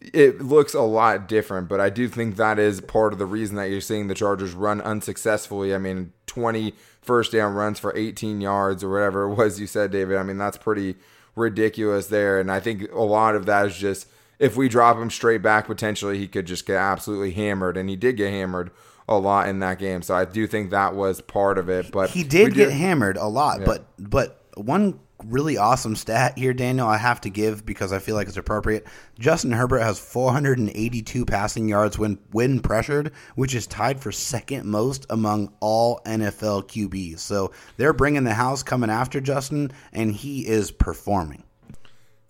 it 0.00 0.40
looks 0.40 0.74
a 0.74 0.82
lot 0.82 1.28
different. 1.28 1.68
But 1.68 1.80
I 1.80 1.90
do 1.90 2.08
think 2.08 2.36
that 2.36 2.58
is 2.58 2.80
part 2.80 3.12
of 3.12 3.18
the 3.18 3.26
reason 3.26 3.56
that 3.56 3.70
you're 3.70 3.80
seeing 3.80 4.08
the 4.08 4.14
Chargers 4.14 4.52
run 4.52 4.80
unsuccessfully. 4.80 5.74
I 5.74 5.78
mean, 5.78 6.12
20 6.26 6.74
first 7.00 7.32
down 7.32 7.54
runs 7.54 7.78
for 7.78 7.96
18 7.96 8.40
yards 8.40 8.82
or 8.82 8.90
whatever 8.90 9.22
it 9.24 9.34
was 9.34 9.60
you 9.60 9.66
said, 9.66 9.90
David. 9.90 10.16
I 10.16 10.22
mean, 10.22 10.38
that's 10.38 10.58
pretty 10.58 10.96
ridiculous 11.34 12.08
there. 12.08 12.40
And 12.40 12.50
I 12.50 12.60
think 12.60 12.90
a 12.92 13.02
lot 13.02 13.34
of 13.36 13.46
that 13.46 13.66
is 13.66 13.76
just 13.76 14.08
if 14.38 14.56
we 14.56 14.68
drop 14.68 14.98
him 14.98 15.10
straight 15.10 15.42
back, 15.42 15.66
potentially 15.66 16.18
he 16.18 16.28
could 16.28 16.46
just 16.46 16.66
get 16.66 16.76
absolutely 16.76 17.32
hammered. 17.32 17.76
And 17.76 17.88
he 17.88 17.96
did 17.96 18.16
get 18.16 18.30
hammered 18.30 18.70
a 19.08 19.18
lot 19.18 19.48
in 19.48 19.60
that 19.60 19.78
game. 19.78 20.02
So 20.02 20.14
I 20.14 20.24
do 20.24 20.46
think 20.46 20.70
that 20.70 20.94
was 20.94 21.20
part 21.20 21.58
of 21.58 21.68
it. 21.68 21.90
But 21.92 22.10
he 22.10 22.24
did 22.24 22.54
get 22.54 22.70
hammered 22.70 23.16
a 23.16 23.26
lot. 23.26 23.60
Yeah. 23.60 23.66
But 23.66 23.86
but 23.98 24.42
one 24.56 24.98
really 25.24 25.56
awesome 25.56 25.96
stat 25.96 26.36
here, 26.36 26.52
Daniel, 26.52 26.86
I 26.86 26.98
have 26.98 27.20
to 27.22 27.30
give 27.30 27.64
because 27.64 27.92
I 27.92 27.98
feel 27.98 28.14
like 28.14 28.28
it's 28.28 28.36
appropriate. 28.36 28.86
Justin 29.18 29.52
Herbert 29.52 29.80
has 29.80 29.98
482 29.98 31.24
passing 31.24 31.68
yards 31.68 31.98
when 31.98 32.18
when 32.32 32.60
pressured, 32.60 33.12
which 33.34 33.54
is 33.54 33.66
tied 33.66 34.00
for 34.00 34.12
second 34.12 34.66
most 34.66 35.06
among 35.10 35.52
all 35.60 36.00
NFL 36.04 36.68
QBs. 36.68 37.20
So 37.20 37.52
they're 37.76 37.92
bringing 37.92 38.24
the 38.24 38.34
house 38.34 38.62
coming 38.62 38.90
after 38.90 39.20
Justin, 39.20 39.72
and 39.92 40.12
he 40.12 40.46
is 40.46 40.70
performing. 40.70 41.44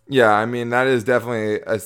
Yeah, 0.08 0.32
I 0.32 0.46
mean 0.46 0.70
that 0.70 0.86
is 0.86 1.04
definitely 1.04 1.60
a 1.66 1.80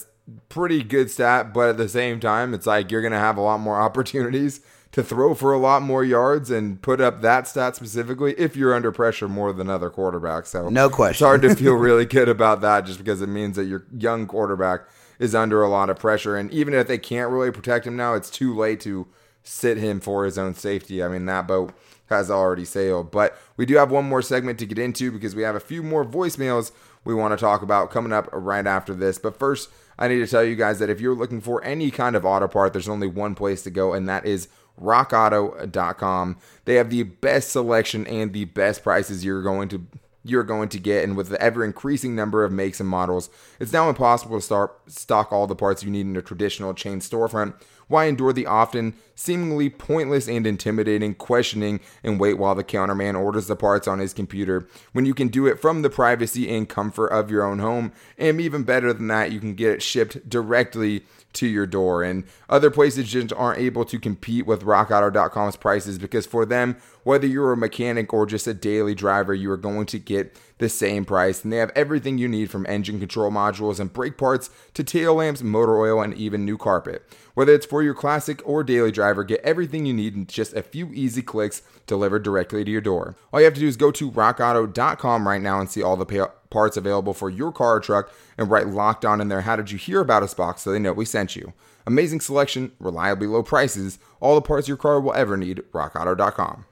pretty 0.49 0.83
good 0.83 1.11
stat, 1.11 1.53
but 1.55 1.71
at 1.71 1.77
the 1.77 1.89
same 1.89 2.21
time, 2.21 2.55
it's 2.55 2.67
like 2.67 2.91
you're 2.91 3.03
going 3.03 3.13
to 3.13 3.19
have 3.19 3.37
a 3.37 3.43
lot 3.43 3.61
more 3.61 3.81
opportunities 3.81 4.61
to 4.93 5.05
throw 5.05 5.35
for 5.35 5.53
a 5.53 5.59
lot 5.59 5.83
more 5.83 6.05
yards 6.05 6.51
and 6.51 6.83
put 6.83 7.01
up 7.01 7.21
that 7.23 7.47
stat 7.47 7.77
specifically 7.77 8.35
if 8.37 8.57
you're 8.57 8.75
under 8.75 8.91
pressure 8.91 9.29
more 9.29 9.53
than 9.53 9.71
other 9.71 9.89
quarterbacks. 9.89 10.47
So 10.47 10.69
no 10.69 10.91
question. 10.91 11.25
It's 11.25 11.29
hard 11.29 11.43
to 11.43 11.55
feel 11.55 11.75
really 11.75 12.07
good 12.07 12.29
about 12.29 12.61
that 12.63 12.87
just 12.87 12.99
because 12.99 13.23
it 13.23 13.29
means 13.29 13.57
that 13.57 13.67
your 13.67 13.87
young 13.97 14.27
quarterback 14.27 14.83
is 15.19 15.35
under 15.35 15.63
a 15.63 15.69
lot 15.69 15.91
of 15.91 15.99
pressure. 15.99 16.37
And 16.37 16.51
even 16.51 16.75
if 16.75 16.89
they 16.89 16.99
can't 16.99 17.31
really 17.31 17.53
protect 17.53 17.87
him 17.87 17.97
now, 17.97 18.15
it's 18.15 18.31
too 18.31 18.57
late 18.57 18.81
to 18.81 19.07
sit 19.43 19.77
him 19.77 20.01
for 20.01 20.25
his 20.25 20.39
own 20.39 20.55
safety. 20.55 21.03
I 21.03 21.09
mean, 21.09 21.27
that 21.27 21.47
boat 21.47 21.73
has 22.07 22.31
already 22.31 22.65
sailed. 22.65 23.11
But 23.11 23.39
we 23.57 23.67
do 23.67 23.77
have 23.77 23.91
one 23.91 24.07
more 24.07 24.23
segment 24.23 24.59
to 24.59 24.67
get 24.67 24.79
into 24.79 25.13
because 25.13 25.37
we 25.37 25.43
have 25.43 25.55
a 25.55 25.61
few 25.61 25.83
more 25.83 26.05
voicemails 26.05 26.73
we 27.05 27.15
want 27.15 27.33
to 27.33 27.37
talk 27.37 27.63
about 27.63 27.91
coming 27.91 28.13
up 28.13 28.29
right 28.33 28.67
after 28.67 28.95
this. 28.95 29.19
But 29.19 29.39
first, 29.39 29.71
I 29.99 30.09
need 30.09 30.19
to 30.19 30.27
tell 30.27 30.43
you 30.43 30.57
guys 30.57 30.79
that 30.81 30.91
if 30.91 31.01
you're 31.01 31.15
looking 31.15 31.41
for 31.41 31.63
any 31.65 31.91
kind 31.91 32.17
of 32.17 32.25
auto 32.25 32.49
part, 32.49 32.73
there's 32.73 32.89
only 32.89 33.07
one 33.07 33.35
place 33.35 33.63
to 33.63 33.71
go, 33.71 33.93
and 33.93 34.09
that 34.09 34.27
is 34.27 34.49
rockauto.com. 34.81 36.37
They 36.65 36.75
have 36.75 36.91
the 36.91 37.03
best 37.05 37.51
selection 37.51 38.07
and 38.07 38.33
the 38.33 38.47
best 38.47 38.83
prices 38.83 39.25
you're 39.25 39.43
going 39.43 39.69
to 39.71 39.87
you're 40.23 40.43
going 40.43 40.69
to 40.69 40.79
get 40.79 41.03
and 41.03 41.17
with 41.17 41.29
the 41.31 41.41
ever 41.41 41.65
increasing 41.65 42.15
number 42.15 42.45
of 42.45 42.53
makes 42.53 42.79
and 42.79 42.89
models, 42.89 43.31
it's 43.59 43.73
now 43.73 43.89
impossible 43.89 44.39
to 44.39 44.45
start 44.45 44.79
stock 44.87 45.33
all 45.33 45.47
the 45.47 45.57
parts 45.57 45.83
you 45.83 45.91
need 45.91 46.07
in 46.07 46.17
a 46.17 46.23
traditional 46.23 46.75
chain 46.75 47.01
storefront. 47.01 47.55
Why 47.89 48.05
endure 48.05 48.33
the 48.33 48.47
often 48.47 48.95
seemingly 49.17 49.69
pointless 49.69 50.29
and 50.29 50.47
intimidating 50.47 51.15
questioning 51.15 51.81
and 52.05 52.21
wait 52.21 52.35
while 52.35 52.55
the 52.55 52.63
counterman 52.63 53.21
orders 53.21 53.49
the 53.49 53.57
parts 53.57 53.89
on 53.89 53.99
his 53.99 54.13
computer 54.13 54.69
when 54.93 55.07
you 55.07 55.15
can 55.15 55.27
do 55.27 55.49
it 55.49 55.59
from 55.59 55.83
the 55.83 55.91
privacy 55.91 56.49
and 56.55 56.69
comfort 56.69 57.09
of 57.09 57.33
your 57.33 57.43
own 57.43 57.59
home? 57.59 57.91
And 58.17 58.41
even 58.41 58.63
better 58.63 58.93
than 58.93 59.09
that, 59.09 59.33
you 59.33 59.41
can 59.41 59.57
get 59.57 59.73
it 59.73 59.83
shipped 59.83 60.31
directly 60.31 61.03
to 61.35 61.47
your 61.47 61.67
door. 61.67 62.03
And 62.03 62.25
other 62.49 62.71
places 62.71 63.11
just 63.11 63.33
aren't 63.33 63.61
able 63.61 63.85
to 63.85 63.99
compete 63.99 64.47
with 64.47 64.63
rockauto.com's 64.63 65.57
prices 65.57 65.99
because 65.99 66.27
for 66.27 66.45
them, 66.45 66.77
whether 67.05 67.27
you're 67.27 67.53
a 67.53 67.57
mechanic 67.57 68.13
or 68.13 68.27
just 68.27 68.47
a 68.47 68.55
daily 68.55 68.95
driver, 68.95 69.35
you 69.35 69.51
are 69.51 69.57
going 69.57 69.87
to 69.87 69.99
get 69.99 70.37
the 70.59 70.69
same 70.69 71.05
price. 71.05 71.43
And 71.43 71.53
they 71.53 71.57
have 71.57 71.73
everything 71.75 72.19
you 72.19 72.29
need 72.29 72.51
from 72.51 72.67
engine 72.67 72.99
control 72.99 73.31
modules 73.31 73.81
and 73.81 73.93
brake 73.93 74.19
parts 74.19 74.51
to 74.75 74.85
tail 74.85 75.15
lamps, 75.15 75.43
motor 75.43 75.79
oil, 75.79 76.03
and 76.03 76.15
even 76.15 76.45
new 76.45 76.59
carpet. 76.59 77.03
Whether 77.35 77.55
it's 77.55 77.67
for 77.67 77.83
your 77.83 77.95
classic 77.95 78.43
or 78.45 78.63
daily 78.63 78.91
driver, 78.91 79.25
get 79.25 79.41
everything 79.41 79.87
you 79.87 79.95
need 79.95 80.15
in 80.15 80.27
just 80.27 80.53
a 80.55 80.63
few 80.63 80.91
easy 80.93 81.23
clicks 81.23 81.63
delivered 81.87 82.23
directly 82.23 82.65
to 82.65 82.71
your 82.71 82.81
door. 82.81 83.17
All 83.33 83.41
you 83.41 83.45
have 83.45 83.55
to 83.55 83.61
do 83.61 83.69
is 83.69 83.77
go 83.77 83.91
to 83.93 84.11
rockauto.com 84.11 85.27
right 85.27 85.41
now 85.41 85.61
and 85.61 85.71
see 85.71 85.83
all 85.83 85.97
the 85.97 86.07
pay- 86.07 86.27
parts 86.51 86.77
available 86.77 87.15
for 87.15 87.31
your 87.31 87.53
car 87.53 87.77
or 87.77 87.81
truck 87.81 88.13
and 88.37 88.51
write 88.51 88.67
locked 88.69 89.05
on 89.05 89.21
in 89.21 89.29
there. 89.29 89.43
How 89.43 89.57
did 89.57 89.71
you 89.71 89.79
hear 89.79 90.01
about 90.01 90.23
us 90.23 90.35
box 90.35 90.63
so 90.63 90.73
they 90.73 90.79
know 90.79 90.93
we 90.93 91.05
sent 91.05 91.37
you? 91.37 91.53
Amazing 91.87 92.21
selection, 92.21 92.73
reliably 92.79 93.27
low 93.27 93.43
prices, 93.43 93.99
all 94.21 94.35
the 94.35 94.43
parts 94.43 94.69
your 94.69 94.77
car 94.77 95.01
will 95.01 95.15
ever 95.15 95.37
need. 95.37 95.63
RockAuto.com. 95.73 96.67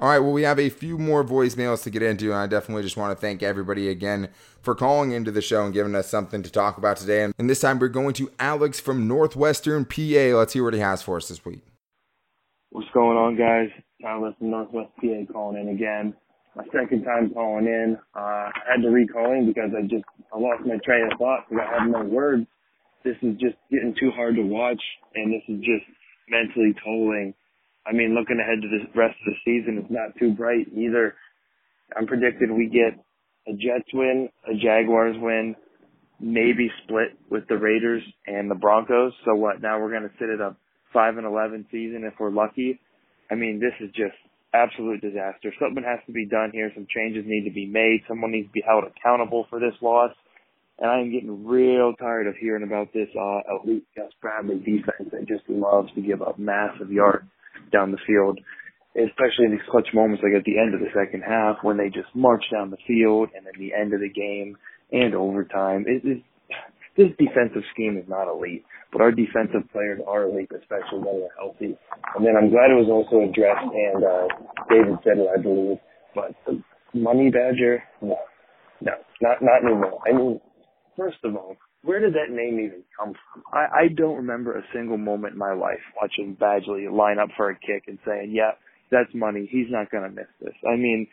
All 0.00 0.08
right, 0.08 0.18
well, 0.18 0.32
we 0.32 0.42
have 0.42 0.58
a 0.58 0.70
few 0.70 0.96
more 0.96 1.22
voicemails 1.22 1.82
to 1.82 1.90
get 1.90 2.02
into, 2.02 2.32
and 2.32 2.40
I 2.40 2.46
definitely 2.46 2.82
just 2.82 2.96
want 2.96 3.14
to 3.14 3.20
thank 3.20 3.42
everybody 3.42 3.90
again 3.90 4.30
for 4.62 4.74
calling 4.74 5.12
into 5.12 5.30
the 5.30 5.42
show 5.42 5.62
and 5.62 5.74
giving 5.74 5.94
us 5.94 6.08
something 6.08 6.42
to 6.42 6.50
talk 6.50 6.78
about 6.78 6.96
today. 6.96 7.30
And 7.38 7.50
this 7.50 7.60
time 7.60 7.78
we're 7.78 7.88
going 7.88 8.14
to 8.14 8.30
Alex 8.38 8.80
from 8.80 9.06
Northwestern 9.06 9.84
PA. 9.84 10.38
Let's 10.38 10.54
hear 10.54 10.64
what 10.64 10.72
he 10.72 10.80
has 10.80 11.02
for 11.02 11.18
us 11.18 11.28
this 11.28 11.44
week. 11.44 11.60
What's 12.70 12.88
going 12.94 13.18
on, 13.18 13.36
guys? 13.36 13.68
Alex 14.02 14.36
from 14.38 14.50
Northwest 14.50 14.88
PA 15.02 15.30
calling 15.30 15.60
in 15.60 15.68
again. 15.68 16.14
My 16.56 16.64
second 16.72 17.04
time 17.04 17.30
calling 17.32 17.66
in. 17.66 17.96
Uh, 18.14 18.50
I 18.50 18.74
had 18.74 18.82
to 18.82 18.90
recalling 18.90 19.46
because 19.46 19.70
I 19.76 19.82
just 19.82 20.04
I 20.34 20.38
lost 20.38 20.66
my 20.66 20.78
train 20.84 21.08
of 21.10 21.18
thought 21.18 21.46
because 21.48 21.64
I 21.66 21.80
have 21.80 21.90
no 21.90 22.02
words. 22.04 22.46
This 23.04 23.16
is 23.22 23.38
just 23.40 23.56
getting 23.70 23.94
too 23.98 24.10
hard 24.14 24.36
to 24.36 24.42
watch, 24.42 24.82
and 25.14 25.32
this 25.32 25.42
is 25.48 25.60
just 25.60 25.86
mentally 26.28 26.74
tolling 26.84 27.34
I 27.86 27.92
mean, 27.92 28.14
looking 28.14 28.38
ahead 28.40 28.60
to 28.62 28.68
the 28.68 28.98
rest 28.98 29.16
of 29.26 29.32
the 29.32 29.38
season, 29.44 29.78
it's 29.78 29.90
not 29.90 30.16
too 30.18 30.32
bright 30.34 30.66
either. 30.76 31.14
I'm 31.96 32.06
predicting 32.06 32.54
we 32.56 32.68
get 32.68 32.98
a 33.48 33.52
Jets 33.56 33.88
win, 33.92 34.28
a 34.46 34.54
Jaguars 34.54 35.16
win, 35.18 35.56
maybe 36.20 36.70
split 36.84 37.18
with 37.30 37.48
the 37.48 37.56
Raiders 37.56 38.02
and 38.26 38.50
the 38.50 38.54
Broncos. 38.54 39.12
So 39.24 39.34
what? 39.34 39.62
Now 39.62 39.80
we're 39.80 39.90
going 39.90 40.08
to 40.08 40.14
sit 40.18 40.28
at 40.28 40.40
a 40.40 40.54
five 40.92 41.16
and 41.16 41.26
eleven 41.26 41.66
season 41.70 42.04
if 42.04 42.14
we're 42.20 42.30
lucky. 42.30 42.78
I 43.30 43.34
mean, 43.34 43.60
this 43.60 43.74
is 43.80 43.92
just 43.94 44.16
absolute 44.52 45.00
disaster. 45.00 45.52
Something 45.60 45.84
has 45.84 46.00
to 46.06 46.12
be 46.12 46.26
done 46.26 46.50
here. 46.52 46.70
Some 46.74 46.86
changes 46.94 47.24
need 47.26 47.44
to 47.44 47.54
be 47.54 47.66
made. 47.66 48.02
Someone 48.08 48.32
needs 48.32 48.48
to 48.48 48.52
be 48.52 48.64
held 48.66 48.84
accountable 48.84 49.46
for 49.48 49.60
this 49.60 49.74
loss. 49.80 50.12
And 50.78 50.90
I'm 50.90 51.12
getting 51.12 51.46
real 51.46 51.92
tired 51.94 52.26
of 52.26 52.36
hearing 52.36 52.62
about 52.62 52.92
this 52.92 53.08
uh, 53.18 53.40
elite 53.62 53.84
Gus 53.96 54.12
Bradley 54.20 54.58
defense 54.58 55.10
that 55.12 55.28
just 55.28 55.48
loves 55.48 55.92
to 55.94 56.00
give 56.00 56.22
up 56.22 56.38
massive 56.38 56.90
yards 56.90 57.26
down 57.70 57.92
the 57.92 57.98
field, 58.06 58.40
especially 58.96 59.44
in 59.44 59.50
these 59.52 59.68
clutch 59.70 59.88
moments 59.92 60.22
like 60.22 60.32
at 60.34 60.44
the 60.44 60.58
end 60.58 60.74
of 60.74 60.80
the 60.80 60.90
second 60.94 61.22
half 61.22 61.58
when 61.62 61.76
they 61.76 61.88
just 61.88 62.08
march 62.14 62.44
down 62.50 62.70
the 62.70 62.80
field 62.86 63.28
and 63.36 63.44
then 63.46 63.52
the 63.58 63.74
end 63.74 63.92
of 63.92 64.00
the 64.00 64.08
game 64.08 64.56
and 64.90 65.14
overtime. 65.14 65.84
It 65.86 66.06
is 66.08 66.22
this 66.96 67.08
defensive 67.18 67.62
scheme 67.72 67.96
is 67.96 68.08
not 68.08 68.28
elite, 68.28 68.64
but 68.92 69.00
our 69.00 69.12
defensive 69.12 69.70
players 69.72 70.00
are 70.06 70.24
elite, 70.24 70.50
especially 70.52 70.98
when 70.98 71.20
they're 71.20 71.36
healthy. 71.38 71.78
And 72.16 72.26
then 72.26 72.36
I'm 72.36 72.50
glad 72.50 72.70
it 72.70 72.78
was 72.78 72.90
also 72.90 73.22
addressed, 73.24 73.70
and 73.72 74.04
uh, 74.04 74.26
David 74.68 74.98
said 75.04 75.18
it, 75.18 75.28
I 75.30 75.40
believe. 75.40 75.78
But 76.14 76.34
the 76.46 76.62
money 76.92 77.30
badger, 77.30 77.82
no, 78.02 78.18
no, 78.80 78.92
not 79.22 79.38
not 79.40 79.64
anymore. 79.64 80.00
I 80.06 80.12
mean, 80.12 80.40
first 80.96 81.18
of 81.24 81.36
all, 81.36 81.56
where 81.82 82.00
did 82.00 82.14
that 82.14 82.34
name 82.34 82.60
even 82.60 82.82
come 82.98 83.14
from? 83.14 83.42
I, 83.52 83.84
I 83.84 83.88
don't 83.88 84.16
remember 84.16 84.56
a 84.56 84.62
single 84.74 84.98
moment 84.98 85.34
in 85.34 85.38
my 85.38 85.54
life 85.54 85.80
watching 86.00 86.36
Badgley 86.36 86.90
line 86.92 87.18
up 87.18 87.30
for 87.36 87.50
a 87.50 87.54
kick 87.54 87.84
and 87.86 87.98
saying, 88.04 88.32
yeah, 88.34 88.52
that's 88.90 89.08
money. 89.14 89.48
He's 89.50 89.70
not 89.70 89.90
going 89.90 90.02
to 90.04 90.10
miss 90.10 90.28
this. 90.40 90.54
I 90.66 90.76
mean, 90.76 91.06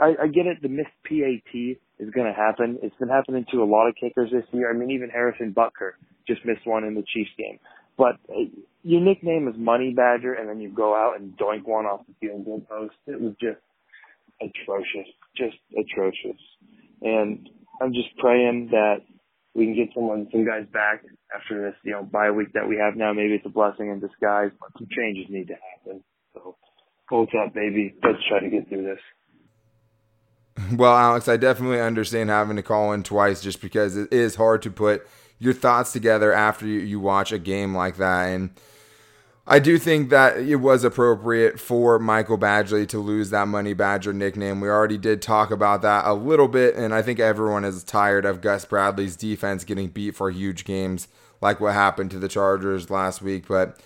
I, 0.00 0.24
I 0.24 0.26
get 0.28 0.46
it. 0.46 0.62
The 0.62 0.68
missed 0.68 0.88
PAT 1.04 1.54
is 1.54 2.10
going 2.10 2.26
to 2.26 2.32
happen. 2.32 2.78
It's 2.82 2.96
been 2.96 3.08
happening 3.08 3.44
to 3.52 3.62
a 3.62 3.64
lot 3.64 3.88
of 3.88 3.94
kickers 4.00 4.30
this 4.32 4.44
year. 4.52 4.70
I 4.70 4.76
mean, 4.76 4.90
even 4.90 5.10
Harrison 5.10 5.54
Butker 5.54 5.92
just 6.26 6.44
missed 6.44 6.66
one 6.66 6.84
in 6.84 6.94
the 6.94 7.04
Chiefs 7.12 7.30
game. 7.36 7.58
But 7.98 8.16
uh, 8.30 8.48
your 8.82 9.00
nickname 9.00 9.48
is 9.48 9.54
Money 9.58 9.92
Badger, 9.94 10.34
and 10.34 10.48
then 10.48 10.60
you 10.60 10.70
go 10.70 10.94
out 10.94 11.20
and 11.20 11.36
doink 11.36 11.64
one 11.64 11.84
off 11.84 12.00
the 12.06 12.14
field 12.20 12.44
goal 12.44 12.64
post. 12.68 12.94
It 13.06 13.20
was 13.20 13.34
just 13.40 13.60
atrocious, 14.40 15.12
just 15.36 15.56
atrocious. 15.76 16.40
And 17.02 17.48
I'm 17.80 17.92
just 17.92 18.16
praying 18.18 18.68
that 18.70 19.02
we 19.54 19.66
can 19.66 19.74
get 19.74 19.94
someone, 19.94 20.28
some 20.32 20.46
guys 20.46 20.64
back 20.72 21.04
after 21.34 21.62
this, 21.62 21.78
you 21.84 21.92
know, 21.92 22.02
bye 22.02 22.30
week 22.30 22.52
that 22.54 22.66
we 22.66 22.76
have 22.76 22.96
now. 22.96 23.12
Maybe 23.12 23.34
it's 23.34 23.46
a 23.46 23.50
blessing 23.50 23.88
in 23.88 24.00
disguise, 24.00 24.50
but 24.58 24.70
some 24.78 24.88
changes 24.96 25.26
need 25.28 25.48
to 25.48 25.54
happen. 25.54 26.02
So, 26.34 26.56
hold 27.08 27.28
up, 27.44 27.52
baby. 27.54 27.94
Let's 28.02 28.18
try 28.28 28.40
to 28.40 28.48
get 28.48 28.68
through 28.68 28.84
this. 28.84 29.00
Well, 30.72 30.94
Alex, 30.94 31.28
I 31.28 31.36
definitely 31.36 31.80
understand 31.80 32.30
having 32.30 32.56
to 32.56 32.62
call 32.62 32.92
in 32.92 33.02
twice 33.02 33.40
just 33.40 33.60
because 33.60 33.96
it 33.96 34.12
is 34.12 34.34
hard 34.36 34.62
to 34.62 34.70
put 34.70 35.06
your 35.38 35.52
thoughts 35.52 35.92
together 35.92 36.32
after 36.32 36.66
you, 36.66 37.00
watch 37.00 37.32
a 37.32 37.38
game 37.38 37.74
like 37.74 37.96
that. 37.96 38.26
And 38.26 38.50
I 39.46 39.58
do 39.58 39.76
think 39.76 40.10
that 40.10 40.38
it 40.38 40.56
was 40.56 40.84
appropriate 40.84 41.58
for 41.58 41.98
Michael 41.98 42.38
Badgley 42.38 42.86
to 42.88 42.98
lose 42.98 43.30
that 43.30 43.48
Money 43.48 43.74
Badger 43.74 44.12
nickname. 44.12 44.60
We 44.60 44.68
already 44.68 44.98
did 44.98 45.20
talk 45.20 45.50
about 45.50 45.82
that 45.82 46.06
a 46.06 46.14
little 46.14 46.48
bit, 46.48 46.76
and 46.76 46.94
I 46.94 47.02
think 47.02 47.18
everyone 47.18 47.64
is 47.64 47.82
tired 47.82 48.24
of 48.24 48.40
Gus 48.40 48.64
Bradley's 48.64 49.16
defense 49.16 49.64
getting 49.64 49.88
beat 49.88 50.14
for 50.14 50.30
huge 50.30 50.64
games 50.64 51.08
like 51.40 51.60
what 51.60 51.74
happened 51.74 52.12
to 52.12 52.20
the 52.20 52.28
Chargers 52.28 52.88
last 52.88 53.20
week. 53.20 53.48
But 53.48 53.80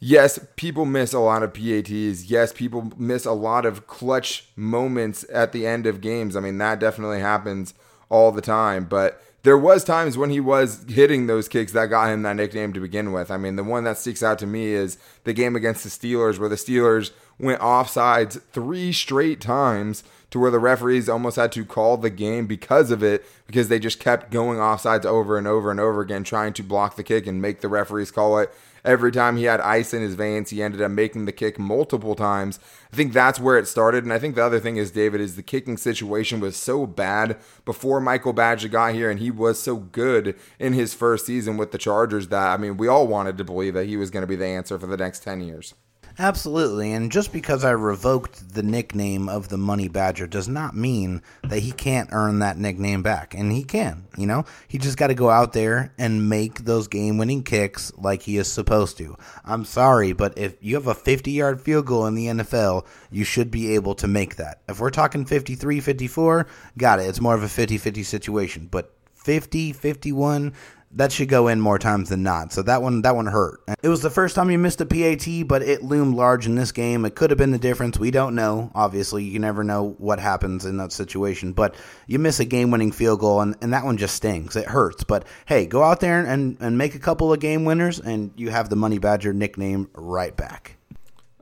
yes, 0.00 0.38
people 0.56 0.84
miss 0.84 1.12
a 1.12 1.18
lot 1.18 1.42
of 1.42 1.52
PATs. 1.52 2.30
Yes, 2.30 2.52
people 2.52 2.92
miss 2.96 3.24
a 3.24 3.32
lot 3.32 3.66
of 3.66 3.86
clutch 3.86 4.48
moments 4.56 5.24
at 5.32 5.52
the 5.52 5.66
end 5.66 5.86
of 5.86 6.00
games. 6.00 6.36
I 6.36 6.40
mean, 6.40 6.58
that 6.58 6.78
definitely 6.78 7.20
happens 7.20 7.74
all 8.08 8.32
the 8.32 8.40
time. 8.40 8.84
But 8.84 9.22
there 9.42 9.58
was 9.58 9.84
times 9.84 10.18
when 10.18 10.30
he 10.30 10.40
was 10.40 10.84
hitting 10.88 11.26
those 11.26 11.48
kicks 11.48 11.72
that 11.72 11.86
got 11.86 12.10
him 12.10 12.22
that 12.22 12.36
nickname 12.36 12.72
to 12.72 12.80
begin 12.80 13.12
with. 13.12 13.30
I 13.30 13.36
mean, 13.36 13.56
the 13.56 13.64
one 13.64 13.84
that 13.84 13.98
sticks 13.98 14.22
out 14.22 14.38
to 14.40 14.46
me 14.46 14.66
is 14.66 14.98
the 15.24 15.32
game 15.32 15.56
against 15.56 15.84
the 15.84 15.90
Steelers 15.90 16.38
where 16.38 16.48
the 16.48 16.56
Steelers 16.56 17.12
went 17.38 17.60
offsides 17.60 18.40
three 18.52 18.92
straight 18.92 19.40
times 19.40 20.02
to 20.30 20.38
where 20.38 20.50
the 20.50 20.58
referees 20.58 21.08
almost 21.08 21.36
had 21.36 21.52
to 21.52 21.64
call 21.64 21.96
the 21.96 22.10
game 22.10 22.46
because 22.46 22.90
of 22.90 23.02
it 23.02 23.24
because 23.46 23.68
they 23.68 23.78
just 23.78 24.00
kept 24.00 24.30
going 24.30 24.58
offsides 24.58 25.06
over 25.06 25.38
and 25.38 25.46
over 25.46 25.70
and 25.70 25.80
over 25.80 26.00
again 26.00 26.24
trying 26.24 26.52
to 26.52 26.62
block 26.62 26.96
the 26.96 27.04
kick 27.04 27.26
and 27.26 27.40
make 27.40 27.60
the 27.60 27.68
referees 27.68 28.10
call 28.10 28.38
it 28.38 28.52
every 28.88 29.12
time 29.12 29.36
he 29.36 29.44
had 29.44 29.60
ice 29.60 29.92
in 29.92 30.00
his 30.00 30.14
veins, 30.14 30.48
he 30.48 30.62
ended 30.62 30.80
up 30.80 30.90
making 30.90 31.26
the 31.26 31.32
kick 31.32 31.58
multiple 31.58 32.14
times. 32.14 32.58
I 32.90 32.96
think 32.96 33.12
that's 33.12 33.38
where 33.38 33.58
it 33.58 33.68
started. 33.68 34.02
And 34.02 34.12
I 34.14 34.18
think 34.18 34.34
the 34.34 34.44
other 34.44 34.58
thing 34.58 34.78
is, 34.78 34.90
David, 34.90 35.20
is 35.20 35.36
the 35.36 35.42
kicking 35.42 35.76
situation 35.76 36.40
was 36.40 36.56
so 36.56 36.86
bad 36.86 37.36
before 37.66 38.00
Michael 38.00 38.32
Badgley 38.32 38.70
got 38.70 38.94
here, 38.94 39.10
and 39.10 39.20
he 39.20 39.30
was 39.30 39.62
so 39.62 39.76
good 39.76 40.34
in 40.58 40.72
his 40.72 40.94
first 40.94 41.26
season 41.26 41.58
with 41.58 41.70
the 41.70 41.78
Chargers 41.78 42.28
that, 42.28 42.48
I 42.48 42.56
mean, 42.56 42.78
we 42.78 42.88
all 42.88 43.06
wanted 43.06 43.36
to 43.36 43.44
believe 43.44 43.74
that 43.74 43.86
he 43.86 43.98
was 43.98 44.10
going 44.10 44.22
to 44.22 44.26
be 44.26 44.36
the 44.36 44.46
answer 44.46 44.78
for 44.78 44.86
the 44.86 44.96
next 44.96 45.22
10 45.22 45.42
years. 45.42 45.74
Absolutely, 46.20 46.92
and 46.92 47.12
just 47.12 47.32
because 47.32 47.64
I 47.64 47.70
revoked 47.70 48.52
the 48.52 48.64
nickname 48.64 49.28
of 49.28 49.50
the 49.50 49.56
Money 49.56 49.86
Badger 49.86 50.26
does 50.26 50.48
not 50.48 50.74
mean 50.74 51.22
that 51.44 51.60
he 51.60 51.70
can't 51.70 52.08
earn 52.10 52.40
that 52.40 52.58
nickname 52.58 53.04
back. 53.04 53.34
And 53.34 53.52
he 53.52 53.62
can, 53.62 54.04
you 54.16 54.26
know? 54.26 54.44
He 54.66 54.78
just 54.78 54.98
got 54.98 55.06
to 55.08 55.14
go 55.14 55.30
out 55.30 55.52
there 55.52 55.92
and 55.96 56.28
make 56.28 56.64
those 56.64 56.88
game 56.88 57.18
winning 57.18 57.44
kicks 57.44 57.92
like 57.96 58.22
he 58.22 58.36
is 58.36 58.50
supposed 58.50 58.98
to. 58.98 59.16
I'm 59.44 59.64
sorry, 59.64 60.12
but 60.12 60.36
if 60.36 60.56
you 60.60 60.74
have 60.74 60.88
a 60.88 60.94
50 60.94 61.30
yard 61.30 61.60
field 61.60 61.86
goal 61.86 62.06
in 62.06 62.16
the 62.16 62.26
NFL, 62.26 62.84
you 63.12 63.22
should 63.22 63.52
be 63.52 63.76
able 63.76 63.94
to 63.94 64.08
make 64.08 64.34
that. 64.36 64.62
If 64.68 64.80
we're 64.80 64.90
talking 64.90 65.24
53 65.24 65.78
54, 65.78 66.48
got 66.76 66.98
it. 66.98 67.04
It's 67.04 67.20
more 67.20 67.36
of 67.36 67.44
a 67.44 67.48
50 67.48 67.78
50 67.78 68.02
situation. 68.02 68.66
But 68.68 68.92
50 69.14 69.72
51, 69.72 70.52
that 70.92 71.12
should 71.12 71.28
go 71.28 71.48
in 71.48 71.60
more 71.60 71.78
times 71.78 72.08
than 72.08 72.22
not. 72.22 72.52
So 72.52 72.62
that 72.62 72.82
one 72.82 73.02
that 73.02 73.14
one 73.14 73.26
hurt. 73.26 73.60
It 73.82 73.88
was 73.88 74.00
the 74.00 74.10
first 74.10 74.34
time 74.34 74.50
you 74.50 74.58
missed 74.58 74.80
a 74.80 74.86
PAT, 74.86 75.46
but 75.46 75.62
it 75.62 75.82
loomed 75.82 76.14
large 76.14 76.46
in 76.46 76.54
this 76.54 76.72
game. 76.72 77.04
It 77.04 77.14
could 77.14 77.30
have 77.30 77.38
been 77.38 77.50
the 77.50 77.58
difference. 77.58 77.98
We 77.98 78.10
don't 78.10 78.34
know. 78.34 78.70
Obviously, 78.74 79.24
you 79.24 79.38
never 79.38 79.62
know 79.62 79.94
what 79.98 80.18
happens 80.18 80.64
in 80.64 80.78
that 80.78 80.92
situation. 80.92 81.52
But 81.52 81.74
you 82.06 82.18
miss 82.18 82.40
a 82.40 82.44
game 82.44 82.70
winning 82.70 82.92
field 82.92 83.20
goal 83.20 83.40
and, 83.40 83.56
and 83.60 83.72
that 83.72 83.84
one 83.84 83.98
just 83.98 84.14
stings. 84.14 84.56
It 84.56 84.66
hurts. 84.66 85.04
But 85.04 85.26
hey, 85.46 85.66
go 85.66 85.82
out 85.82 86.00
there 86.00 86.24
and, 86.24 86.56
and 86.60 86.78
make 86.78 86.94
a 86.94 87.00
couple 87.00 87.32
of 87.32 87.40
game 87.40 87.64
winners 87.64 88.00
and 88.00 88.32
you 88.36 88.50
have 88.50 88.70
the 88.70 88.76
Money 88.76 88.98
Badger 88.98 89.32
nickname 89.32 89.90
right 89.94 90.36
back. 90.36 90.76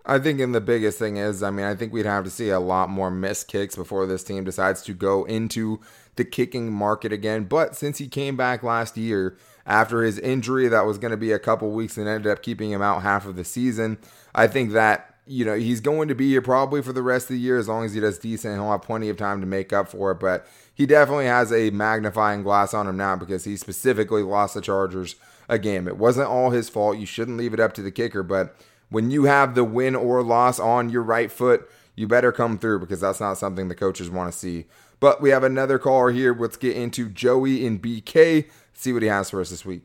I 0.08 0.20
think, 0.20 0.38
and 0.38 0.54
the 0.54 0.60
biggest 0.60 1.00
thing 1.00 1.16
is, 1.16 1.42
I 1.42 1.50
mean, 1.50 1.66
I 1.66 1.74
think 1.74 1.92
we'd 1.92 2.06
have 2.06 2.22
to 2.24 2.30
see 2.30 2.50
a 2.50 2.60
lot 2.60 2.88
more 2.88 3.10
missed 3.10 3.48
kicks 3.48 3.74
before 3.74 4.06
this 4.06 4.22
team 4.22 4.44
decides 4.44 4.82
to 4.82 4.94
go 4.94 5.24
into 5.24 5.80
the 6.16 6.24
kicking 6.24 6.72
market 6.72 7.12
again. 7.12 7.44
But 7.44 7.76
since 7.76 7.98
he 7.98 8.08
came 8.08 8.36
back 8.36 8.62
last 8.62 8.96
year 8.96 9.36
after 9.66 10.02
his 10.02 10.18
injury, 10.18 10.68
that 10.68 10.86
was 10.86 10.98
going 10.98 11.10
to 11.10 11.16
be 11.16 11.32
a 11.32 11.38
couple 11.38 11.70
weeks 11.70 11.96
and 11.96 12.08
ended 12.08 12.30
up 12.30 12.42
keeping 12.42 12.70
him 12.70 12.82
out 12.82 13.02
half 13.02 13.26
of 13.26 13.36
the 13.36 13.44
season. 13.44 13.98
I 14.34 14.46
think 14.46 14.72
that 14.72 15.14
you 15.26 15.44
know 15.44 15.56
he's 15.56 15.80
going 15.80 16.08
to 16.08 16.14
be 16.14 16.28
here 16.28 16.42
probably 16.42 16.82
for 16.82 16.92
the 16.92 17.02
rest 17.02 17.24
of 17.24 17.34
the 17.34 17.40
year 17.40 17.58
as 17.58 17.68
long 17.68 17.84
as 17.84 17.94
he 17.94 18.00
does 18.00 18.18
decent. 18.18 18.54
He'll 18.54 18.70
have 18.70 18.82
plenty 18.82 19.08
of 19.08 19.16
time 19.16 19.40
to 19.40 19.46
make 19.46 19.72
up 19.72 19.88
for 19.88 20.10
it. 20.10 20.20
But 20.20 20.46
he 20.74 20.86
definitely 20.86 21.26
has 21.26 21.52
a 21.52 21.70
magnifying 21.70 22.42
glass 22.42 22.74
on 22.74 22.86
him 22.86 22.96
now 22.96 23.16
because 23.16 23.44
he 23.44 23.56
specifically 23.56 24.22
lost 24.22 24.54
the 24.54 24.60
Chargers 24.60 25.16
a 25.48 25.58
game. 25.58 25.86
It 25.86 25.96
wasn't 25.96 26.28
all 26.28 26.50
his 26.50 26.68
fault. 26.68 26.98
You 26.98 27.06
shouldn't 27.06 27.36
leave 27.36 27.54
it 27.54 27.60
up 27.60 27.72
to 27.74 27.82
the 27.82 27.92
kicker, 27.92 28.22
but 28.22 28.56
when 28.88 29.10
you 29.10 29.24
have 29.24 29.54
the 29.54 29.64
win 29.64 29.94
or 29.94 30.22
loss 30.22 30.58
on 30.58 30.90
your 30.90 31.02
right 31.02 31.30
foot, 31.30 31.68
you 31.94 32.06
better 32.06 32.30
come 32.30 32.58
through 32.58 32.80
because 32.80 33.00
that's 33.00 33.20
not 33.20 33.38
something 33.38 33.68
the 33.68 33.74
coaches 33.74 34.10
want 34.10 34.30
to 34.30 34.38
see. 34.38 34.66
But 35.00 35.20
we 35.20 35.30
have 35.30 35.44
another 35.44 35.78
caller 35.78 36.10
here. 36.10 36.34
Let's 36.34 36.56
get 36.56 36.76
into 36.76 37.08
Joey 37.08 37.66
in 37.66 37.78
BK. 37.78 38.48
See 38.72 38.92
what 38.92 39.02
he 39.02 39.08
has 39.08 39.30
for 39.30 39.40
us 39.40 39.50
this 39.50 39.64
week. 39.64 39.82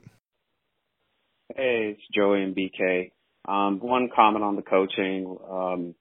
Hey, 1.55 1.95
it's 1.95 2.01
Joey 2.15 2.43
in 2.43 2.55
BK. 2.55 3.11
Um, 3.47 3.79
one 3.79 4.09
comment 4.15 4.43
on 4.43 4.55
the 4.55 4.61
coaching. 4.61 5.37
Um, 5.49 5.95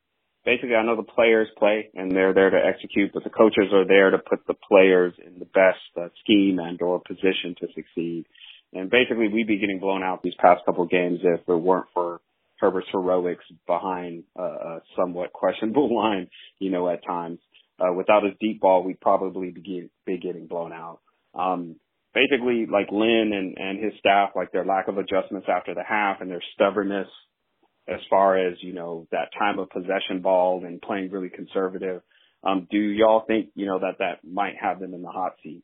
basically, 0.44 0.77
I 0.77 0.85
know 0.85 0.96
the 0.96 1.03
players 1.03 1.49
play 1.59 1.90
and 1.94 2.12
they're 2.12 2.35
there 2.35 2.51
to 2.51 2.59
execute, 2.64 3.12
but 3.12 3.25
the 3.25 3.31
coaches 3.31 3.73
are 3.73 3.87
there 3.87 4.11
to 4.11 4.18
put 4.18 4.46
the 4.46 4.55
players 4.55 5.14
in 5.25 5.38
the 5.38 5.46
best 5.46 5.79
uh, 6.01 6.09
scheme 6.23 6.59
and 6.59 6.81
or 6.83 7.01
position 7.01 7.57
to 7.61 7.66
succeed. 7.75 8.27
And 8.73 8.90
basically, 8.90 9.29
we'd 9.29 9.49
be 9.49 9.59
getting 9.59 9.81
blown 9.81 10.03
out 10.03 10.23
these 10.23 10.35
past 10.38 10.64
couple 10.64 10.87
games 10.87 11.20
if 11.25 11.40
it 11.49 11.55
weren't 11.55 11.87
for 11.92 12.20
Herbert's 12.61 12.87
heroics 12.92 13.44
behind 13.66 14.25
uh, 14.38 14.42
a 14.42 14.81
somewhat 14.96 15.33
questionable 15.33 15.94
line, 15.94 16.29
you 16.59 16.70
know, 16.70 16.88
at 16.88 17.05
times. 17.05 17.38
Uh, 17.81 17.93
without 17.93 18.25
his 18.25 18.35
deep 18.40 18.61
ball, 18.61 18.85
we'd 18.85 19.01
probably 19.01 19.51
be, 19.51 19.88
be 20.05 20.19
getting 20.19 20.47
blown 20.47 20.73
out. 20.73 21.01
Um, 21.35 21.77
basically, 22.14 22.66
like 22.71 22.88
Lynn 22.93 23.33
and, 23.33 23.57
and 23.57 23.83
his 23.83 23.95
staff, 23.99 24.31
like 24.37 24.53
their 24.53 24.66
lack 24.66 24.88
of 24.88 24.99
adjustments 24.99 25.49
after 25.49 25.75
the 25.75 25.85
half 25.88 26.21
and 26.21 26.31
their 26.31 26.43
stubbornness 26.55 27.09
as 27.88 28.01
far 28.09 28.37
as, 28.37 28.55
you 28.61 28.73
know, 28.73 29.07
that 29.11 29.31
time 29.38 29.59
of 29.59 29.71
possession 29.71 30.21
ball 30.21 30.62
and 30.64 30.83
playing 30.83 31.11
really 31.11 31.31
conservative. 31.31 32.03
Um, 32.45 32.69
do 32.71 32.79
y'all 32.79 33.25
think, 33.27 33.51
you 33.55 33.66
know, 33.66 33.79
that 33.81 33.99
that 33.99 34.19
might 34.29 34.55
have 34.61 34.81
them 34.81 34.95
in 34.95 35.03
the 35.03 35.11
hot 35.11 35.33
seat? 35.43 35.62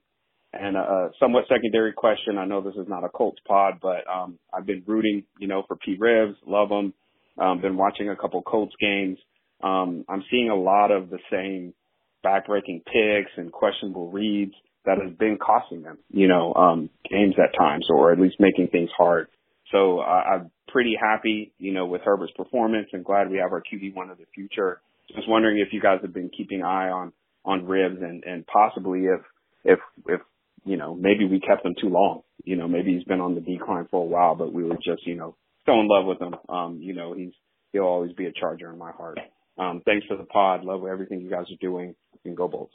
And 0.53 0.77
a, 0.77 1.11
somewhat 1.21 1.45
secondary 1.49 1.93
question. 1.93 2.39
I 2.39 2.47
know 2.47 2.63
this 2.63 2.75
is 2.77 2.89
not 2.89 3.05
a 3.05 3.09
Colts 3.09 3.41
pod, 3.47 3.75
but 3.83 4.09
um, 4.11 4.39
I've 4.53 4.67
been 4.67 4.83
rooting, 4.87 5.25
you 5.39 5.49
know, 5.49 5.65
for 5.69 5.77
P. 5.77 5.97
Rivs. 6.01 6.37
Love 6.47 6.71
him. 6.71 6.95
Um, 7.39 7.61
been 7.61 7.77
watching 7.77 8.09
a 8.09 8.17
couple 8.17 8.41
Colts 8.43 8.75
games. 8.81 9.19
Um, 9.63 10.05
I'm 10.09 10.25
seeing 10.31 10.49
a 10.49 10.57
lot 10.57 10.91
of 10.91 11.11
the 11.11 11.19
same 11.31 11.75
backbreaking 12.27 12.85
picks 12.85 13.31
and 13.37 13.53
questionable 13.53 14.11
reads 14.11 14.53
that 14.85 14.99
has 15.03 15.13
been 15.17 15.37
costing 15.37 15.83
them, 15.83 15.99
you 16.11 16.29
know, 16.29 16.55
um, 16.55 16.91
games 17.11 17.35
at 17.39 17.57
times, 17.59 17.87
or 17.91 18.13
at 18.13 18.21
least 18.21 18.37
making 18.39 18.69
things 18.69 18.91
hard. 18.97 19.29
So 19.73 19.99
uh, 19.99 20.03
I'm 20.03 20.51
pretty 20.69 20.97
happy, 21.01 21.53
you 21.59 21.73
know, 21.73 21.87
with 21.87 22.03
Herbert's 22.05 22.33
performance, 22.37 22.89
and 22.93 23.05
glad 23.05 23.31
we 23.31 23.39
have 23.39 23.53
our 23.53 23.63
QB 23.63 23.95
one 23.95 24.11
of 24.11 24.19
the 24.19 24.27
future. 24.35 24.81
Just 25.15 25.29
wondering 25.29 25.59
if 25.59 25.73
you 25.73 25.81
guys 25.81 25.99
have 26.03 26.15
been 26.15 26.31
keeping 26.37 26.63
eye 26.63 26.89
on 26.91 27.13
on 27.45 27.63
Rivs 27.63 28.03
and 28.03 28.25
and 28.25 28.45
possibly 28.47 29.05
if 29.05 29.21
if 29.65 29.79
if 30.09 30.21
you 30.65 30.77
know 30.77 30.95
maybe 30.95 31.25
we 31.25 31.41
kept 31.41 31.65
him 31.65 31.75
too 31.81 31.89
long. 31.89 32.23
You 32.45 32.57
know, 32.57 32.69
maybe 32.69 32.95
he's 32.95 33.05
been 33.05 33.21
on 33.21 33.35
the 33.35 33.41
decline 33.41 33.87
for 33.91 34.03
a 34.03 34.07
while, 34.07 34.35
but 34.35 34.53
we 34.53 34.65
were 34.65 34.77
just 34.77 35.07
you 35.07 35.17
know 35.17 35.37
so 35.65 35.73
in 35.81 35.89
love 35.89 36.07
with 36.07 36.21
him. 36.21 36.35
Um, 36.49 36.79
you 36.81 36.95
know, 36.95 37.15
he's 37.15 37.33
he'll 37.73 37.83
always 37.83 38.13
be 38.13 38.27
a 38.27 38.33
Charger 38.33 38.73
in 38.73 38.79
my 38.79 38.93
heart. 38.93 39.19
Um, 39.59 39.83
thanks 39.85 40.07
for 40.07 40.17
the 40.17 40.25
pod. 40.25 40.65
Love 40.65 40.85
everything 40.87 41.21
you 41.21 41.31
guys 41.31 41.47
are 41.51 41.61
doing. 41.61 41.95
And 42.27 42.37
go. 42.37 42.69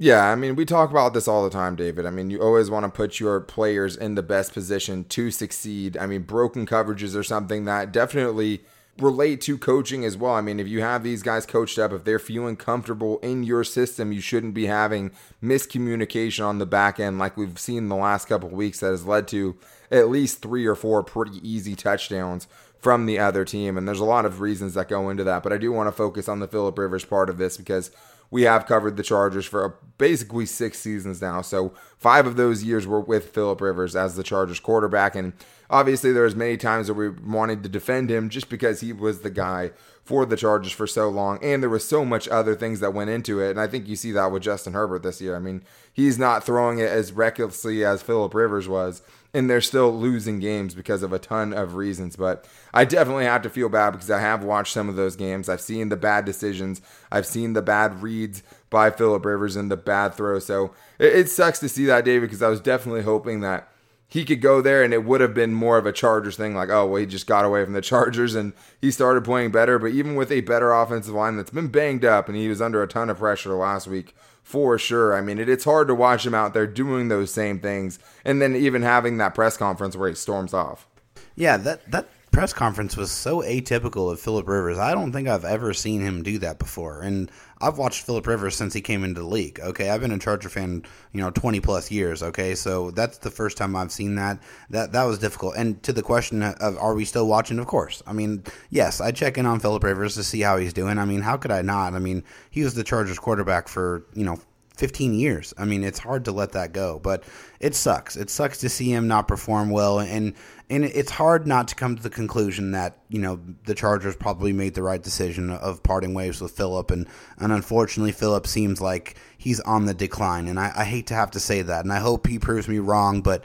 Yeah, 0.00 0.30
I 0.30 0.36
mean, 0.36 0.54
we 0.54 0.64
talk 0.64 0.90
about 0.90 1.12
this 1.12 1.26
all 1.26 1.42
the 1.42 1.50
time, 1.50 1.74
David. 1.74 2.06
I 2.06 2.10
mean, 2.10 2.30
you 2.30 2.40
always 2.40 2.70
want 2.70 2.84
to 2.84 2.90
put 2.90 3.18
your 3.18 3.40
players 3.40 3.96
in 3.96 4.14
the 4.14 4.22
best 4.22 4.52
position 4.52 5.04
to 5.04 5.32
succeed. 5.32 5.96
I 5.96 6.06
mean, 6.06 6.22
broken 6.22 6.66
coverages 6.66 7.16
are 7.16 7.24
something 7.24 7.64
that 7.64 7.90
definitely 7.90 8.62
relate 9.00 9.40
to 9.40 9.58
coaching 9.58 10.04
as 10.04 10.16
well. 10.16 10.34
I 10.34 10.40
mean, 10.40 10.60
if 10.60 10.68
you 10.68 10.80
have 10.82 11.02
these 11.02 11.22
guys 11.22 11.46
coached 11.46 11.78
up, 11.78 11.92
if 11.92 12.04
they're 12.04 12.18
feeling 12.18 12.56
comfortable 12.56 13.18
in 13.18 13.42
your 13.42 13.64
system, 13.64 14.12
you 14.12 14.20
shouldn't 14.20 14.54
be 14.54 14.66
having 14.66 15.10
miscommunication 15.42 16.44
on 16.44 16.58
the 16.58 16.66
back 16.66 17.00
end 17.00 17.18
like 17.18 17.36
we've 17.36 17.58
seen 17.58 17.88
the 17.88 17.96
last 17.96 18.26
couple 18.26 18.48
weeks 18.50 18.80
that 18.80 18.90
has 18.90 19.06
led 19.06 19.26
to 19.28 19.56
at 19.90 20.08
least 20.08 20.42
three 20.42 20.66
or 20.66 20.74
four 20.74 21.02
pretty 21.02 21.40
easy 21.48 21.74
touchdowns 21.74 22.46
from 22.80 23.06
the 23.06 23.18
other 23.18 23.44
team. 23.44 23.76
And 23.76 23.86
there's 23.86 24.00
a 24.00 24.04
lot 24.04 24.24
of 24.24 24.40
reasons 24.40 24.74
that 24.74 24.88
go 24.88 25.10
into 25.10 25.24
that, 25.24 25.42
but 25.42 25.52
I 25.52 25.58
do 25.58 25.72
want 25.72 25.88
to 25.88 25.92
focus 25.92 26.28
on 26.28 26.40
the 26.40 26.48
Philip 26.48 26.78
Rivers 26.78 27.04
part 27.04 27.30
of 27.30 27.38
this 27.38 27.56
because 27.56 27.90
we 28.30 28.42
have 28.42 28.66
covered 28.66 28.96
the 28.96 29.02
Chargers 29.02 29.46
for 29.46 29.76
basically 29.96 30.46
six 30.46 30.78
seasons 30.78 31.20
now. 31.20 31.42
So 31.42 31.72
five 31.96 32.26
of 32.26 32.36
those 32.36 32.62
years 32.62 32.86
were 32.86 33.00
with 33.00 33.30
Philip 33.30 33.60
Rivers 33.60 33.96
as 33.96 34.16
the 34.16 34.22
Chargers 34.22 34.60
quarterback. 34.60 35.16
And 35.16 35.32
obviously, 35.70 36.12
there 36.12 36.24
was 36.24 36.36
many 36.36 36.56
times 36.56 36.90
where 36.90 37.10
we 37.10 37.20
wanted 37.20 37.62
to 37.62 37.68
defend 37.68 38.10
him 38.10 38.28
just 38.28 38.48
because 38.48 38.80
he 38.80 38.92
was 38.92 39.20
the 39.20 39.30
guy 39.30 39.70
for 40.04 40.24
the 40.24 40.36
Chargers 40.36 40.72
for 40.72 40.86
so 40.86 41.08
long. 41.08 41.38
And 41.42 41.62
there 41.62 41.70
was 41.70 41.86
so 41.86 42.04
much 42.04 42.28
other 42.28 42.54
things 42.54 42.80
that 42.80 42.94
went 42.94 43.10
into 43.10 43.40
it. 43.40 43.50
And 43.50 43.60
I 43.60 43.66
think 43.66 43.88
you 43.88 43.96
see 43.96 44.12
that 44.12 44.32
with 44.32 44.42
Justin 44.42 44.72
Herbert 44.72 45.02
this 45.02 45.20
year. 45.20 45.36
I 45.36 45.40
mean, 45.40 45.62
he's 45.92 46.18
not 46.18 46.44
throwing 46.44 46.78
it 46.78 46.88
as 46.88 47.12
recklessly 47.12 47.84
as 47.84 48.02
Philip 48.02 48.34
Rivers 48.34 48.68
was 48.68 49.02
and 49.34 49.48
they're 49.48 49.60
still 49.60 49.92
losing 49.92 50.40
games 50.40 50.74
because 50.74 51.02
of 51.02 51.12
a 51.12 51.18
ton 51.18 51.52
of 51.52 51.74
reasons. 51.74 52.16
But 52.16 52.46
I 52.72 52.84
definitely 52.84 53.24
have 53.24 53.42
to 53.42 53.50
feel 53.50 53.68
bad 53.68 53.90
because 53.90 54.10
I 54.10 54.20
have 54.20 54.42
watched 54.42 54.72
some 54.72 54.88
of 54.88 54.96
those 54.96 55.16
games. 55.16 55.48
I've 55.48 55.60
seen 55.60 55.88
the 55.88 55.96
bad 55.96 56.24
decisions, 56.24 56.80
I've 57.10 57.26
seen 57.26 57.52
the 57.52 57.62
bad 57.62 58.02
reads 58.02 58.42
by 58.70 58.90
Philip 58.90 59.24
Rivers 59.24 59.56
and 59.56 59.70
the 59.70 59.76
bad 59.76 60.14
throw. 60.14 60.38
So 60.38 60.72
it, 60.98 61.14
it 61.14 61.28
sucks 61.28 61.58
to 61.60 61.68
see 61.68 61.84
that, 61.86 62.04
David, 62.04 62.28
because 62.28 62.42
I 62.42 62.48
was 62.48 62.60
definitely 62.60 63.02
hoping 63.02 63.40
that 63.40 63.68
he 64.10 64.24
could 64.24 64.40
go 64.40 64.62
there 64.62 64.82
and 64.82 64.94
it 64.94 65.04
would 65.04 65.20
have 65.20 65.34
been 65.34 65.52
more 65.52 65.76
of 65.76 65.84
a 65.84 65.92
Chargers 65.92 66.36
thing, 66.36 66.54
like, 66.54 66.70
oh, 66.70 66.86
well, 66.86 67.00
he 67.00 67.06
just 67.06 67.26
got 67.26 67.44
away 67.44 67.62
from 67.62 67.74
the 67.74 67.80
Chargers 67.82 68.34
and 68.34 68.54
he 68.80 68.90
started 68.90 69.24
playing 69.24 69.50
better. 69.50 69.78
But 69.78 69.88
even 69.92 70.14
with 70.14 70.32
a 70.32 70.40
better 70.40 70.72
offensive 70.72 71.14
line 71.14 71.36
that's 71.36 71.50
been 71.50 71.68
banged 71.68 72.04
up 72.04 72.28
and 72.28 72.36
he 72.36 72.48
was 72.48 72.62
under 72.62 72.82
a 72.82 72.88
ton 72.88 73.10
of 73.10 73.18
pressure 73.18 73.54
last 73.54 73.86
week, 73.86 74.14
for 74.48 74.78
sure. 74.78 75.14
I 75.14 75.20
mean, 75.20 75.38
it, 75.38 75.46
it's 75.46 75.64
hard 75.64 75.88
to 75.88 75.94
watch 75.94 76.24
him 76.24 76.34
out 76.34 76.54
there 76.54 76.66
doing 76.66 77.08
those 77.08 77.30
same 77.30 77.60
things 77.60 77.98
and 78.24 78.40
then 78.40 78.56
even 78.56 78.80
having 78.80 79.18
that 79.18 79.34
press 79.34 79.58
conference 79.58 79.94
where 79.94 80.08
he 80.08 80.14
storms 80.14 80.54
off. 80.54 80.88
Yeah, 81.36 81.58
that, 81.58 81.90
that 81.90 82.08
press 82.30 82.52
conference 82.52 82.96
was 82.96 83.10
so 83.10 83.42
atypical 83.42 84.10
of 84.10 84.20
Philip 84.20 84.46
Rivers. 84.46 84.78
I 84.78 84.92
don't 84.92 85.12
think 85.12 85.28
I've 85.28 85.44
ever 85.44 85.72
seen 85.74 86.00
him 86.00 86.22
do 86.22 86.38
that 86.38 86.58
before. 86.58 87.02
And 87.02 87.30
I've 87.60 87.78
watched 87.78 88.04
Philip 88.04 88.26
Rivers 88.26 88.54
since 88.54 88.74
he 88.74 88.80
came 88.80 89.02
into 89.04 89.20
the 89.20 89.26
league. 89.26 89.58
Okay, 89.60 89.90
I've 89.90 90.00
been 90.00 90.12
a 90.12 90.18
Charger 90.18 90.48
fan, 90.48 90.84
you 91.12 91.20
know, 91.20 91.30
twenty 91.30 91.60
plus 91.60 91.90
years. 91.90 92.22
Okay, 92.22 92.54
so 92.54 92.90
that's 92.90 93.18
the 93.18 93.30
first 93.30 93.56
time 93.56 93.74
I've 93.74 93.92
seen 93.92 94.14
that. 94.14 94.40
That 94.70 94.92
that 94.92 95.04
was 95.04 95.18
difficult. 95.18 95.54
And 95.56 95.82
to 95.82 95.92
the 95.92 96.02
question 96.02 96.42
of 96.42 96.78
are 96.78 96.94
we 96.94 97.04
still 97.04 97.26
watching? 97.26 97.58
Of 97.58 97.66
course. 97.66 98.02
I 98.06 98.12
mean, 98.12 98.44
yes, 98.70 99.00
I 99.00 99.10
check 99.10 99.38
in 99.38 99.46
on 99.46 99.60
Philip 99.60 99.82
Rivers 99.82 100.14
to 100.14 100.22
see 100.22 100.40
how 100.40 100.56
he's 100.56 100.72
doing. 100.72 100.98
I 100.98 101.04
mean, 101.04 101.22
how 101.22 101.36
could 101.36 101.50
I 101.50 101.62
not? 101.62 101.94
I 101.94 101.98
mean, 101.98 102.22
he 102.50 102.62
was 102.62 102.74
the 102.74 102.84
Chargers 102.84 103.18
quarterback 103.18 103.68
for 103.68 104.04
you 104.14 104.24
know 104.24 104.38
15 104.78 105.14
years. 105.14 105.52
I 105.58 105.64
mean, 105.64 105.84
it's 105.84 105.98
hard 105.98 106.24
to 106.26 106.32
let 106.32 106.52
that 106.52 106.72
go, 106.72 106.98
but 106.98 107.24
it 107.60 107.74
sucks. 107.74 108.16
It 108.16 108.30
sucks 108.30 108.58
to 108.58 108.68
see 108.68 108.90
him 108.90 109.08
not 109.08 109.28
perform 109.28 109.70
well 109.70 109.98
and 109.98 110.34
and 110.70 110.84
it's 110.84 111.10
hard 111.10 111.46
not 111.46 111.68
to 111.68 111.74
come 111.74 111.96
to 111.96 112.02
the 112.02 112.10
conclusion 112.10 112.72
that 112.72 112.98
you 113.08 113.18
know 113.18 113.40
the 113.64 113.74
Chargers 113.74 114.16
probably 114.16 114.52
made 114.52 114.74
the 114.74 114.82
right 114.82 115.02
decision 115.02 115.50
of 115.50 115.82
parting 115.82 116.14
ways 116.14 116.40
with 116.40 116.52
Philip, 116.52 116.90
and 116.90 117.06
and 117.38 117.52
unfortunately 117.52 118.12
Philip 118.12 118.46
seems 118.46 118.80
like 118.80 119.16
he's 119.38 119.60
on 119.60 119.86
the 119.86 119.94
decline, 119.94 120.46
and 120.46 120.60
I, 120.60 120.72
I 120.76 120.84
hate 120.84 121.06
to 121.08 121.14
have 121.14 121.30
to 121.32 121.40
say 121.40 121.62
that, 121.62 121.84
and 121.84 121.92
I 121.92 121.98
hope 121.98 122.26
he 122.26 122.38
proves 122.38 122.68
me 122.68 122.78
wrong, 122.78 123.22
but 123.22 123.44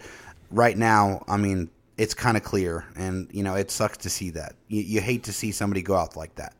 right 0.51 0.77
now, 0.77 1.23
I 1.27 1.37
mean, 1.37 1.69
it's 1.97 2.13
kind 2.13 2.35
of 2.35 2.43
clear, 2.43 2.85
and 2.95 3.29
you 3.31 3.43
know 3.43 3.55
it 3.55 3.71
sucks 3.71 3.97
to 3.99 4.09
see 4.09 4.31
that. 4.31 4.55
You, 4.67 4.81
you 4.81 5.01
hate 5.01 5.23
to 5.23 5.33
see 5.33 5.51
somebody 5.51 5.81
go 5.81 5.95
out 5.95 6.17
like 6.17 6.35
that. 6.35 6.53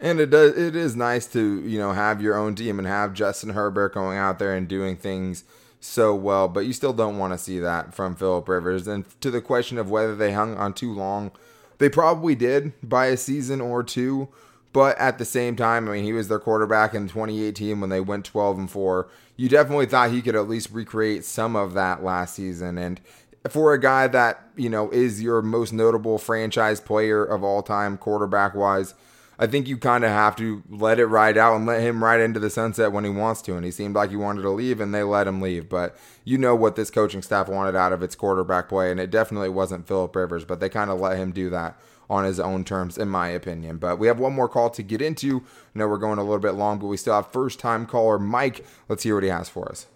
And 0.00 0.20
it 0.20 0.30
does. 0.30 0.56
It 0.56 0.76
is 0.76 0.96
nice 0.96 1.26
to 1.28 1.60
you 1.66 1.78
know 1.78 1.92
have 1.92 2.20
your 2.20 2.36
own 2.36 2.54
team 2.54 2.78
and 2.78 2.88
have 2.88 3.14
Justin 3.14 3.50
Herbert 3.50 3.94
going 3.94 4.18
out 4.18 4.38
there 4.38 4.54
and 4.54 4.68
doing 4.68 4.96
things 4.96 5.44
so 5.84 6.14
well, 6.14 6.48
but 6.48 6.60
you 6.60 6.72
still 6.72 6.92
don't 6.92 7.18
want 7.18 7.32
to 7.34 7.38
see 7.38 7.58
that 7.58 7.94
from 7.94 8.16
Philip 8.16 8.48
Rivers. 8.48 8.86
And 8.86 9.04
to 9.20 9.30
the 9.30 9.42
question 9.42 9.76
of 9.78 9.90
whether 9.90 10.16
they 10.16 10.32
hung 10.32 10.56
on 10.56 10.72
too 10.72 10.92
long, 10.92 11.30
they 11.78 11.88
probably 11.88 12.34
did 12.34 12.72
by 12.82 13.06
a 13.06 13.16
season 13.16 13.60
or 13.60 13.82
two. 13.82 14.28
But 14.72 14.98
at 14.98 15.18
the 15.18 15.24
same 15.24 15.54
time, 15.54 15.88
I 15.88 15.92
mean, 15.92 16.04
he 16.04 16.12
was 16.12 16.26
their 16.28 16.40
quarterback 16.40 16.94
in 16.94 17.06
2018 17.06 17.80
when 17.80 17.90
they 17.90 18.00
went 18.00 18.24
12 18.24 18.58
and 18.58 18.70
4. 18.70 19.08
You 19.36 19.48
definitely 19.48 19.86
thought 19.86 20.10
he 20.10 20.22
could 20.22 20.34
at 20.34 20.48
least 20.48 20.70
recreate 20.70 21.24
some 21.24 21.54
of 21.54 21.74
that 21.74 22.02
last 22.02 22.34
season. 22.34 22.76
And 22.76 23.00
for 23.48 23.72
a 23.72 23.80
guy 23.80 24.08
that, 24.08 24.48
you 24.56 24.68
know, 24.68 24.90
is 24.90 25.22
your 25.22 25.42
most 25.42 25.72
notable 25.72 26.18
franchise 26.18 26.80
player 26.80 27.24
of 27.24 27.44
all 27.44 27.62
time, 27.62 27.96
quarterback 27.96 28.54
wise, 28.54 28.94
I 29.38 29.46
think 29.46 29.66
you 29.66 29.76
kind 29.76 30.04
of 30.04 30.10
have 30.10 30.36
to 30.36 30.62
let 30.70 30.98
it 30.98 31.06
ride 31.06 31.36
out 31.36 31.56
and 31.56 31.66
let 31.66 31.80
him 31.80 32.02
ride 32.02 32.20
into 32.20 32.38
the 32.38 32.50
sunset 32.50 32.92
when 32.92 33.04
he 33.04 33.10
wants 33.10 33.42
to. 33.42 33.56
And 33.56 33.64
he 33.64 33.70
seemed 33.70 33.96
like 33.96 34.10
he 34.10 34.16
wanted 34.16 34.42
to 34.42 34.50
leave, 34.50 34.80
and 34.80 34.94
they 34.94 35.02
let 35.02 35.26
him 35.26 35.40
leave. 35.40 35.68
But 35.68 35.96
you 36.24 36.38
know 36.38 36.54
what 36.54 36.76
this 36.76 36.90
coaching 36.90 37.22
staff 37.22 37.48
wanted 37.48 37.74
out 37.74 37.92
of 37.92 38.02
its 38.02 38.14
quarterback 38.14 38.68
play, 38.68 38.90
and 38.90 39.00
it 39.00 39.10
definitely 39.10 39.48
wasn't 39.48 39.88
Philip 39.88 40.14
Rivers, 40.14 40.44
but 40.44 40.60
they 40.60 40.68
kind 40.68 40.90
of 40.90 41.00
let 41.00 41.18
him 41.18 41.32
do 41.32 41.50
that 41.50 41.78
on 42.08 42.24
his 42.24 42.38
own 42.38 42.64
terms, 42.64 42.98
in 42.98 43.08
my 43.08 43.28
opinion. 43.28 43.78
But 43.78 43.98
we 43.98 44.06
have 44.06 44.18
one 44.18 44.34
more 44.34 44.48
call 44.48 44.70
to 44.70 44.82
get 44.82 45.00
into. 45.00 45.42
I 45.74 45.78
know 45.78 45.88
we're 45.88 45.98
going 45.98 46.18
a 46.18 46.22
little 46.22 46.38
bit 46.38 46.52
long, 46.52 46.78
but 46.78 46.86
we 46.86 46.96
still 46.96 47.14
have 47.14 47.32
first 47.32 47.58
time 47.58 47.86
caller 47.86 48.18
Mike. 48.18 48.64
Let's 48.88 49.02
hear 49.02 49.14
what 49.14 49.24
he 49.24 49.30
has 49.30 49.48
for 49.48 49.68
us. 49.68 49.86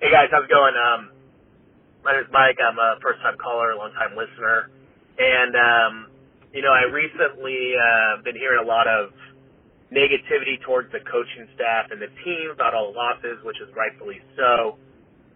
Hey 0.00 0.10
guys, 0.10 0.28
how's 0.32 0.44
it 0.44 0.50
going? 0.50 0.74
Um, 0.74 1.10
my 2.04 2.12
name 2.12 2.22
is 2.22 2.30
Mike. 2.32 2.58
I'm 2.60 2.76
a 2.76 2.98
first 3.00 3.20
time 3.22 3.36
caller, 3.38 3.76
long 3.76 3.92
time 3.92 4.16
listener. 4.16 4.68
And 5.18 5.54
um, 5.54 6.06
you 6.52 6.60
know, 6.60 6.72
I 6.72 6.84
recently 6.92 7.72
uh, 7.74 8.22
been 8.22 8.36
hearing 8.36 8.60
a 8.60 8.68
lot 8.68 8.84
of 8.84 9.12
negativity 9.88 10.60
towards 10.64 10.92
the 10.92 11.00
coaching 11.04 11.48
staff 11.56 11.92
and 11.92 12.00
the 12.00 12.12
team 12.24 12.52
about 12.52 12.72
all 12.72 12.92
the 12.92 12.96
losses, 12.96 13.40
which 13.44 13.60
is 13.60 13.68
rightfully 13.76 14.20
so. 14.36 14.76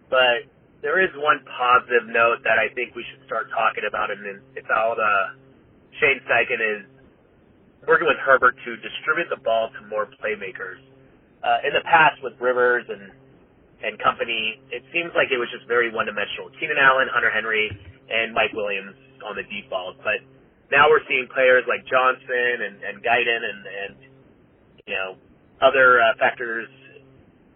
But 0.09 0.49
there 0.81 1.01
is 1.01 1.09
one 1.17 1.41
positive 1.45 2.05
note 2.09 2.45
that 2.45 2.61
I 2.61 2.69
think 2.73 2.93
we 2.93 3.05
should 3.09 3.21
start 3.25 3.49
talking 3.49 3.85
about, 3.85 4.13
and 4.13 4.41
it's 4.53 4.69
how 4.69 4.93
uh, 4.93 5.37
Shane 5.97 6.21
Steichen 6.25 6.61
is 6.61 6.81
working 7.85 8.05
with 8.05 8.17
Herbert 8.21 8.57
to 8.65 8.77
distribute 8.77 9.29
the 9.29 9.41
ball 9.41 9.69
to 9.73 9.79
more 9.89 10.05
playmakers. 10.21 10.81
Uh, 11.41 11.65
in 11.65 11.73
the 11.73 11.85
past 11.85 12.21
with 12.21 12.33
Rivers 12.41 12.85
and 12.89 13.13
and 13.77 13.93
company, 14.01 14.57
it 14.73 14.81
seems 14.89 15.13
like 15.13 15.29
it 15.29 15.37
was 15.37 15.45
just 15.53 15.69
very 15.69 15.93
one-dimensional. 15.93 16.49
Keenan 16.57 16.81
Allen, 16.81 17.05
Hunter 17.13 17.29
Henry, 17.29 17.69
and 18.09 18.33
Mike 18.33 18.49
Williams 18.57 18.97
on 19.21 19.37
the 19.37 19.45
default, 19.45 20.01
but 20.01 20.17
now 20.71 20.91
we're 20.91 21.03
seeing 21.07 21.27
players 21.31 21.63
like 21.67 21.87
Johnson 21.87 22.67
and, 22.67 22.75
and 22.83 22.95
Guyton 22.99 23.41
and, 23.43 23.61
and, 23.63 23.93
you 24.85 24.95
know, 24.95 25.15
other 25.63 25.99
uh, 26.01 26.13
factors 26.19 26.67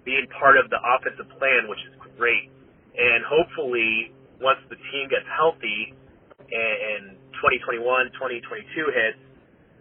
being 0.05 0.25
part 0.39 0.57
of 0.57 0.69
the 0.71 0.79
offensive 0.79 1.27
plan, 1.37 1.67
which 1.67 1.81
is 1.85 1.93
great. 2.17 2.49
And 2.95 3.23
hopefully, 3.27 4.11
once 4.39 4.59
the 4.69 4.79
team 4.89 5.11
gets 5.11 5.27
healthy 5.29 5.93
and, 6.39 7.11
and 7.11 7.17
2021, 7.39 7.83
2022 8.15 8.95
hits, 8.95 9.21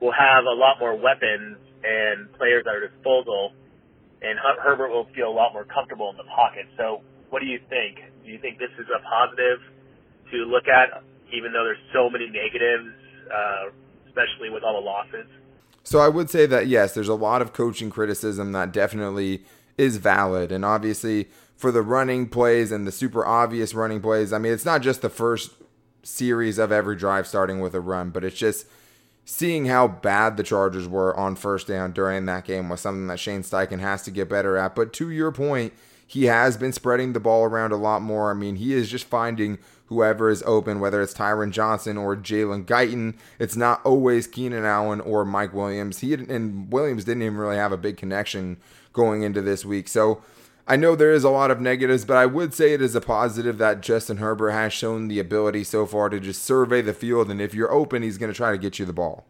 we'll 0.02 0.16
have 0.16 0.44
a 0.44 0.56
lot 0.56 0.78
more 0.78 0.98
weapons 0.98 1.56
and 1.80 2.28
players 2.36 2.66
at 2.68 2.72
our 2.76 2.84
disposal, 2.84 3.56
and 4.20 4.36
Herbert 4.36 4.92
will 4.92 5.08
feel 5.16 5.32
a 5.32 5.36
lot 5.36 5.56
more 5.56 5.64
comfortable 5.64 6.12
in 6.12 6.16
the 6.20 6.28
pocket. 6.28 6.68
So, 6.76 7.00
what 7.32 7.40
do 7.40 7.48
you 7.48 7.60
think? 7.72 7.96
Do 8.24 8.28
you 8.28 8.38
think 8.42 8.58
this 8.60 8.72
is 8.76 8.84
a 8.92 9.00
positive 9.00 9.64
to 10.32 10.44
look 10.44 10.68
at, 10.68 11.00
even 11.32 11.56
though 11.56 11.64
there's 11.64 11.80
so 11.96 12.10
many 12.12 12.28
negatives 12.28 12.92
uh, 13.32 13.70
especially 14.06 14.50
with 14.50 14.62
all 14.62 14.74
the 14.74 14.86
losses. 14.86 15.26
So 15.82 15.98
I 15.98 16.08
would 16.08 16.30
say 16.30 16.46
that 16.46 16.66
yes, 16.66 16.94
there's 16.94 17.08
a 17.08 17.14
lot 17.14 17.42
of 17.42 17.52
coaching 17.52 17.90
criticism 17.90 18.52
that 18.52 18.72
definitely 18.72 19.44
is 19.78 19.96
valid, 19.96 20.52
and 20.52 20.64
obviously 20.64 21.28
for 21.56 21.70
the 21.70 21.82
running 21.82 22.28
plays 22.28 22.72
and 22.72 22.86
the 22.86 22.92
super 22.92 23.24
obvious 23.24 23.74
running 23.74 24.00
plays. 24.00 24.32
I 24.32 24.38
mean, 24.38 24.52
it's 24.52 24.64
not 24.64 24.82
just 24.82 25.02
the 25.02 25.10
first 25.10 25.52
series 26.02 26.58
of 26.58 26.72
every 26.72 26.96
drive 26.96 27.26
starting 27.26 27.60
with 27.60 27.74
a 27.74 27.80
run, 27.80 28.10
but 28.10 28.24
it's 28.24 28.38
just 28.38 28.66
seeing 29.24 29.66
how 29.66 29.86
bad 29.86 30.36
the 30.36 30.42
Chargers 30.42 30.88
were 30.88 31.16
on 31.16 31.36
first 31.36 31.66
down 31.66 31.92
during 31.92 32.26
that 32.26 32.44
game 32.44 32.68
was 32.68 32.80
something 32.80 33.06
that 33.08 33.20
Shane 33.20 33.42
Steichen 33.42 33.80
has 33.80 34.02
to 34.02 34.10
get 34.10 34.28
better 34.28 34.56
at. 34.56 34.74
But 34.74 34.92
to 34.94 35.10
your 35.10 35.32
point, 35.32 35.72
he 36.10 36.24
has 36.24 36.56
been 36.56 36.72
spreading 36.72 37.12
the 37.12 37.20
ball 37.20 37.44
around 37.44 37.70
a 37.70 37.76
lot 37.76 38.02
more. 38.02 38.32
I 38.32 38.34
mean, 38.34 38.56
he 38.56 38.74
is 38.74 38.90
just 38.90 39.04
finding 39.04 39.58
whoever 39.86 40.28
is 40.28 40.42
open, 40.44 40.80
whether 40.80 41.00
it's 41.00 41.14
Tyron 41.14 41.52
Johnson 41.52 41.96
or 41.96 42.16
Jalen 42.16 42.64
Guyton. 42.64 43.16
It's 43.38 43.54
not 43.54 43.80
always 43.86 44.26
Keenan 44.26 44.64
Allen 44.64 45.00
or 45.00 45.24
Mike 45.24 45.54
Williams. 45.54 46.00
He 46.00 46.14
and 46.14 46.72
Williams 46.72 47.04
didn't 47.04 47.22
even 47.22 47.38
really 47.38 47.58
have 47.58 47.70
a 47.70 47.76
big 47.76 47.96
connection 47.96 48.56
going 48.92 49.22
into 49.22 49.40
this 49.40 49.64
week. 49.64 49.86
So 49.86 50.20
I 50.66 50.74
know 50.74 50.96
there 50.96 51.12
is 51.12 51.22
a 51.22 51.30
lot 51.30 51.52
of 51.52 51.60
negatives, 51.60 52.04
but 52.04 52.16
I 52.16 52.26
would 52.26 52.54
say 52.54 52.72
it 52.72 52.82
is 52.82 52.96
a 52.96 53.00
positive 53.00 53.58
that 53.58 53.80
Justin 53.80 54.16
Herbert 54.16 54.50
has 54.50 54.72
shown 54.72 55.06
the 55.06 55.20
ability 55.20 55.62
so 55.62 55.86
far 55.86 56.08
to 56.08 56.18
just 56.18 56.42
survey 56.42 56.82
the 56.82 56.92
field, 56.92 57.30
and 57.30 57.40
if 57.40 57.54
you're 57.54 57.70
open, 57.70 58.02
he's 58.02 58.18
going 58.18 58.32
to 58.32 58.36
try 58.36 58.50
to 58.50 58.58
get 58.58 58.80
you 58.80 58.84
the 58.84 58.92
ball. 58.92 59.26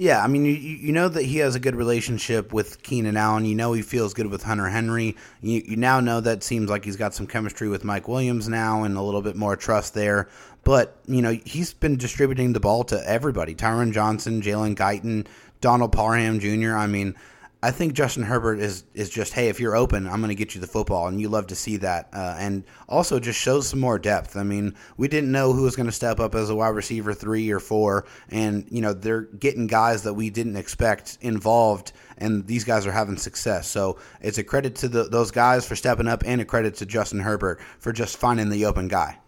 Yeah, 0.00 0.24
I 0.24 0.28
mean, 0.28 0.46
you, 0.46 0.52
you 0.54 0.92
know 0.92 1.10
that 1.10 1.26
he 1.26 1.36
has 1.40 1.54
a 1.56 1.60
good 1.60 1.76
relationship 1.76 2.54
with 2.54 2.82
Keenan 2.82 3.18
Allen. 3.18 3.44
You 3.44 3.54
know 3.54 3.74
he 3.74 3.82
feels 3.82 4.14
good 4.14 4.28
with 4.28 4.42
Hunter 4.42 4.66
Henry. 4.66 5.14
You, 5.42 5.62
you 5.62 5.76
now 5.76 6.00
know 6.00 6.22
that 6.22 6.42
seems 6.42 6.70
like 6.70 6.86
he's 6.86 6.96
got 6.96 7.12
some 7.12 7.26
chemistry 7.26 7.68
with 7.68 7.84
Mike 7.84 8.08
Williams 8.08 8.48
now 8.48 8.84
and 8.84 8.96
a 8.96 9.02
little 9.02 9.20
bit 9.20 9.36
more 9.36 9.56
trust 9.56 9.92
there. 9.92 10.30
But, 10.64 10.96
you 11.06 11.20
know, 11.20 11.38
he's 11.44 11.74
been 11.74 11.98
distributing 11.98 12.54
the 12.54 12.60
ball 12.60 12.84
to 12.84 13.06
everybody 13.06 13.54
Tyron 13.54 13.92
Johnson, 13.92 14.40
Jalen 14.40 14.74
Guyton, 14.74 15.26
Donald 15.60 15.92
Parham 15.92 16.40
Jr. 16.40 16.76
I 16.76 16.86
mean, 16.86 17.14
I 17.62 17.72
think 17.72 17.92
Justin 17.92 18.22
Herbert 18.22 18.58
is 18.58 18.84
is 18.94 19.10
just 19.10 19.34
hey, 19.34 19.48
if 19.48 19.60
you're 19.60 19.76
open, 19.76 20.06
I'm 20.06 20.20
going 20.20 20.28
to 20.28 20.34
get 20.34 20.54
you 20.54 20.62
the 20.62 20.66
football, 20.66 21.08
and 21.08 21.20
you 21.20 21.28
love 21.28 21.48
to 21.48 21.54
see 21.54 21.76
that. 21.78 22.08
Uh, 22.12 22.36
and 22.38 22.64
also 22.88 23.20
just 23.20 23.38
shows 23.38 23.68
some 23.68 23.80
more 23.80 23.98
depth. 23.98 24.36
I 24.36 24.44
mean, 24.44 24.74
we 24.96 25.08
didn't 25.08 25.30
know 25.30 25.52
who 25.52 25.62
was 25.62 25.76
going 25.76 25.86
to 25.86 25.92
step 25.92 26.20
up 26.20 26.34
as 26.34 26.48
a 26.48 26.54
wide 26.54 26.68
receiver 26.68 27.12
three 27.12 27.50
or 27.50 27.60
four, 27.60 28.06
and 28.30 28.66
you 28.70 28.80
know 28.80 28.94
they're 28.94 29.22
getting 29.22 29.66
guys 29.66 30.04
that 30.04 30.14
we 30.14 30.30
didn't 30.30 30.56
expect 30.56 31.18
involved, 31.20 31.92
and 32.16 32.46
these 32.46 32.64
guys 32.64 32.86
are 32.86 32.92
having 32.92 33.18
success. 33.18 33.68
So 33.68 33.98
it's 34.22 34.38
a 34.38 34.44
credit 34.44 34.76
to 34.76 34.88
the, 34.88 35.04
those 35.04 35.30
guys 35.30 35.66
for 35.66 35.76
stepping 35.76 36.08
up, 36.08 36.22
and 36.24 36.40
a 36.40 36.46
credit 36.46 36.76
to 36.76 36.86
Justin 36.86 37.20
Herbert 37.20 37.60
for 37.78 37.92
just 37.92 38.16
finding 38.16 38.48
the 38.48 38.64
open 38.64 38.88
guy. 38.88 39.18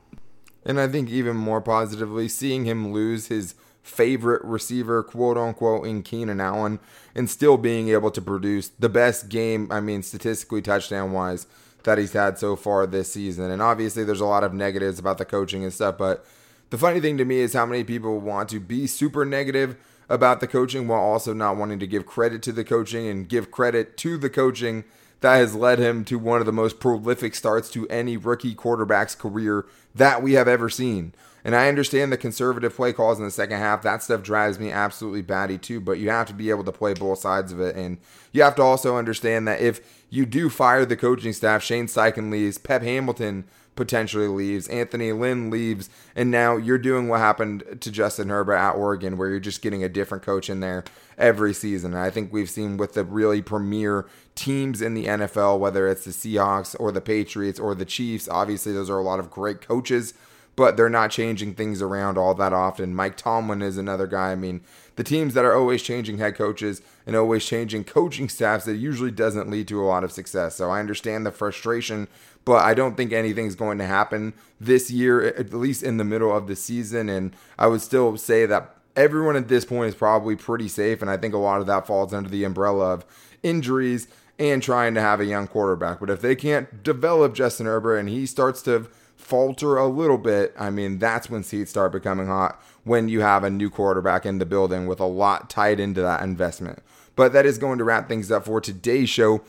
And 0.65 0.81
I 0.81 0.89
think 0.89 1.11
even 1.11 1.37
more 1.37 1.61
positively, 1.61 2.29
seeing 2.29 2.65
him 2.65 2.93
lose 2.93 3.27
his 3.27 3.55
favorite 3.83 4.43
receiver, 4.45 5.03
quote 5.03 5.37
unquote, 5.37 5.87
in 5.87 6.03
Keenan 6.03 6.41
Allen, 6.41 6.79
and 7.15 7.29
still 7.29 7.57
being 7.57 7.89
able 7.89 8.11
to 8.11 8.23
produce 8.23 8.69
the 8.69 8.89
best 8.89 9.29
game, 9.29 9.71
I 9.71 9.81
mean, 9.81 10.03
statistically, 10.03 10.63
touchdown 10.63 11.13
wise, 11.13 11.47
that 11.85 11.99
he's 11.99 12.13
had 12.13 12.39
so 12.39 12.57
far 12.57 12.87
this 12.87 13.13
season. 13.13 13.51
And 13.51 13.61
obviously, 13.61 14.05
there's 14.05 14.21
a 14.21 14.27
lot 14.27 14.45
of 14.45 14.55
negatives 14.55 14.99
about 14.99 15.19
the 15.19 15.25
coaching 15.25 15.65
and 15.65 15.73
stuff, 15.73 15.99
but 15.99 16.25
the 16.71 16.79
funny 16.79 17.01
thing 17.01 17.19
to 17.19 17.25
me 17.25 17.41
is 17.41 17.53
how 17.53 17.67
many 17.67 17.85
people 17.85 18.19
want 18.19 18.49
to 18.51 18.61
be 18.61 18.87
super 18.87 19.25
negative 19.25 19.77
about 20.09 20.41
the 20.41 20.47
coaching 20.47 20.89
while 20.89 21.01
also 21.01 21.35
not 21.35 21.57
wanting 21.57 21.79
to 21.81 21.87
give 21.87 22.07
credit 22.07 22.43
to 22.43 22.53
the 22.53 22.65
coaching 22.65 23.07
and 23.09 23.29
give 23.29 23.51
credit 23.51 23.97
to 23.99 24.17
the 24.17 24.31
coaching 24.31 24.85
that 25.23 25.37
has 25.37 25.55
led 25.55 25.79
him 25.79 26.05
to 26.05 26.19
one 26.19 26.41
of 26.41 26.47
the 26.47 26.53
most 26.53 26.81
prolific 26.81 27.35
starts 27.35 27.71
to 27.71 27.87
any 27.89 28.17
rookie 28.17 28.55
quarterback's 28.55 29.15
career 29.15 29.65
that 29.95 30.23
we 30.23 30.35
have 30.35 30.49
ever 30.49 30.69
seen. 30.69 31.15
And 31.45 31.57
I 31.57 31.69
understand 31.69 32.13
the 32.13 32.17
conservative 32.17 32.75
play 32.75 32.93
calls 32.93 33.19
in 33.19 33.25
the 33.25 33.31
second 33.31 33.59
half. 33.59 33.83
That 33.83 34.03
stuff 34.03 34.23
drives 34.23 34.61
me 34.61 34.71
absolutely 34.71 35.23
batty 35.23 35.59
too, 35.59 35.81
but 35.81 35.99
you 35.99 36.09
have 36.11 36.29
to 36.29 36.35
be 36.35 36.51
able 36.51 36.65
to 36.65 36.73
play 36.73 36.95
both 36.95 37.19
sides 37.19 37.53
of 37.53 37.61
it. 37.61 37.75
And 37.75 37.99
you 38.31 38.43
have 38.43 38.55
to 38.57 38.63
also 38.63 38.97
understand 38.97 39.49
that 39.49 39.61
if 39.61 40.05
you 40.09 40.25
do 40.25 40.49
fire 40.49 40.85
the 40.85 40.97
coaching 40.97 41.33
staff, 41.33 41.63
Shane 41.63 41.87
Steichen 41.87 42.31
leaves, 42.31 42.59
Pep 42.59 42.83
Hamilton 42.83 43.45
potentially 43.75 44.29
leaves, 44.29 44.69
Anthony 44.69 45.13
Lynn 45.13 45.51
leaves, 45.51 45.89
and 46.15 46.31
now 46.31 46.57
you're 46.57 46.79
doing 46.79 47.09
what 47.09 47.21
happened 47.21 47.79
to 47.81 47.91
Justin 47.91 48.29
Herbert 48.29 48.57
at 48.57 48.73
Oregon, 48.73 49.17
where 49.17 49.31
you're 49.31 49.41
just 49.41 49.63
getting 49.63 49.83
a 49.83 49.89
different 49.89 50.23
coach 50.23 50.51
in 50.51 50.61
there 50.61 50.85
every 51.17 51.55
season. 51.55 51.93
And 51.93 52.03
I 52.03 52.11
think 52.11 52.33
we've 52.33 52.51
seen 52.51 52.77
with 52.77 52.95
the 52.95 53.05
really 53.05 53.41
premier 53.43 54.07
teams 54.35 54.83
in 54.83 54.95
the 54.95 55.07
NFL, 55.07 55.59
whether 55.59 55.89
it's 55.89 56.05
the 56.05 56.11
Seahawks 56.11 56.77
or 56.79 56.93
the 56.93 57.01
Patriots 57.01 57.59
or 57.59 57.75
the 57.75 57.85
Chiefs, 57.85 58.29
obviously 58.29 58.73
those 58.73 58.91
are 58.91 58.99
a 58.99 59.03
lot 59.03 59.19
of 59.19 59.31
great 59.31 59.61
coaches 59.61 60.15
but 60.55 60.77
they're 60.77 60.89
not 60.89 61.11
changing 61.11 61.55
things 61.55 61.81
around 61.81 62.19
all 62.19 62.35
that 62.35 62.53
often. 62.53 62.95
Mike 62.95 63.17
Tomlin 63.17 63.63
is 63.63 63.79
another 63.79 64.07
guy. 64.07 64.33
I 64.33 64.35
mean, 64.35 64.61
the 64.97 65.05
teams 65.05 65.35
that 65.35 65.45
are 65.45 65.57
always 65.57 65.83
changing 65.83 66.19
head 66.19 66.37
coaches 66.37 66.83
and 67.07 67.17
always 67.17 67.45
changing 67.45 67.85
coaching 67.85 68.29
staffs, 68.29 68.67
that 68.67 68.77
usually 68.77 69.11
doesn't 69.11 69.51
lead 69.51 69.69
to 69.69 69.83
a 69.83 69.87
lot 69.87 70.05
of 70.05 70.13
success. 70.13 70.57
So 70.57 70.71
I 70.71 70.81
understand 70.81 71.25
the 71.25 71.31
frustration, 71.31 72.09
but 72.45 72.63
I 72.65 72.75
don't 72.75 72.97
think 72.97 73.13
anything's 73.13 73.55
going 73.55 73.79
to 73.79 73.87
happen 73.87 74.35
this 74.61 74.91
year, 74.91 75.23
at 75.23 75.55
least 75.55 75.83
in 75.83 75.97
the 75.97 76.05
middle 76.05 76.37
of 76.37 76.47
the 76.47 76.57
season. 76.57 77.09
And 77.09 77.35
I 77.59 77.67
would 77.69 77.81
still 77.81 78.17
say 78.19 78.45
that 78.47 78.77
everyone 78.95 79.37
at 79.37 79.49
this 79.49 79.65
point 79.65 79.89
is 79.89 79.95
probably 79.95 80.37
pretty 80.37 80.69
safe. 80.69 81.01
And 81.01 81.11
I 81.11 81.17
think 81.17 81.33
a 81.33 81.39
lot 81.39 81.61
of 81.63 81.67
that 81.69 81.87
falls 81.87 82.13
under 82.13 82.29
the 82.29 82.45
umbrella 82.45 82.93
of 82.93 83.07
injuries 83.43 84.07
and 84.39 84.63
trying 84.63 84.95
to 84.95 85.01
have 85.01 85.21
a 85.21 85.25
young 85.25 85.47
quarterback. 85.47 86.01
But 86.01 86.11
if 86.11 86.21
they 86.21 86.37
can't 86.37 86.83
develop 86.83 87.35
Justin 87.35 87.67
Herbert 87.67 87.97
and 87.97 88.09
he 88.09 88.27
starts 88.27 88.61
to 88.63 88.89
falter 89.23 89.77
a 89.77 89.87
little 89.87 90.19
bit, 90.19 90.55
I 90.59 90.71
mean, 90.71 90.99
that's 90.99 91.31
when 91.31 91.43
seats 91.43 91.71
start 91.71 91.93
becoming 91.93 92.27
hot 92.27 92.61
when 92.85 93.09
you 93.09 93.21
have 93.21 93.45
a 93.45 93.51
new 93.51 93.71
quarterback 93.71 94.27
in 94.27 94.39
the 94.39 94.47
building 94.47 94.87
with 94.87 95.01
a 95.01 95.07
lot 95.07 95.49
tied 95.49 95.81
into 95.81 96.03
that 96.03 96.23
investment. 96.23 96.83
But 97.15 97.33
that 97.33 97.47
is 97.47 97.59
going 97.59 97.79
to 97.79 97.85
wrap 97.85 98.09
things 98.09 98.31
up 98.31 98.45
for 98.45 98.61
today's 98.61 99.09
show. 99.09 99.43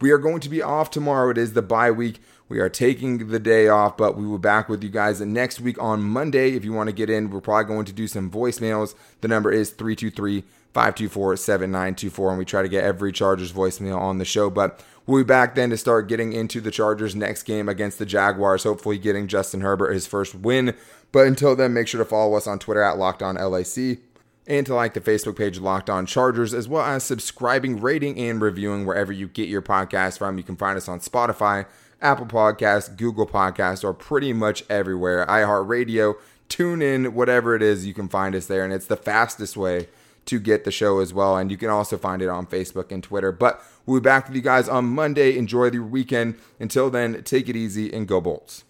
We 0.00 0.10
are 0.10 0.18
going 0.18 0.40
to 0.40 0.48
be 0.48 0.62
off 0.62 0.90
tomorrow. 0.90 1.30
It 1.30 1.38
is 1.38 1.54
the 1.54 1.62
bye 1.62 1.90
week. 1.90 2.20
We 2.48 2.58
are 2.60 2.68
taking 2.68 3.28
the 3.28 3.38
day 3.38 3.68
off, 3.68 3.96
but 3.96 4.16
we 4.16 4.26
will 4.26 4.38
be 4.38 4.42
back 4.42 4.68
with 4.68 4.82
you 4.82 4.90
guys 4.90 5.20
next 5.20 5.60
week 5.60 5.80
on 5.82 6.02
Monday. 6.02 6.54
If 6.54 6.64
you 6.64 6.72
want 6.72 6.88
to 6.88 6.94
get 6.94 7.08
in, 7.08 7.30
we're 7.30 7.40
probably 7.40 7.64
going 7.64 7.86
to 7.86 7.92
do 7.92 8.06
some 8.06 8.30
voicemails. 8.30 8.94
The 9.22 9.28
number 9.28 9.50
is 9.50 9.70
323 9.70 10.44
524 10.74 11.36
7924, 11.36 12.30
and 12.30 12.38
we 12.38 12.44
try 12.44 12.62
to 12.62 12.68
get 12.68 12.84
every 12.84 13.12
Chargers 13.12 13.52
voicemail 13.52 13.98
on 13.98 14.18
the 14.18 14.24
show. 14.24 14.50
But 14.50 14.84
We'll 15.06 15.22
be 15.22 15.26
back 15.26 15.54
then 15.54 15.68
to 15.70 15.76
start 15.76 16.08
getting 16.08 16.32
into 16.32 16.62
the 16.62 16.70
Chargers' 16.70 17.14
next 17.14 17.42
game 17.42 17.68
against 17.68 17.98
the 17.98 18.06
Jaguars, 18.06 18.64
hopefully 18.64 18.96
getting 18.96 19.28
Justin 19.28 19.60
Herbert 19.60 19.92
his 19.92 20.06
first 20.06 20.34
win. 20.34 20.74
But 21.12 21.26
until 21.26 21.54
then, 21.54 21.74
make 21.74 21.88
sure 21.88 21.98
to 21.98 22.06
follow 22.06 22.36
us 22.36 22.46
on 22.46 22.58
Twitter 22.58 22.82
at 22.82 22.96
Locked 22.96 23.22
On 23.22 23.36
LAC 23.36 23.98
and 24.46 24.66
to 24.66 24.74
like 24.74 24.94
the 24.94 25.00
Facebook 25.00 25.36
page 25.36 25.58
Locked 25.58 25.90
On 25.90 26.06
Chargers, 26.06 26.54
as 26.54 26.68
well 26.68 26.84
as 26.84 27.04
subscribing, 27.04 27.80
rating, 27.80 28.18
and 28.18 28.40
reviewing 28.40 28.86
wherever 28.86 29.12
you 29.12 29.28
get 29.28 29.48
your 29.48 29.62
podcast 29.62 30.18
from. 30.18 30.38
You 30.38 30.44
can 30.44 30.56
find 30.56 30.76
us 30.76 30.88
on 30.88 31.00
Spotify, 31.00 31.66
Apple 32.00 32.26
Podcasts, 32.26 32.94
Google 32.94 33.26
Podcasts, 33.26 33.84
or 33.84 33.92
pretty 33.92 34.32
much 34.32 34.64
everywhere. 34.70 35.26
iHeartRadio, 35.26 36.14
tune 36.48 36.80
in, 36.80 37.14
whatever 37.14 37.54
it 37.54 37.62
is, 37.62 37.86
you 37.86 37.92
can 37.92 38.08
find 38.08 38.34
us 38.34 38.46
there. 38.46 38.64
And 38.64 38.72
it's 38.72 38.86
the 38.86 38.96
fastest 38.96 39.54
way 39.54 39.88
to 40.26 40.40
get 40.40 40.64
the 40.64 40.70
show 40.70 41.00
as 41.00 41.14
well. 41.14 41.36
And 41.36 41.50
you 41.50 41.56
can 41.56 41.70
also 41.70 41.96
find 41.96 42.22
it 42.22 42.28
on 42.28 42.46
Facebook 42.46 42.90
and 42.90 43.02
Twitter. 43.02 43.32
But 43.32 43.62
we'll 43.86 44.00
be 44.00 44.04
back 44.04 44.26
with 44.26 44.36
you 44.36 44.42
guys 44.42 44.68
on 44.68 44.86
Monday. 44.86 45.36
Enjoy 45.36 45.70
the 45.70 45.78
weekend. 45.78 46.36
Until 46.58 46.90
then, 46.90 47.22
take 47.22 47.48
it 47.48 47.56
easy 47.56 47.92
and 47.92 48.08
go 48.08 48.20
Bolts. 48.20 48.64